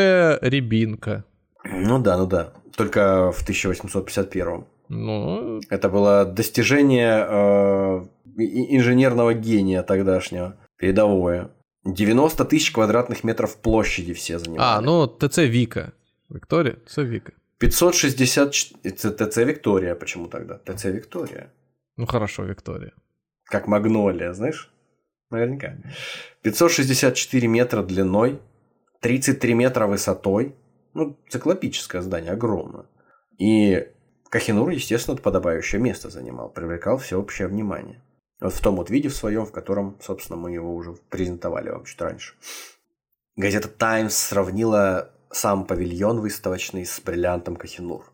[0.42, 1.24] Рябинка.
[1.64, 2.52] Ну да, ну да.
[2.76, 8.06] Только в 1851 Ну, Это было достижение э,
[8.36, 11.50] инженерного гения тогдашнего, передовое.
[11.86, 14.60] 90 тысяч квадратных метров площади все занимали.
[14.62, 15.94] а, ну, ТЦ Вика.
[16.28, 16.76] Виктория?
[16.86, 17.32] ТЦ Вика.
[17.58, 18.52] 560...
[18.82, 20.58] ТЦ Виктория почему тогда?
[20.58, 21.52] ТЦ Виктория.
[21.96, 22.92] Ну, хорошо, Виктория.
[23.44, 24.70] Как магнолия, знаешь?
[25.30, 25.76] Наверняка.
[26.42, 28.40] 564 метра длиной,
[29.00, 30.54] 33 метра высотой.
[30.94, 32.86] Ну, циклопическое здание, огромное.
[33.38, 33.88] И
[34.30, 38.02] Кахинур, естественно, это подобающее место занимал, привлекал всеобщее внимание.
[38.40, 41.84] Вот в том вот виде в своем, в котором, собственно, мы его уже презентовали вам
[41.84, 42.34] чуть раньше.
[43.36, 48.10] Газета «Таймс» сравнила сам павильон выставочный с бриллиантом Кахинур.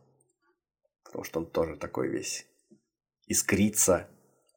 [1.04, 2.46] Потому что он тоже такой весь
[3.28, 4.08] искрится,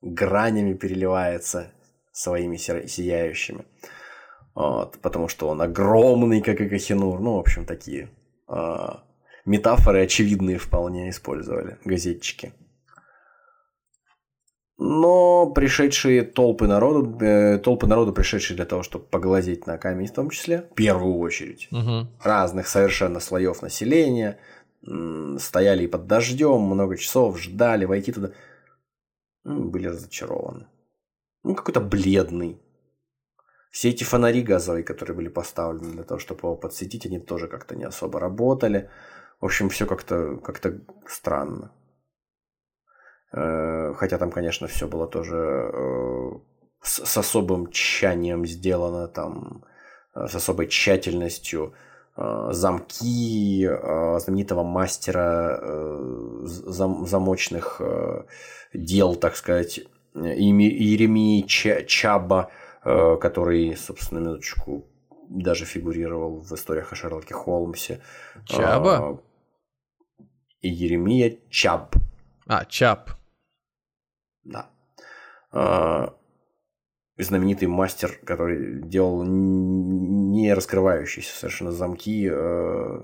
[0.01, 1.71] гранями переливается
[2.11, 3.65] своими сияющими.
[4.55, 7.19] Вот, потому что он огромный, как и Кахинур.
[7.19, 8.09] Ну, в общем, такие
[8.47, 9.03] а,
[9.45, 12.53] метафоры очевидные вполне использовали газетчики.
[14.77, 20.13] Но пришедшие толпы народу, э, толпы народу, пришедшие для того, чтобы поглазеть на камень в
[20.13, 22.09] том числе, в первую очередь, Мгм.
[22.21, 24.37] разных совершенно слоев населения,
[25.39, 28.31] стояли и под дождем много часов, ждали войти туда,
[29.45, 30.67] м, были разочарованы.
[31.43, 32.59] Ну, какой-то бледный.
[33.71, 37.75] Все эти фонари газовые, которые были поставлены для того, чтобы его подсветить, они тоже как-то
[37.75, 38.89] не особо работали.
[39.41, 40.61] В общем, все как-то как
[41.07, 41.71] странно.
[43.37, 46.31] Э, Хотя там, конечно, все было тоже э,
[46.81, 49.63] с, особым тщанием сделано, там,
[50.15, 51.73] э, с особой тщательностью.
[52.51, 53.67] Замки
[54.19, 55.59] знаменитого мастера
[56.45, 57.81] зам- замочных
[58.73, 59.81] дел, так сказать,
[60.13, 62.51] Иеремии Ча- Чаба,
[62.81, 64.85] который, собственно, минуточку,
[65.27, 67.99] даже фигурировал в историях о Шерлоке Холмсе.
[68.45, 68.97] Чаба?
[68.97, 69.17] А,
[70.61, 71.95] И Еремия Чаб.
[72.47, 73.09] А, Чап.
[74.45, 74.69] Да.
[75.51, 76.15] А,
[77.17, 83.01] знаменитый мастер, который делал не раскрывающиеся совершенно замки э,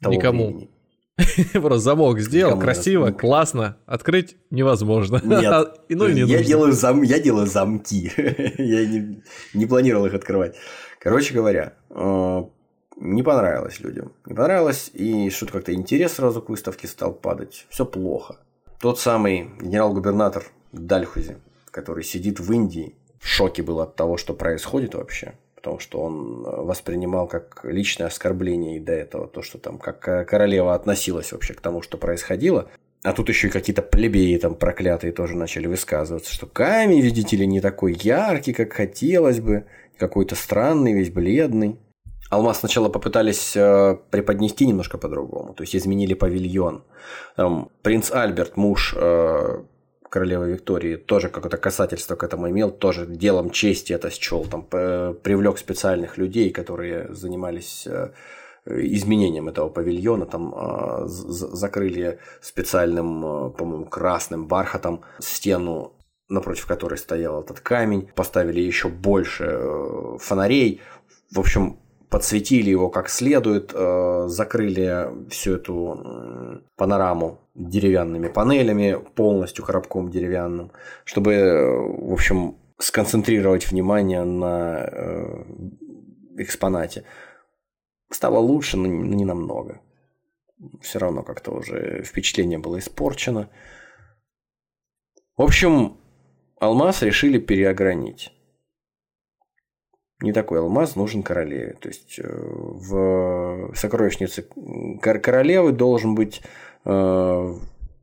[0.00, 0.46] того Никому.
[0.46, 0.70] времени.
[1.52, 3.76] Просто замок сделал, Никому красиво, раз- классно.
[3.86, 5.20] Открыть невозможно.
[5.22, 5.80] Нет.
[5.88, 6.44] И ну не я, нужно.
[6.44, 8.10] делаю зам, я делаю замки.
[8.16, 9.22] я не,
[9.54, 10.56] не планировал их открывать.
[11.00, 12.42] Короче говоря, э,
[12.96, 14.12] не понравилось людям.
[14.26, 17.66] Не понравилось, и что-то как-то интерес сразу к выставке стал падать.
[17.70, 18.38] Все плохо.
[18.80, 21.36] Тот самый генерал-губернатор Дальхузи,
[21.70, 25.34] который сидит в Индии, в шоке был от того, что происходит вообще.
[25.54, 30.08] Потому что он э, воспринимал как личное оскорбление и до этого то, что там как
[30.08, 32.70] э, королева относилась вообще к тому, что происходило.
[33.02, 37.46] А тут еще и какие-то плебеи там проклятые тоже начали высказываться, что камень, видите ли,
[37.46, 39.66] не такой яркий, как хотелось бы,
[39.98, 41.78] какой-то странный, весь бледный.
[42.30, 46.84] Алмаз сначала попытались э, преподнести немножко по-другому, то есть изменили павильон.
[47.36, 49.62] Там, принц Альберт, муж э,
[50.08, 55.58] королевы Виктории, тоже какое-то касательство к этому имел, тоже делом чести это счел, там, привлек
[55.58, 58.12] специальных людей, которые занимались э,
[58.64, 65.94] изменением этого павильона, там э, закрыли специальным, э, по-моему, красным бархатом стену
[66.28, 70.80] напротив которой стоял этот камень, поставили еще больше э, фонарей,
[71.32, 71.80] в общем,
[72.10, 80.72] подсветили его как следует, э, закрыли всю эту панораму деревянными панелями, полностью коробком деревянным,
[81.04, 81.78] чтобы, э,
[82.08, 85.44] в общем, сконцентрировать внимание на э,
[86.38, 87.04] экспонате.
[88.10, 89.80] Стало лучше, но не намного.
[90.82, 93.48] Все равно как-то уже впечатление было испорчено.
[95.36, 95.96] В общем,
[96.58, 98.32] алмаз решили переогранить.
[100.22, 101.76] Не такой алмаз нужен королеве.
[101.80, 104.46] То есть э, в сокровищнице
[105.00, 106.42] королевы должен быть
[106.84, 107.54] э,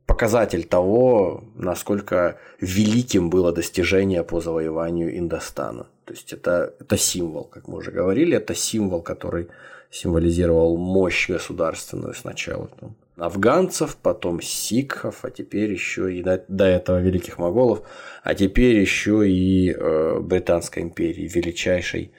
[0.06, 5.86] показатель того, насколько великим было достижение по завоеванию Индостана.
[6.06, 9.48] То есть это, это символ, как мы уже говорили, это символ, который
[9.90, 17.00] символизировал мощь государственную сначала там, афганцев, потом сикхов, а теперь еще и до, до этого
[17.00, 17.82] великих моголов,
[18.22, 22.12] а теперь еще и э, Британской империи, величайшей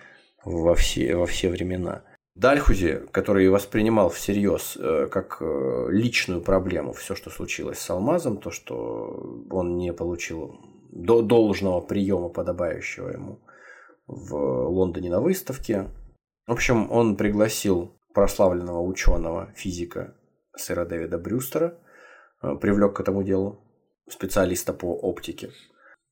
[0.43, 2.03] во все, во все времена.
[2.35, 8.51] Дальхузи, который воспринимал всерьез э, как э, личную проблему все, что случилось с Алмазом, то,
[8.51, 10.59] что он не получил
[10.91, 13.39] должного приема, подобающего ему
[14.07, 15.89] в Лондоне на выставке.
[16.47, 20.15] В общем, он пригласил прославленного ученого, физика
[20.59, 21.77] сэра Дэвида Брюстера,
[22.41, 23.59] э, привлек к этому делу
[24.09, 25.51] специалиста по оптике.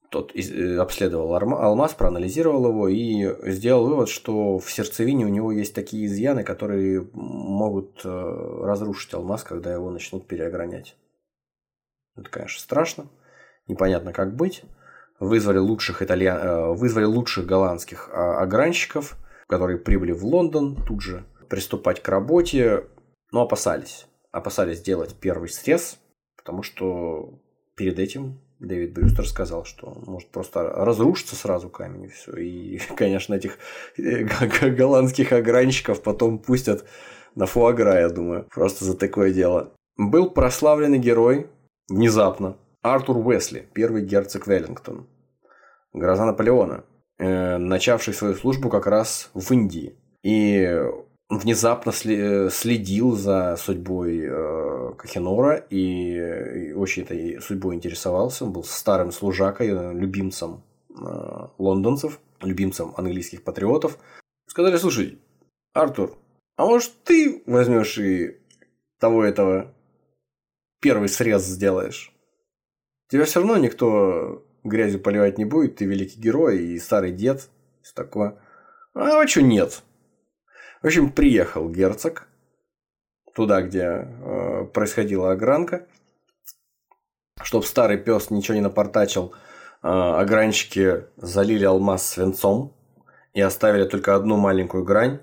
[0.09, 5.73] Тот э, обследовал алмаз, проанализировал его и сделал вывод, что в сердцевине у него есть
[5.73, 10.95] такие изъяны, которые могут э, разрушить алмаз, когда его начнут переогранять.
[12.15, 13.07] Это, конечно, страшно.
[13.67, 14.63] Непонятно, как быть.
[15.19, 16.73] Вызвали лучших, итальян...
[16.75, 19.17] Вызвали лучших голландских а, огранщиков,
[19.47, 22.85] которые прибыли в Лондон тут же приступать к работе,
[23.31, 25.99] но опасались опасались делать первый срез,
[26.35, 27.39] потому что
[27.75, 32.31] перед этим Дэвид Брюстер сказал, что может просто разрушиться сразу камень и все.
[32.37, 33.57] И, конечно, этих
[33.97, 34.23] э,
[34.69, 36.85] голландских огранщиков потом пустят
[37.35, 39.73] на фуагра, я думаю, просто за такое дело.
[39.95, 41.47] Был прославленный герой
[41.87, 42.57] внезапно.
[42.81, 45.07] Артур Уэсли, первый герцог Веллингтон.
[45.93, 46.83] Гроза Наполеона,
[47.17, 49.95] э, начавший свою службу как раз в Индии.
[50.23, 50.81] И
[51.29, 58.45] внезапно следил за судьбой э, Кахинора и очень этой судьбой интересовался.
[58.45, 63.97] Он был старым служакой, э, любимцем э, лондонцев, любимцем английских патриотов.
[64.47, 65.19] Сказали, слушай,
[65.73, 66.17] Артур,
[66.55, 68.37] а может ты возьмешь и
[68.99, 69.73] того этого
[70.79, 72.13] первый срез сделаешь?
[73.09, 77.49] Тебя все равно никто грязью поливать не будет, ты великий герой и старый дед,
[77.81, 78.39] все такое.
[78.93, 79.83] А что нет?
[80.87, 82.29] В общем, приехал герцог
[83.35, 85.85] туда, где э, происходила огранка,
[87.41, 89.33] чтобы старый пес ничего не напортачил,
[89.83, 92.73] э, огранщики залили алмаз свинцом
[93.33, 95.19] и оставили только одну маленькую грань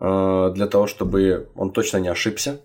[0.00, 2.60] э, для того, чтобы он точно не ошибся.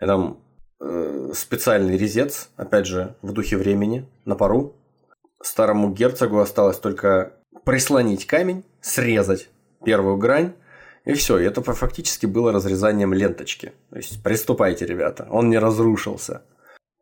[0.00, 0.44] И там
[0.80, 4.76] э, специальный резец, опять же, в духе времени, на пару.
[5.42, 7.32] Старому герцогу осталось только
[7.64, 9.48] прислонить камень, срезать
[9.84, 10.54] первую грань,
[11.04, 13.72] и все, это фактически было разрезанием ленточки.
[13.90, 16.42] То есть приступайте, ребята, он не разрушился.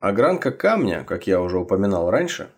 [0.00, 2.50] А гранка камня, как я уже упоминал раньше,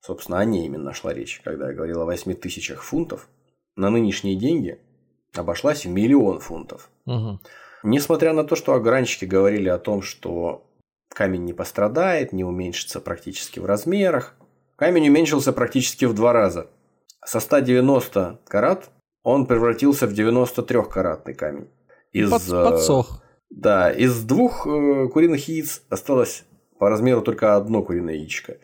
[0.00, 3.28] собственно, о ней именно шла речь, когда я говорил о 8 тысячах фунтов,
[3.76, 4.80] на нынешние деньги
[5.34, 6.90] обошлась в миллион фунтов.
[7.04, 7.40] Угу.
[7.82, 10.66] Несмотря на то, что огранщики говорили о том, что
[11.10, 14.34] камень не пострадает, не уменьшится практически в размерах,
[14.76, 16.70] камень уменьшился практически в два раза.
[17.24, 18.90] Со 190 карат
[19.28, 21.68] он превратился в 93-каратный камень.
[22.12, 23.22] Из, Под, э, подсох.
[23.50, 26.44] Да, из двух э, куриных яиц осталось
[26.78, 28.56] по размеру только одно куриное яичко.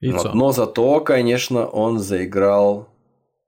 [0.00, 0.28] Яйцо.
[0.28, 2.88] Вот, но зато, конечно, он заиграл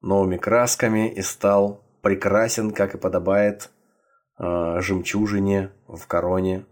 [0.01, 3.71] новыми красками и стал прекрасен, как и подобает
[4.41, 6.65] э, жемчужине в короне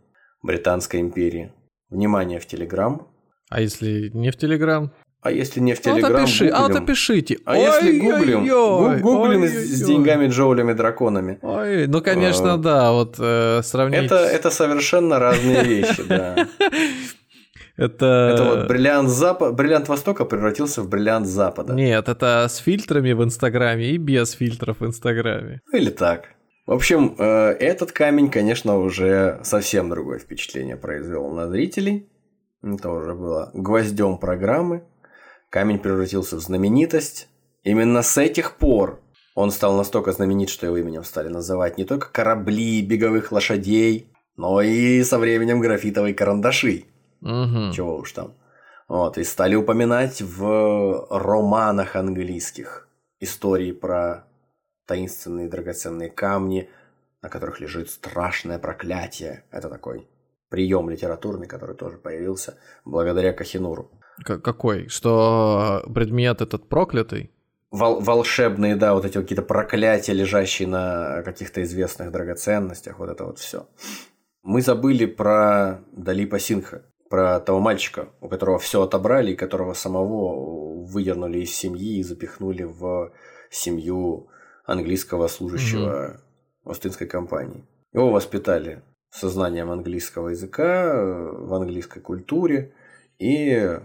[0.43, 1.53] Британской империи.
[1.91, 3.07] Внимание в Телеграм.
[3.51, 4.91] А если не в Телеграм?
[5.27, 7.39] А если не в Телеграм, Отопиши, а отопишите.
[7.47, 11.41] А если гуглим, гуглим с деньгами, джоулями, драконами.
[11.43, 14.05] Ой, ну, конечно, а, да, вот э, сравнить...
[14.05, 16.47] Это, это совершенно разные вещи, да.
[17.77, 18.07] Это...
[18.07, 19.55] это вот бриллиант, Запад...
[19.55, 21.75] бриллиант Востока превратился в бриллиант Запада.
[21.75, 25.61] Нет, это с фильтрами в Инстаграме и без фильтров в Инстаграме.
[25.75, 26.29] Или так.
[26.65, 32.09] В общем, э, этот камень, конечно, уже совсем другое впечатление произвел на зрителей.
[32.63, 34.83] Это уже было гвоздем программы.
[35.57, 37.31] Камень превратился в знаменитость.
[37.63, 39.01] Именно с этих пор
[39.35, 44.61] он стал настолько знаменит, что его именем стали называть не только корабли, беговых лошадей, но
[44.61, 46.85] и со временем графитовые карандаши.
[47.23, 47.73] Угу.
[47.73, 48.35] Чего уж там.
[48.87, 52.87] Вот, и стали упоминать в романах английских
[53.21, 54.27] истории про
[54.85, 56.69] таинственные драгоценные камни,
[57.23, 59.45] на которых лежит страшное проклятие.
[59.51, 60.07] Это такой
[60.51, 63.91] прием литературный, который тоже появился благодаря Кахинуру.
[64.25, 64.89] Какой?
[64.89, 67.31] Что предмет этот проклятый?
[67.71, 73.39] Вол волшебные, да, вот эти какие-то проклятия, лежащие на каких-то известных драгоценностях, вот это вот
[73.39, 73.67] все.
[74.43, 76.83] Мы забыли про Далипа Синха.
[77.09, 82.65] про того мальчика, у которого все отобрали и которого самого выдернули из семьи и запихнули
[82.65, 83.13] в
[83.51, 84.29] семью
[84.65, 86.21] английского служащего
[86.65, 86.71] угу.
[86.71, 87.65] Остинской компании.
[87.93, 92.73] Его воспитали сознанием английского языка, в английской культуре,
[93.19, 93.79] и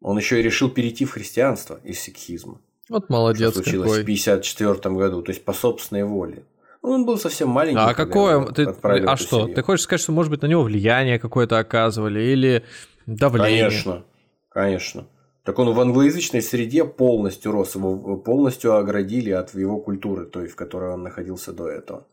[0.00, 2.60] он еще и решил перейти в христианство из сикхизма.
[2.88, 4.00] Вот молодец что случилось какой.
[4.00, 6.44] в 1954 году, то есть по собственной воле.
[6.82, 7.80] Ну, он был совсем маленький.
[7.80, 8.44] А какое?
[8.46, 9.40] Ты, а что?
[9.40, 9.54] Семью.
[9.56, 12.64] Ты хочешь сказать, что, может быть, на него влияние какое-то оказывали или
[13.06, 13.64] давление?
[13.64, 14.04] Конечно,
[14.48, 15.08] конечно.
[15.42, 20.56] Так он в англоязычной среде полностью рос, его полностью оградили от его культуры, той, в
[20.56, 22.06] которой он находился до этого.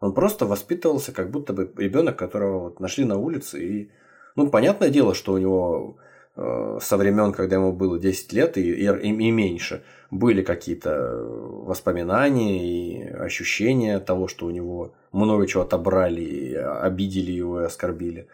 [0.00, 3.62] Он просто воспитывался, как будто бы ребенок, которого вот нашли на улице.
[3.62, 3.90] И,
[4.36, 5.96] ну, понятное дело, что у него
[6.36, 13.08] со времен, когда ему было 10 лет и, и, и меньше, были какие-то воспоминания и
[13.08, 18.26] ощущения того, что у него много чего отобрали, и обидели его и оскорбили.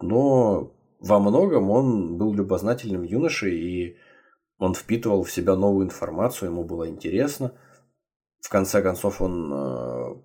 [0.00, 3.96] Но во многом он был любознательным юношей, и
[4.58, 7.52] он впитывал в себя новую информацию, ему было интересно.
[8.40, 10.16] В конце концов, он, э,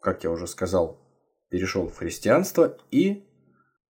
[0.00, 1.00] как я уже сказал,
[1.48, 3.24] перешел в христианство и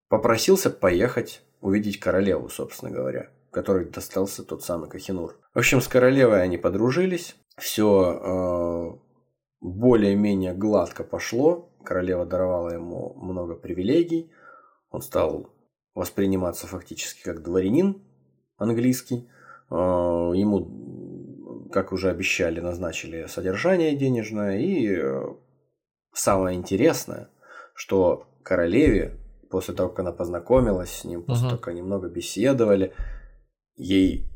[0.09, 5.39] попросился поехать увидеть королеву, собственно говоря которой достался тот самый Кахинур.
[5.55, 8.99] В общем, с королевой они подружились, все э,
[9.61, 14.31] более-менее гладко пошло, королева даровала ему много привилегий,
[14.91, 15.51] он стал
[15.95, 18.03] восприниматься фактически как дворянин
[18.57, 19.29] английский,
[19.71, 25.23] э, ему, как уже обещали, назначили содержание денежное, и э,
[26.13, 27.31] самое интересное,
[27.75, 29.21] что королеве
[29.55, 31.51] после того, как она познакомилась с ним, после uh-huh.
[31.51, 32.93] того, как они много беседовали,
[33.77, 34.29] ей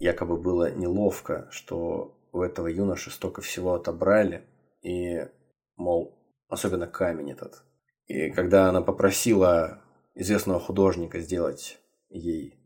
[0.00, 4.42] якобы было неловко, что у этого юноши столько всего отобрали,
[4.82, 5.28] и,
[5.76, 6.18] мол,
[6.48, 7.62] особенно камень этот.
[8.08, 9.84] И когда она попросила
[10.16, 11.78] известного художника сделать
[12.08, 12.58] ей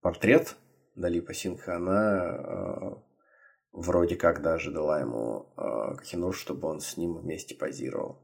[0.00, 0.56] портрет
[0.96, 2.94] Далипа Синха, она э,
[3.72, 8.21] вроде как даже дала ему э, Кахинур, чтобы он с ним вместе позировал.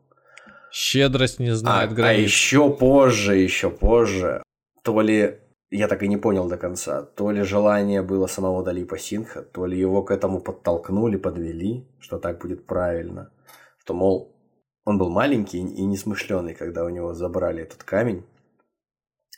[0.71, 2.19] Щедрость не знает а, границ.
[2.19, 4.43] А еще позже, еще позже,
[4.83, 5.39] то ли
[5.71, 7.03] я так и не понял до конца.
[7.03, 12.19] То ли желание было самого Далипа Синха, то ли его к этому подтолкнули, подвели, что
[12.19, 13.31] так будет правильно.
[13.79, 14.35] Что, мол,
[14.85, 18.25] он был маленький и несмышленый, когда у него забрали этот камень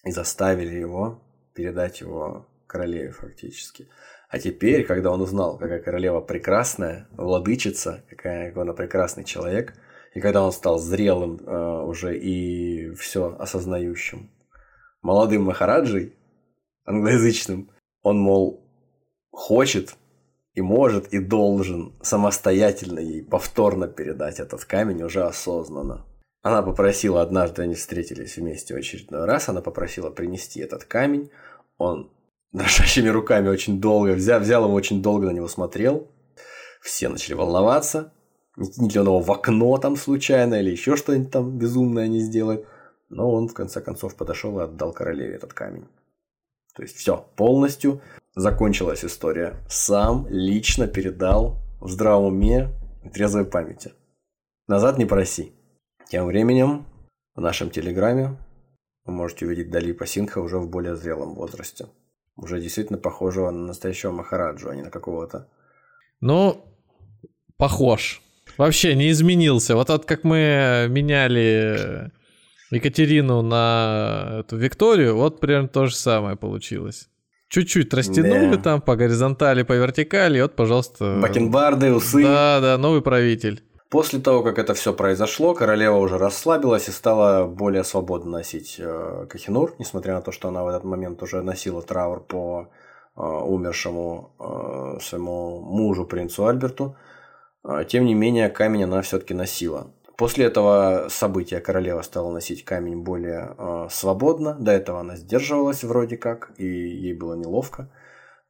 [0.05, 1.21] и заставили его
[1.55, 3.89] передать его королеве фактически.
[4.29, 9.75] А теперь, когда он узнал, какая королева прекрасная, владычица, какая, какой она прекрасный человек,
[10.15, 14.31] и когда он стал зрелым э, уже и все осознающим,
[15.03, 16.15] молодым Махараджей,
[16.85, 17.71] англоязычным.
[18.03, 18.67] Он, мол,
[19.31, 19.97] хочет
[20.55, 26.07] и может и должен самостоятельно ей повторно передать этот камень уже осознанно.
[26.43, 31.31] Она попросила, однажды они встретились вместе в очередной раз, она попросила принести этот камень.
[31.77, 32.11] Он
[32.53, 36.11] дрожащими руками очень долго взял, взял его очень долго на него смотрел.
[36.81, 38.15] Все начали волноваться.
[38.57, 42.67] Не он в окно там случайно или еще что-нибудь там безумное не сделает.
[43.09, 45.87] Но он в конце концов подошел и отдал королеве этот камень.
[46.75, 48.01] То есть все, полностью
[48.35, 49.57] закончилась история.
[49.69, 52.69] Сам лично передал в здравом уме
[53.05, 53.93] и трезвой памяти.
[54.69, 55.53] Назад не проси.
[56.09, 56.87] Тем временем
[57.35, 58.37] в нашем телеграме
[59.05, 61.87] вы можете увидеть Далипа Синха уже в более зрелом возрасте.
[62.37, 65.49] Уже действительно похожего на настоящего Махараджу, а не на какого-то.
[66.21, 66.65] Ну,
[67.57, 68.23] похож.
[68.57, 69.75] Вообще не изменился.
[69.75, 72.11] Вот, вот как мы меняли
[72.71, 77.09] Екатерину на эту Викторию, вот примерно то же самое получилось.
[77.49, 78.63] Чуть-чуть растянули да.
[78.63, 81.19] там по горизонтали, по вертикали, и вот, пожалуйста.
[81.21, 82.23] Бакенбарды, усы.
[82.23, 83.65] Да, да, новый правитель.
[83.91, 89.27] После того, как это все произошло, королева уже расслабилась и стала более свободно носить э,
[89.29, 92.69] кахинур, несмотря на то, что она в этот момент уже носила траур по
[93.17, 96.95] э, умершему э, своему мужу, принцу Альберту.
[96.97, 97.10] Э,
[97.89, 99.93] тем не менее, камень она все-таки носила.
[100.17, 104.55] После этого события королева стала носить камень более э, свободно.
[104.55, 107.91] До этого она сдерживалась вроде как, и ей было неловко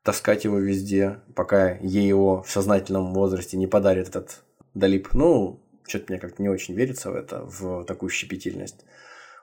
[0.03, 4.43] таскать его везде, пока ей его в сознательном возрасте не подарит этот
[4.75, 5.13] Далип.
[5.13, 8.85] Ну, что-то мне как-то не очень верится в это, в такую щепетильность.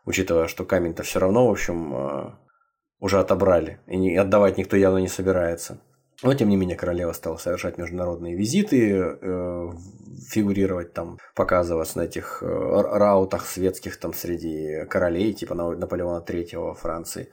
[0.06, 2.32] Учитывая, что камень-то все равно, в общем, э,
[3.00, 5.80] уже отобрали, и не, отдавать никто явно не собирается.
[6.24, 9.70] Но, тем не менее, королева стала совершать международные визиты, э,
[10.30, 17.30] фигурировать там, показываться на этих э, раутах светских там среди королей, типа Наполеона III Франции,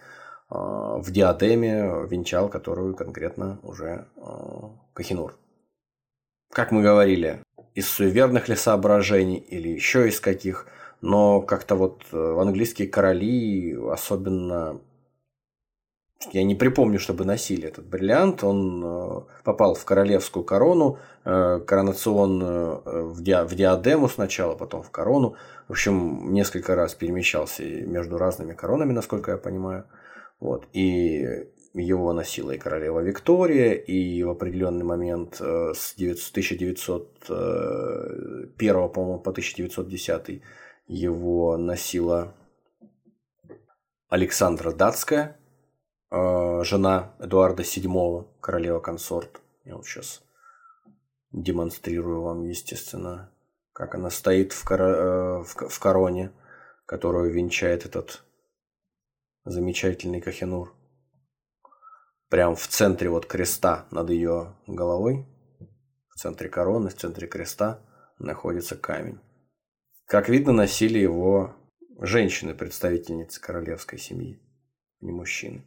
[0.51, 4.21] э, в диадеме венчал, которую конкретно уже э,
[4.93, 5.39] Кахинур.
[6.53, 7.41] Как мы говорили,
[7.75, 10.67] из суеверных ли соображений или еще из каких,
[11.01, 14.81] но как-то вот английские короли особенно
[16.33, 18.45] Я не припомню, чтобы носили этот бриллиант.
[18.45, 24.83] Он э, попал в королевскую корону, э, коронационную, э, в, ди, в диадему сначала, потом
[24.83, 25.37] в корону.
[25.69, 29.85] В общем, несколько раз перемещался между разными коронами, насколько я понимаю.
[30.41, 30.67] Вот.
[30.73, 40.43] И его носила и королева Виктория, и в определенный момент с 1901, по-моему, по 1910
[40.87, 42.35] его носила
[44.09, 45.37] Александра Датская,
[46.65, 49.41] жена Эдуарда VII, королева-консорт.
[49.65, 50.23] Я вот сейчас
[51.33, 53.33] демонстрирую вам, естественно,
[53.73, 55.43] как она стоит в, коро...
[55.43, 56.33] Э, в короне,
[56.87, 58.23] которую венчает этот
[59.45, 60.75] замечательный Кахенур.
[62.29, 65.27] Прям в центре вот креста над ее головой,
[66.09, 67.81] в центре короны, в центре креста
[68.19, 69.19] находится камень.
[70.07, 71.57] Как видно, носили его
[71.99, 74.41] женщины, представительницы королевской семьи,
[75.01, 75.65] не мужчины.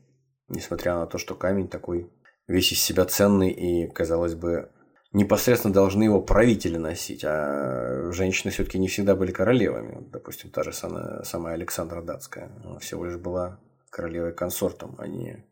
[0.49, 2.09] Несмотря на то, что камень такой
[2.47, 4.71] весь из себя ценный и, казалось бы,
[5.11, 10.05] непосредственно должны его правители носить, а женщины все-таки не всегда были королевами.
[10.11, 12.49] Допустим, та же самая, самая Александра Датская.
[12.63, 13.59] Она всего лишь была
[13.89, 15.45] королевой-консортом, а не,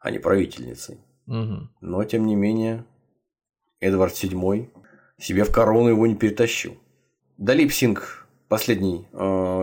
[0.00, 1.00] а не правительницей.
[1.26, 1.68] Угу.
[1.80, 2.84] Но, тем не менее,
[3.80, 4.70] Эдвард VII
[5.18, 6.76] себе в корону его не перетащил.
[7.36, 9.16] Далип Синг последний э,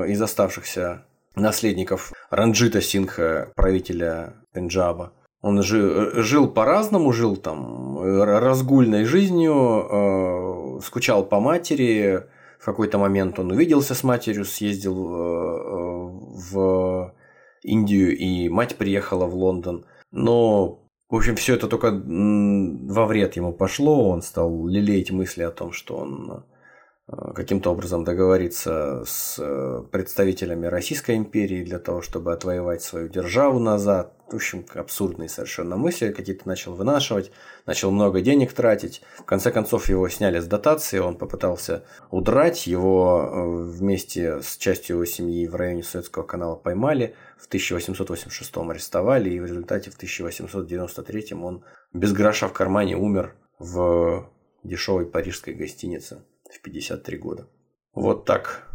[0.07, 1.05] из оставшихся
[1.35, 5.13] наследников Ранджита Синха, правителя Пенджаба.
[5.41, 12.23] Он жил, жил по-разному, жил там разгульной жизнью, э, скучал по матери.
[12.59, 15.95] В какой-то момент он увиделся с матерью, съездил э,
[16.51, 17.13] в
[17.61, 19.85] Индию, и мать приехала в Лондон.
[20.11, 20.79] Но,
[21.09, 24.09] в общем, все это только во вред ему пошло.
[24.09, 26.45] Он стал лелеять мысли о том, что он
[27.07, 34.13] каким-то образом договориться с э, представителями Российской империи для того, чтобы отвоевать свою державу назад.
[34.27, 37.31] В общем, абсурдные совершенно мысли какие-то начал вынашивать,
[37.67, 39.03] начал много денег тратить.
[39.19, 44.95] В конце концов, его сняли с дотации, он попытался удрать, его э, вместе с частью
[44.95, 51.35] его семьи в районе Советского канала поймали, в 1886 арестовали, и в результате в 1893
[51.35, 51.63] он
[51.93, 54.27] без гроша в кармане умер в
[54.63, 56.23] дешевой парижской гостинице
[56.55, 57.47] в 53 года.
[57.93, 58.69] Вот так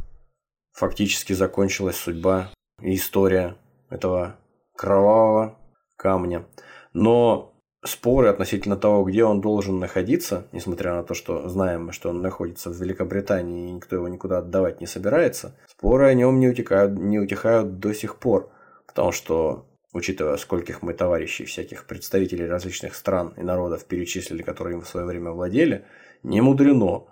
[0.73, 2.51] фактически закончилась судьба
[2.81, 3.57] и история
[3.91, 4.37] этого
[4.77, 5.59] кровавого
[5.97, 6.47] камня.
[6.93, 7.55] Но
[7.85, 12.71] споры относительно того, где он должен находиться, несмотря на то, что знаем, что он находится
[12.71, 17.19] в Великобритании и никто его никуда отдавать не собирается, споры о нем не утекают, не
[17.19, 18.51] утихают до сих пор.
[18.87, 24.83] Потому что, учитывая, скольких мы товарищей, всяких представителей различных стран и народов перечислили, которые им
[24.83, 25.85] в свое время владели,
[26.23, 27.07] не мудрено,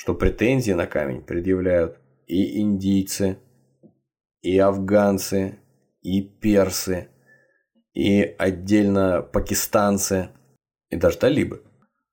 [0.00, 3.36] что претензии на камень предъявляют и индийцы,
[4.40, 5.58] и афганцы,
[6.00, 7.08] и персы,
[7.92, 10.30] и отдельно пакистанцы,
[10.88, 11.64] и даже талибы.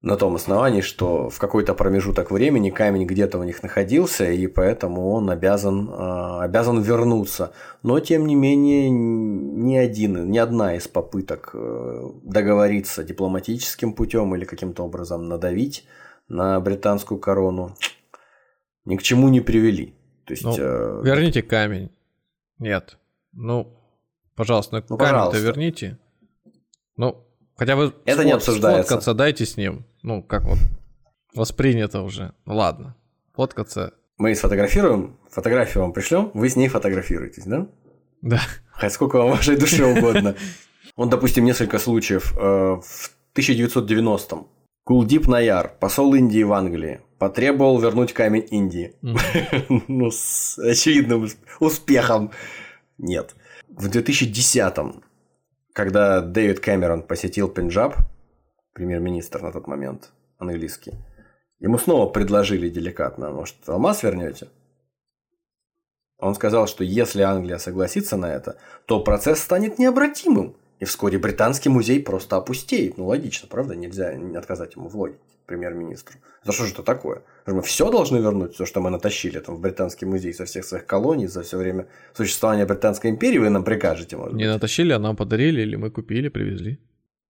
[0.02, 5.10] На том основании, что в какой-то промежуток времени камень где-то у них находился, и поэтому
[5.12, 7.54] он обязан, э, обязан вернуться.
[7.84, 14.44] Но, тем не менее, ни, один, ни одна из попыток э, договориться дипломатическим путем или
[14.44, 15.86] каким-то образом надавить
[16.28, 17.76] на британскую корону
[18.86, 19.96] ни к чему не привели.
[20.26, 21.02] То есть, ну, э...
[21.04, 21.92] верните камень.
[22.60, 22.98] Нет.
[23.34, 23.78] Ну,
[24.36, 25.98] пожалуйста, ну, ну камень-то верните.
[26.96, 27.26] Ну,
[27.56, 28.84] хотя бы Это не обсуждается.
[28.84, 29.86] сфоткаться дайте с ним.
[30.02, 30.58] Ну, как вот
[31.34, 32.34] воспринято уже.
[32.46, 32.96] Ну, ладно.
[33.36, 33.94] Фоткаться.
[34.18, 37.68] Мы сфотографируем, фотографию вам пришлем, вы с ней фотографируетесь, да?
[38.22, 38.42] Да.
[38.72, 40.36] Хоть сколько вам вашей душе угодно.
[40.96, 42.34] Он, допустим, несколько случаев.
[42.36, 44.48] Э, в 1990-м
[44.88, 48.96] Кулдип Наяр, посол Индии в Англии, потребовал вернуть камень Индии.
[49.90, 51.28] ну, с очевидным
[51.60, 52.32] успехом.
[52.98, 53.36] Нет.
[53.68, 55.04] В 2010-м,
[55.74, 57.98] когда Дэвид Кэмерон посетил Пенджаб,
[58.72, 60.94] премьер-министр на тот момент, английский,
[61.60, 64.48] ему снова предложили деликатно, может, алмаз вернете?
[66.18, 68.56] Он сказал, что если Англия согласится на это,
[68.86, 70.56] то процесс станет необратимым.
[70.80, 72.98] И вскоре британский музей просто опустеет.
[72.98, 73.76] Ну, логично, правда?
[73.76, 76.18] Нельзя отказать ему в логике, премьер-министру.
[76.44, 77.24] За что же это такое?
[77.48, 80.86] Мы все должны вернуть, все, что мы натащили там, в британский музей со всех своих
[80.86, 84.54] колоний за все время существования Британской империи, вы нам прикажете, может Не быть?
[84.54, 86.80] натащили, а нам подарили, или мы купили, привезли.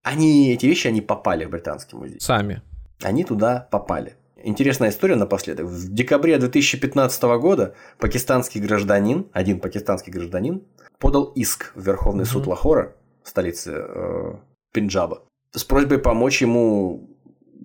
[0.03, 2.19] Они, эти вещи, они попали в Британский музей.
[2.19, 2.61] Сами.
[3.01, 4.15] Они туда попали.
[4.43, 5.65] Интересная история напоследок.
[5.65, 10.63] В декабре 2015 года пакистанский гражданин, один пакистанский гражданин,
[10.99, 12.31] подал иск в Верховный угу.
[12.31, 12.93] суд Лахора
[13.29, 14.33] столице э,
[14.73, 17.09] Пенджаба, с просьбой помочь ему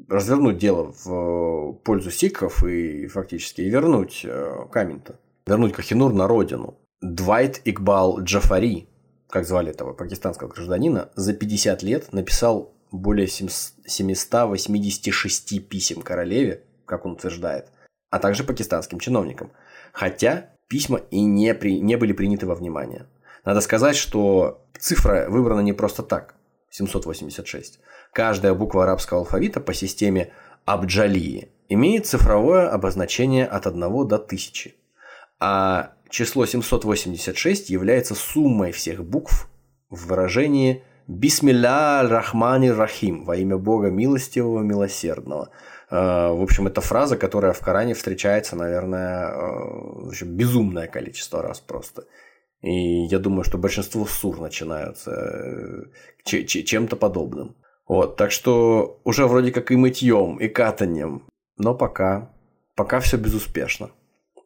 [0.09, 5.19] развернуть дело в пользу сикхов и фактически вернуть э, камень-то.
[5.47, 6.77] Вернуть Кахинур на родину.
[7.01, 8.89] Двайт Игбал Джафари,
[9.29, 17.13] как звали этого пакистанского гражданина, за 50 лет написал более 786 писем королеве, как он
[17.13, 17.69] утверждает,
[18.11, 19.51] а также пакистанским чиновникам.
[19.93, 23.07] Хотя письма и не, при, не были приняты во внимание.
[23.44, 26.35] Надо сказать, что цифра выбрана не просто так,
[26.70, 27.81] 786.
[28.12, 30.32] Каждая буква арабского алфавита по системе
[30.64, 34.74] Абджалии имеет цифровое обозначение от 1 до 1000.
[35.40, 39.48] А число 786 является суммой всех букв
[39.90, 45.51] в выражении «Бисмилля рахмани рахим» во имя Бога милостивого, милосердного.
[45.90, 52.05] Э, в общем, это фраза, которая в Коране встречается, наверное, э, безумное количество раз просто.
[52.63, 55.11] И я думаю, что большинство сур начинаются
[56.25, 57.57] э, чем-то подобным.
[57.89, 61.25] Вот, так что уже вроде как и мытьем, и катанием.
[61.59, 62.31] Но пока,
[62.77, 63.91] пока все безуспешно.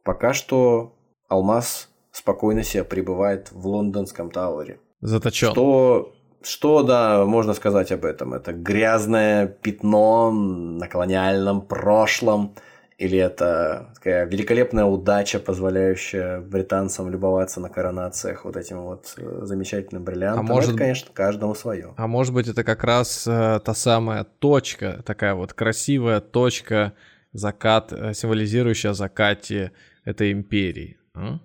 [0.03, 0.95] Пока что
[1.29, 4.81] Алмаз спокойно себе пребывает в лондонском Тауэре.
[5.01, 5.51] Заточен.
[5.51, 8.33] Что, что, да, можно сказать об этом?
[8.33, 12.55] Это грязное пятно на колониальном прошлом,
[12.99, 20.03] или это такая великолепная удача, позволяющая британцам любоваться на коронациях вот этим вот э, замечательным
[20.03, 20.47] бриллиантом.
[20.47, 20.71] А может...
[20.71, 21.93] Это, конечно, каждому свое.
[21.97, 26.95] А может быть, это как раз э, та самая точка, такая вот красивая точка,
[27.33, 29.73] закат, э, символизирующая закате
[30.05, 30.97] этой империи.
[31.15, 31.39] А?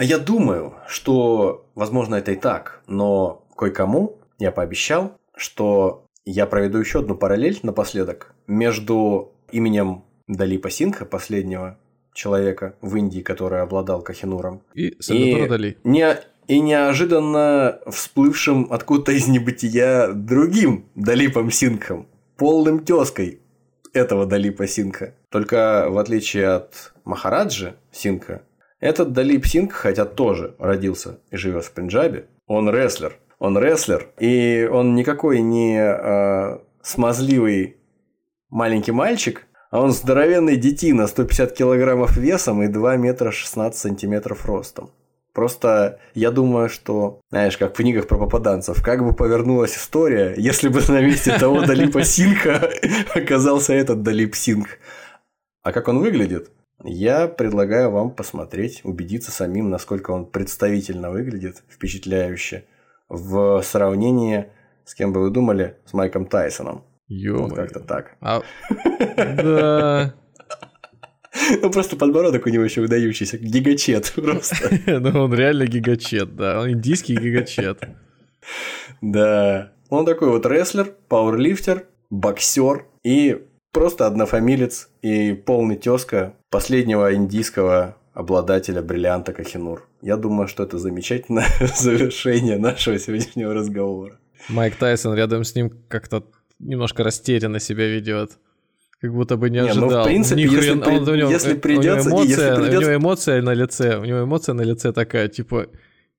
[0.00, 7.00] Я думаю, что, возможно, это и так, но кое-кому я пообещал, что я проведу еще
[7.00, 11.78] одну параллель напоследок между именем Далипа Синха, последнего
[12.14, 15.78] человека в Индии, который обладал Кахинуром, и, и, Дали.
[15.84, 16.16] не,
[16.46, 23.40] и неожиданно всплывшим откуда-то из небытия другим Далипом Сингхом, полным тезкой
[23.92, 25.14] этого Далипа Синха.
[25.30, 28.42] Только в отличие от Махараджи Синха,
[28.82, 33.16] этот Далип Синг, хотя тоже родился и живет в Пенджабе, он рестлер.
[33.38, 37.76] Он рестлер, и он никакой не э, смазливый
[38.50, 44.90] маленький мальчик, а он здоровенный детина, 150 килограммов весом и 2 метра 16 сантиметров ростом.
[45.32, 50.68] Просто я думаю, что, знаешь, как в книгах про попаданцев, как бы повернулась история, если
[50.68, 52.70] бы на месте того Далипа Синха
[53.14, 54.78] оказался этот Далип Синг.
[55.62, 56.50] А как он выглядит?
[56.84, 62.64] Я предлагаю вам посмотреть, убедиться самим, насколько он представительно выглядит, впечатляюще,
[63.08, 64.48] в сравнении
[64.84, 66.84] с кем бы вы думали, с Майком Тайсоном.
[67.08, 68.16] Ё Вот как-то так.
[68.20, 68.42] А...
[69.16, 70.14] Да.
[71.62, 74.56] Ну, просто подбородок у него еще выдающийся, гигачет просто.
[75.00, 77.80] Ну, он реально гигачет, да, он индийский гигачет.
[79.00, 79.72] Да.
[79.88, 83.42] Он такой вот рестлер, пауэрлифтер, боксер и
[83.72, 89.88] просто однофамилец и полный тезка последнего индийского обладателя бриллианта Кахинур.
[90.02, 91.46] Я думаю, что это замечательное
[91.76, 94.18] завершение нашего сегодняшнего разговора.
[94.48, 96.24] Майк Тайсон рядом с ним как-то
[96.62, 98.38] немножко растерянно себя ведет.
[99.00, 99.88] Как будто бы не ожидал.
[99.88, 100.80] Не, ну, в принципе, Ни если, хрен...
[100.80, 100.96] при...
[100.96, 102.08] он, у него, если придется...
[102.08, 102.78] У него, эмоция, если придется...
[102.78, 105.66] у него эмоция на лице, у него эмоция на лице такая, типа,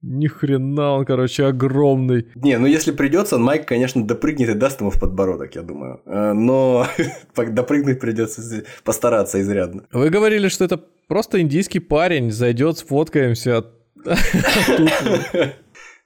[0.02, 2.28] ни хрена он, короче, огромный.
[2.36, 6.02] Не, ну если придется, Майк, конечно, допрыгнет и даст ему в подбородок, я думаю.
[6.06, 6.86] Э, но
[7.36, 9.86] допрыгнуть придется постараться изрядно.
[9.94, 13.66] Вы говорили, что это просто индийский парень, зайдет, сфоткаемся.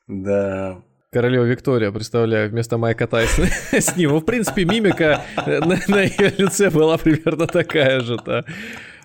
[0.09, 0.81] Да.
[1.09, 4.11] Королева Виктория, представляю, вместо Майка Тайсона с ним.
[4.11, 8.17] Ну, в принципе, мимика на, ее лице была примерно такая же.
[8.25, 8.43] Да.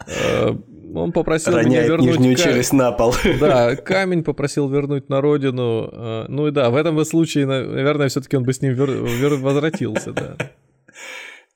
[0.09, 0.53] Э,
[0.95, 2.19] он попросил Роняет меня вернуть...
[2.19, 2.45] нижнюю кам...
[2.45, 3.15] челюсть на пол.
[3.41, 5.89] Да, камень попросил вернуть на родину.
[5.93, 8.91] Э, ну и да, в этом случае, наверное, все-таки он бы с ним вер...
[8.91, 9.37] Вер...
[9.37, 10.37] возвратился, да.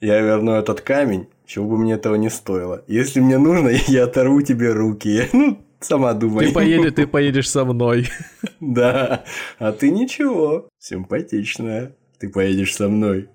[0.00, 2.84] Я верну этот камень, чего бы мне этого не стоило.
[2.86, 5.24] Если мне нужно, я оторву тебе руки.
[5.32, 6.48] Ну, сама думай.
[6.48, 8.08] Ты, поедешь, ты поедешь со мной.
[8.60, 9.24] Да,
[9.58, 11.94] а ты ничего, симпатичная.
[12.18, 13.28] Ты поедешь со мной.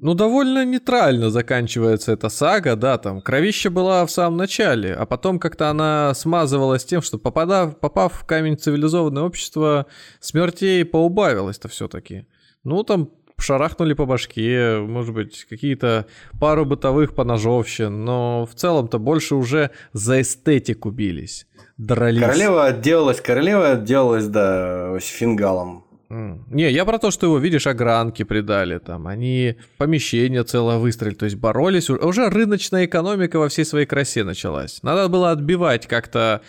[0.00, 5.40] Ну, довольно нейтрально заканчивается эта сага, да, там кровища была в самом начале, а потом
[5.40, 9.86] как-то она смазывалась тем, что попадав, попав в камень цивилизованное общество,
[10.20, 12.28] смертей поубавилось-то все-таки.
[12.62, 16.06] Ну, там шарахнули по башке, может быть, какие-то
[16.40, 21.46] пару бытовых поножовщин, но в целом-то больше уже за эстетику бились,
[21.76, 22.20] дрались.
[22.20, 28.78] Королева отделалась, королева отделалась, да, фингалом не, я про то, что его, видишь, огранки придали,
[28.78, 34.24] там, они помещение целое выстроили, то есть боролись, уже рыночная экономика во всей своей красе
[34.24, 34.82] началась.
[34.82, 36.40] Надо было отбивать как-то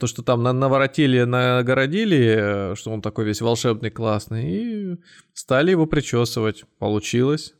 [0.00, 4.96] то, что там наворотили, нагородили, э, что он такой весь волшебный, классный, и
[5.32, 6.64] стали его причесывать.
[6.78, 7.54] Получилось.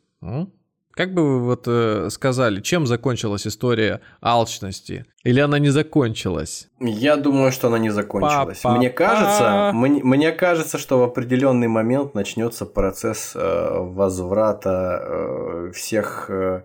[0.95, 5.05] Как бы вы вот э, сказали, чем закончилась история алчности?
[5.25, 6.69] Или она не закончилась?
[6.79, 8.59] Я думаю, что она не закончилась.
[8.61, 8.77] Па-па-па.
[8.77, 16.29] Мне кажется, мне, мне кажется, что в определенный момент начнется процесс э, возврата э, всех
[16.29, 16.63] э,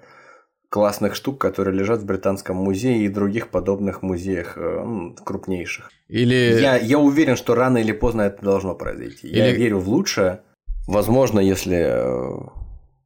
[0.69, 5.91] классных штук, которые лежат в Британском музее и других подобных музеях э, м, крупнейших.
[6.07, 6.61] Или...
[6.61, 9.27] Я, я уверен, что рано или поздно это должно произойти.
[9.27, 10.43] Я Или- верю в лучшее.
[10.87, 12.60] Возможно, если...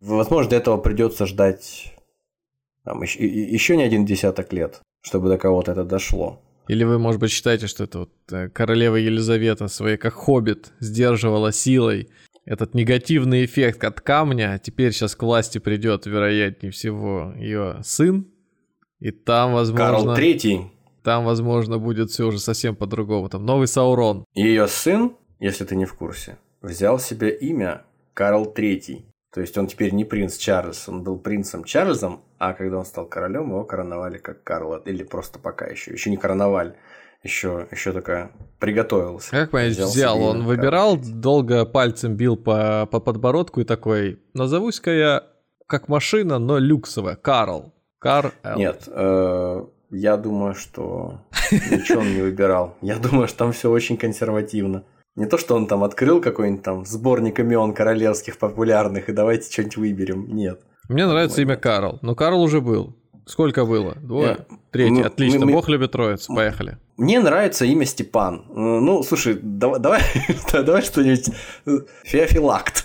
[0.05, 1.94] Возможно, для этого придется ждать
[2.85, 6.40] там, еще, еще не один десяток лет, чтобы до кого-то это дошло.
[6.68, 11.52] Или вы, может быть, считаете, что это вот э, королева Елизавета своей, как хоббит, сдерживала
[11.52, 12.09] силой
[12.47, 18.26] этот негативный эффект от камня, а теперь сейчас к власти придет, вероятнее всего, ее сын,
[19.01, 20.70] и там, возможно, Карл Третий
[21.05, 23.28] там, возможно, будет все уже совсем по-другому.
[23.28, 24.24] Там новый Саурон.
[24.35, 29.05] ее сын, если ты не в курсе, взял себе имя Карл Третий.
[29.35, 33.06] То есть он теперь не принц Чарльз, он был принцем Чарльзом, а когда он стал
[33.06, 36.77] королем, его короновали как Карла, или просто пока еще, еще не короновали,
[37.24, 38.31] еще, еще только
[38.61, 39.32] приготовился.
[39.32, 40.23] Как понять, Взял взял?
[40.23, 45.24] Он имя выбирал, долго пальцем бил по, по подбородку и такой, назовусь-ка я
[45.66, 47.16] как машина, но люксовая.
[47.16, 47.74] Карл.
[47.98, 48.31] Карл.
[48.55, 52.77] Нет, э, я думаю, что ничего он не выбирал.
[52.81, 54.85] Я думаю, что там все очень консервативно.
[55.16, 59.77] Не то, что он там открыл какой-нибудь там сборник имен королевских популярных и давайте что-нибудь
[59.77, 60.35] выберем.
[60.35, 60.61] Нет.
[60.89, 61.99] Мне нравится Ой, имя Карл.
[62.03, 62.97] Но Карл уже был.
[63.27, 63.95] Сколько было?
[63.95, 64.28] Двое?
[64.49, 64.91] Я- Третий.
[64.93, 65.47] мы- Отлично.
[65.47, 66.35] мы- Бог любит троицу.
[66.35, 66.78] Поехали.
[66.97, 68.45] Мне нравится имя Степан.
[68.51, 70.01] Ну, слушай, давай, давай,
[70.53, 71.31] давай что-нибудь.
[72.05, 72.85] Феофилакт.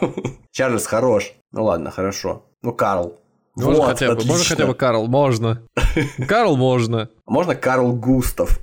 [0.52, 1.32] Чарльз хорош.
[1.52, 2.44] Ну ладно, хорошо.
[2.62, 3.18] Ну, Карл.
[3.56, 5.06] Можно Вот, хотя бы, можно хотя бы Карл?
[5.08, 5.62] Можно.
[6.28, 7.08] Карл можно.
[7.26, 8.60] Можно Карл Густав?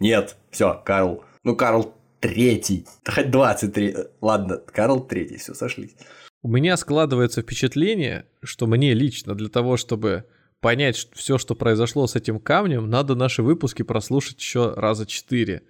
[0.00, 1.24] Нет, все, Карл.
[1.44, 2.86] Ну, Карл Третий.
[3.04, 3.96] Хоть 23.
[4.20, 5.96] Ладно, Карл Третий, все, сошлись.
[6.42, 10.24] У меня складывается впечатление, что мне лично для того, чтобы
[10.60, 15.62] понять все, что произошло с этим камнем, надо наши выпуски прослушать еще раза четыре.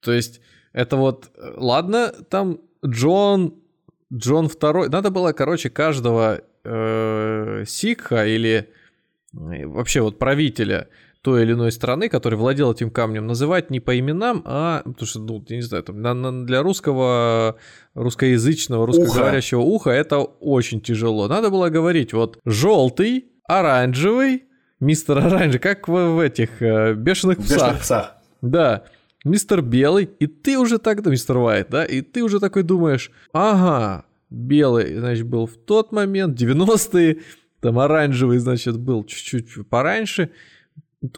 [0.00, 0.40] То есть
[0.72, 3.54] это вот, э, ладно, там Джон,
[4.12, 8.68] Джон второй, надо было, короче, каждого э, сикха или
[9.32, 10.88] э, вообще вот правителя
[11.24, 15.20] той или иной страны, который владел этим камнем, называть не по именам, а потому что,
[15.20, 17.56] ну, я не знаю, там, на- на- для русского,
[17.94, 21.26] русскоязычного, русскоговорящего уха это очень тяжело.
[21.26, 24.44] Надо было говорить вот желтый, оранжевый,
[24.80, 27.56] мистер оранжевый, как в, в этих э, бешеных псах.
[27.56, 28.14] бешеных псах.
[28.42, 28.84] Да,
[29.24, 34.04] мистер Белый, и ты уже тогда, мистер Уайт, да, и ты уже такой думаешь, ага,
[34.28, 37.16] белый, значит, был в тот момент, 90-е,
[37.60, 40.28] там оранжевый, значит, был чуть-чуть пораньше.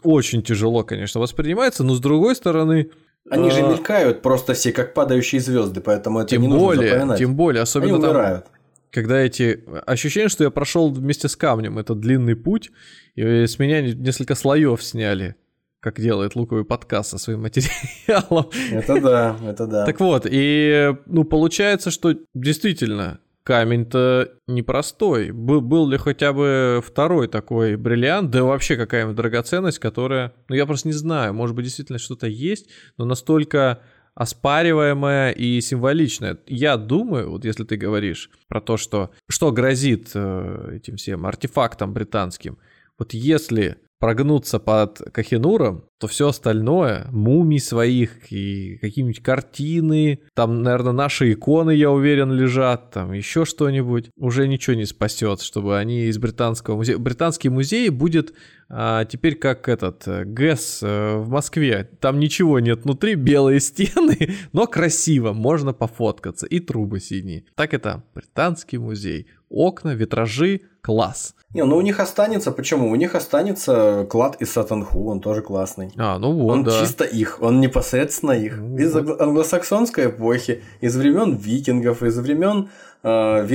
[0.03, 2.89] Очень тяжело, конечно, воспринимается, но с другой стороны,
[3.29, 6.89] Они же а, мелькают просто все как падающие звезды, поэтому это тем не нужно более,
[6.91, 7.19] запоминать.
[7.19, 8.45] тем более, Они особенно там, умирают.
[8.91, 12.71] когда эти ощущение, что я прошел вместе с камнем этот длинный путь,
[13.15, 15.35] и с меня несколько слоев сняли,
[15.79, 18.49] как делает луковый подкаст со своим материалом.
[18.71, 19.85] Это да, это да.
[19.85, 25.31] Так вот, и ну получается, что действительно камень-то непростой.
[25.31, 30.65] Был, был ли хотя бы второй такой бриллиант, да вообще какая-нибудь драгоценность, которая, ну я
[30.65, 32.67] просто не знаю, может быть действительно что-то есть,
[32.97, 33.79] но настолько
[34.15, 36.39] оспариваемая и символичная.
[36.45, 41.93] Я думаю, вот если ты говоришь про то, что, что грозит э, этим всем артефактам
[41.93, 42.57] британским,
[42.99, 50.93] вот если прогнуться под Кахенуром, то все остальное, мумий своих и какие-нибудь картины, там, наверное,
[50.93, 56.17] наши иконы, я уверен, лежат, там еще что-нибудь, уже ничего не спасет, чтобы они из
[56.17, 56.97] британского музея...
[56.97, 58.33] Британский музей будет
[58.69, 61.89] а, теперь как этот э, ГЭС э, в Москве.
[62.01, 67.45] Там ничего нет внутри, белые стены, но красиво, можно пофоткаться, и трубы синие.
[67.55, 69.27] Так это британский музей.
[69.49, 71.33] Окна, витражи, класс.
[71.53, 72.91] Не, ну у них останется, почему?
[72.91, 75.86] У них останется клад из Сатанху, он тоже классный.
[75.95, 76.79] А, ну вот, Он да.
[76.79, 78.57] чисто их, он непосредственно их.
[78.57, 82.69] Ну Из англосаксонской эпохи, из времен викингов, из времен
[83.03, 83.45] э,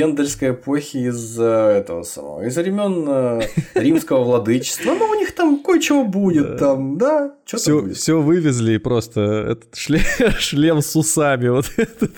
[0.51, 3.41] эпохи, из э, этого самого, из времен э,
[3.75, 4.95] римского владычества.
[4.95, 9.75] Ну, у них там кое-чего будет, там, да, что-то Все, все вывезли, и просто этот
[9.75, 10.03] шлем,
[10.39, 12.13] шлем с усами, вот этот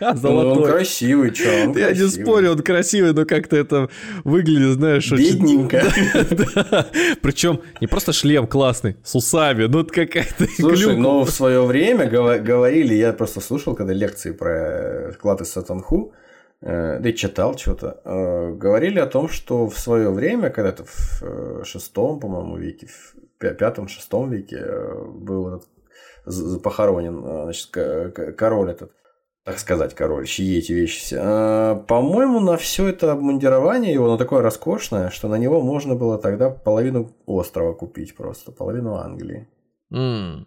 [0.00, 0.72] Ну, он золотой.
[0.72, 2.10] красивый, чё, он Я не красивый.
[2.24, 3.88] спорю, он красивый, но как-то это
[4.24, 5.38] выглядит, знаешь, очень...
[5.38, 5.82] Бедненько.
[6.34, 6.86] Да.
[7.22, 12.06] Причем не просто шлем классный, с усами, ну это какая-то Слушай, ну в свое время
[12.06, 16.12] говорили, я просто слушал, когда лекции про э, клад из Сатанху,
[16.64, 21.62] да и читал что-то, э, говорили о том, что в свое время, когда-то в э,
[21.64, 27.70] шестом, по-моему, веке, в пя- пятом-шестом веке э, был этот похоронен, э, значит,
[28.36, 28.92] король этот.
[29.44, 31.18] так сказать, король, чьи эти вещи все.
[31.22, 36.16] А, по-моему, на все это обмундирование его, оно такое роскошное, что на него можно было
[36.18, 39.46] тогда половину острова купить просто, половину Англии.
[39.92, 40.46] М.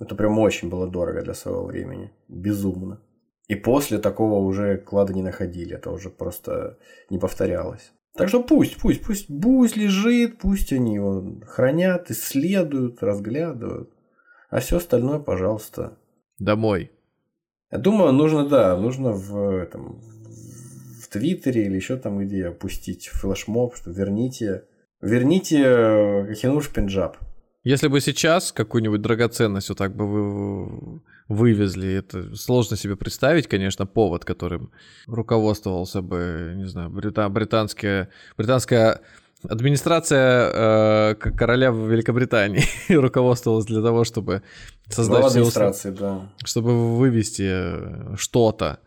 [0.00, 2.10] Это прям очень было дорого для своего времени.
[2.26, 2.98] Безумно.
[3.46, 5.76] И после такого уже клада не находили.
[5.76, 6.78] Это уже просто
[7.10, 7.92] не повторялось.
[8.16, 13.90] Так что пусть, пусть, пусть, пусть лежит, пусть они его хранят, исследуют, разглядывают.
[14.50, 15.98] А все остальное, пожалуйста.
[16.38, 16.92] Домой.
[17.72, 20.00] Я думаю, нужно, да, нужно в этом
[21.02, 24.64] в Твиттере или еще там где опустить флешмоб, что верните,
[25.00, 27.16] верните э, Кахинуш Пенджаб.
[27.64, 33.86] Если бы сейчас какую-нибудь драгоценность вот так бы вы вывезли, это сложно себе представить, конечно,
[33.86, 34.70] повод, которым
[35.06, 39.00] руководствовался бы, не знаю, брита- британская, британская
[39.48, 44.42] администрация э, короля в Великобритании руководствовалась для того, чтобы
[44.88, 46.32] создать Глава все администрации, да.
[46.44, 48.80] чтобы вывести э, что-то.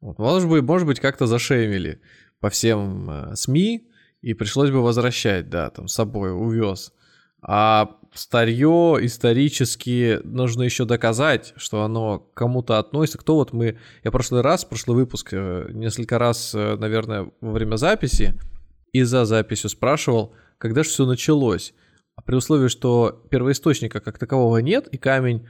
[0.00, 0.18] Вот.
[0.18, 2.00] Может быть, может быть, как-то зашеймили
[2.40, 3.88] по всем э, СМИ,
[4.22, 6.92] и пришлось бы возвращать, да, там, с собой увез.
[7.42, 13.18] А старье исторически нужно еще доказать, что оно кому-то относится.
[13.18, 13.78] Кто вот мы...
[14.04, 18.34] Я прошлый раз, прошлый выпуск, э, несколько раз, э, наверное, во время записи
[18.92, 21.74] и за записью спрашивал, когда же все началось.
[22.16, 25.46] А при условии, что первоисточника как такового нет, и камень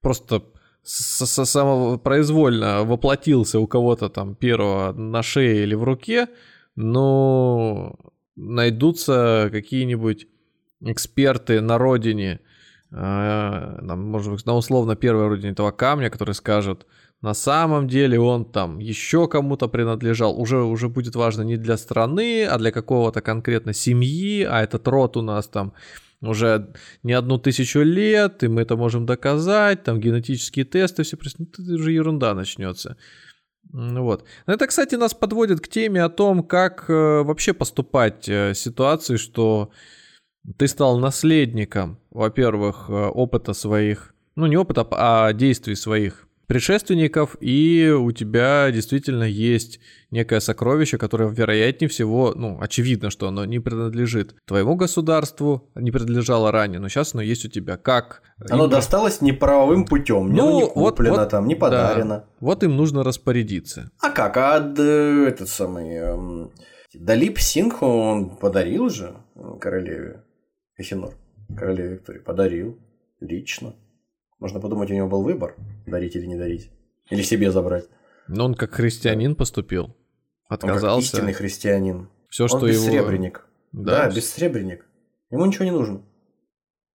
[0.00, 0.42] просто
[0.82, 6.26] с- с- самого произвольно воплотился у кого-то там первого на шее или в руке,
[6.74, 7.96] но
[8.34, 10.26] найдутся какие-нибудь
[10.80, 12.40] эксперты на родине,
[12.90, 16.86] э, может быть, на условно первой родине этого камня, который скажет,
[17.20, 22.44] на самом деле он там еще кому-то принадлежал, уже, уже будет важно не для страны,
[22.44, 25.72] а для какого-то конкретно семьи, а этот род у нас там
[26.20, 26.72] уже
[27.02, 31.62] не одну тысячу лет, и мы это можем доказать, там генетические тесты, все, ну, это
[31.74, 32.96] уже ерунда начнется.
[33.72, 34.24] Вот.
[34.46, 39.16] Это, кстати, нас подводит к теме о том, как э, вообще поступать э, в ситуации,
[39.16, 39.70] что
[40.56, 47.94] ты стал наследником, во-первых, э, опыта своих, ну не опыта, а действий своих предшественников, и
[47.94, 49.80] у тебя действительно есть
[50.10, 56.50] некое сокровище, которое, вероятнее всего, ну, очевидно, что оно не принадлежит твоему государству, не принадлежало
[56.50, 57.76] ранее, но сейчас оно есть у тебя.
[57.76, 58.22] Как?
[58.48, 60.32] Оно Им- досталось неправовым путем.
[60.32, 61.60] Ну, не вот- куплено вот, там, не да.
[61.60, 62.24] подарено.
[62.40, 63.90] Вот им нужно распорядиться.
[64.00, 64.38] А как?
[64.38, 65.94] А д- этот самый...
[65.96, 66.50] эм,
[66.94, 70.22] Далип Сингху он подарил же э, королеве
[70.78, 71.14] Эхинор.
[71.56, 72.20] Королеве Виктории.
[72.20, 72.78] Подарил.
[73.20, 73.74] Лично.
[74.38, 75.56] Можно подумать, у него был выбор,
[75.86, 76.70] дарить или не дарить.
[77.10, 77.88] Или себе забрать.
[78.28, 79.86] Но он как христианин поступил.
[80.48, 81.16] Он как Отказался.
[81.16, 82.08] истинный христианин.
[82.28, 82.84] Все, он что его...
[82.84, 83.44] бессребренник.
[83.72, 84.86] Да, Да, бессребренник.
[85.30, 86.02] Ему ничего не нужно.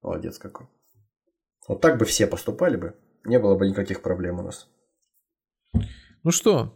[0.02, 0.68] Молодец какой.
[1.68, 2.96] Вот так бы все поступали бы.
[3.26, 4.70] Не было бы никаких проблем у нас.
[6.24, 6.74] Ну что,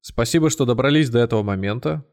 [0.00, 2.04] спасибо, что добрались до этого момента.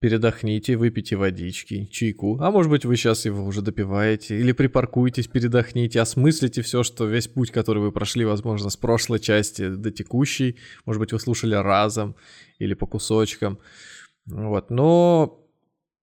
[0.00, 2.38] Передохните, выпейте водички, чайку.
[2.40, 4.38] А может быть, вы сейчас его уже допиваете.
[4.38, 9.68] Или припаркуйтесь, передохните, осмыслите все, что весь путь, который вы прошли, возможно, с прошлой части
[9.68, 10.56] до текущей.
[10.86, 12.16] Может быть, вы слушали разом
[12.58, 13.58] или по кусочкам.
[14.24, 15.46] Вот, но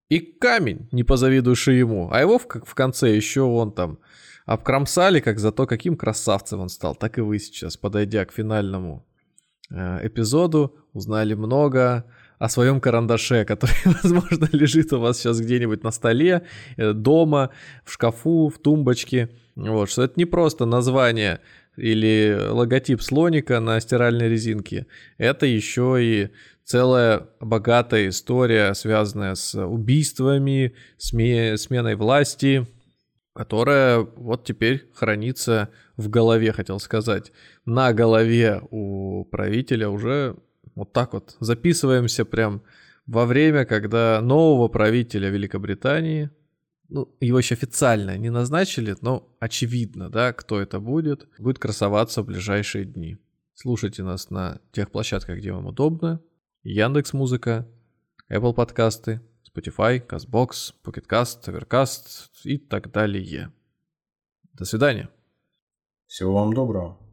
[0.09, 2.09] и камень, не позавидуешь ему.
[2.11, 3.97] А его в, в конце еще он там
[4.45, 6.95] обкромсали, как за то, каким красавцем он стал.
[6.95, 9.07] Так и вы сейчас, подойдя к финальному
[9.71, 12.05] э, эпизоду, узнали много
[12.39, 16.43] о своем карандаше, который, возможно, лежит у вас сейчас где-нибудь на столе,
[16.77, 17.51] э, дома,
[17.83, 19.29] в шкафу, в тумбочке.
[19.55, 21.39] Вот, что это не просто название
[21.77, 24.87] или логотип слоника на стиральной резинке,
[25.17, 26.29] это еще и
[26.63, 32.67] целая богатая история, связанная с убийствами, сме- сменой власти,
[33.33, 37.31] которая вот теперь хранится в голове, хотел сказать,
[37.65, 40.35] на голове у правителя уже
[40.77, 41.35] вот так вот.
[41.39, 42.61] Записываемся прям
[43.05, 46.29] во время, когда нового правителя Великобритании,
[46.89, 52.25] ну, его еще официально не назначили, но очевидно, да, кто это будет, будет красоваться в
[52.25, 53.17] ближайшие дни.
[53.53, 56.21] Слушайте нас на тех площадках, где вам удобно.
[56.63, 57.67] Яндекс Музыка,
[58.29, 63.51] Apple подкасты, Spotify, CastBox, PocketCast, Overcast и так далее.
[64.53, 65.09] До свидания.
[66.05, 67.06] Всего вам доброго.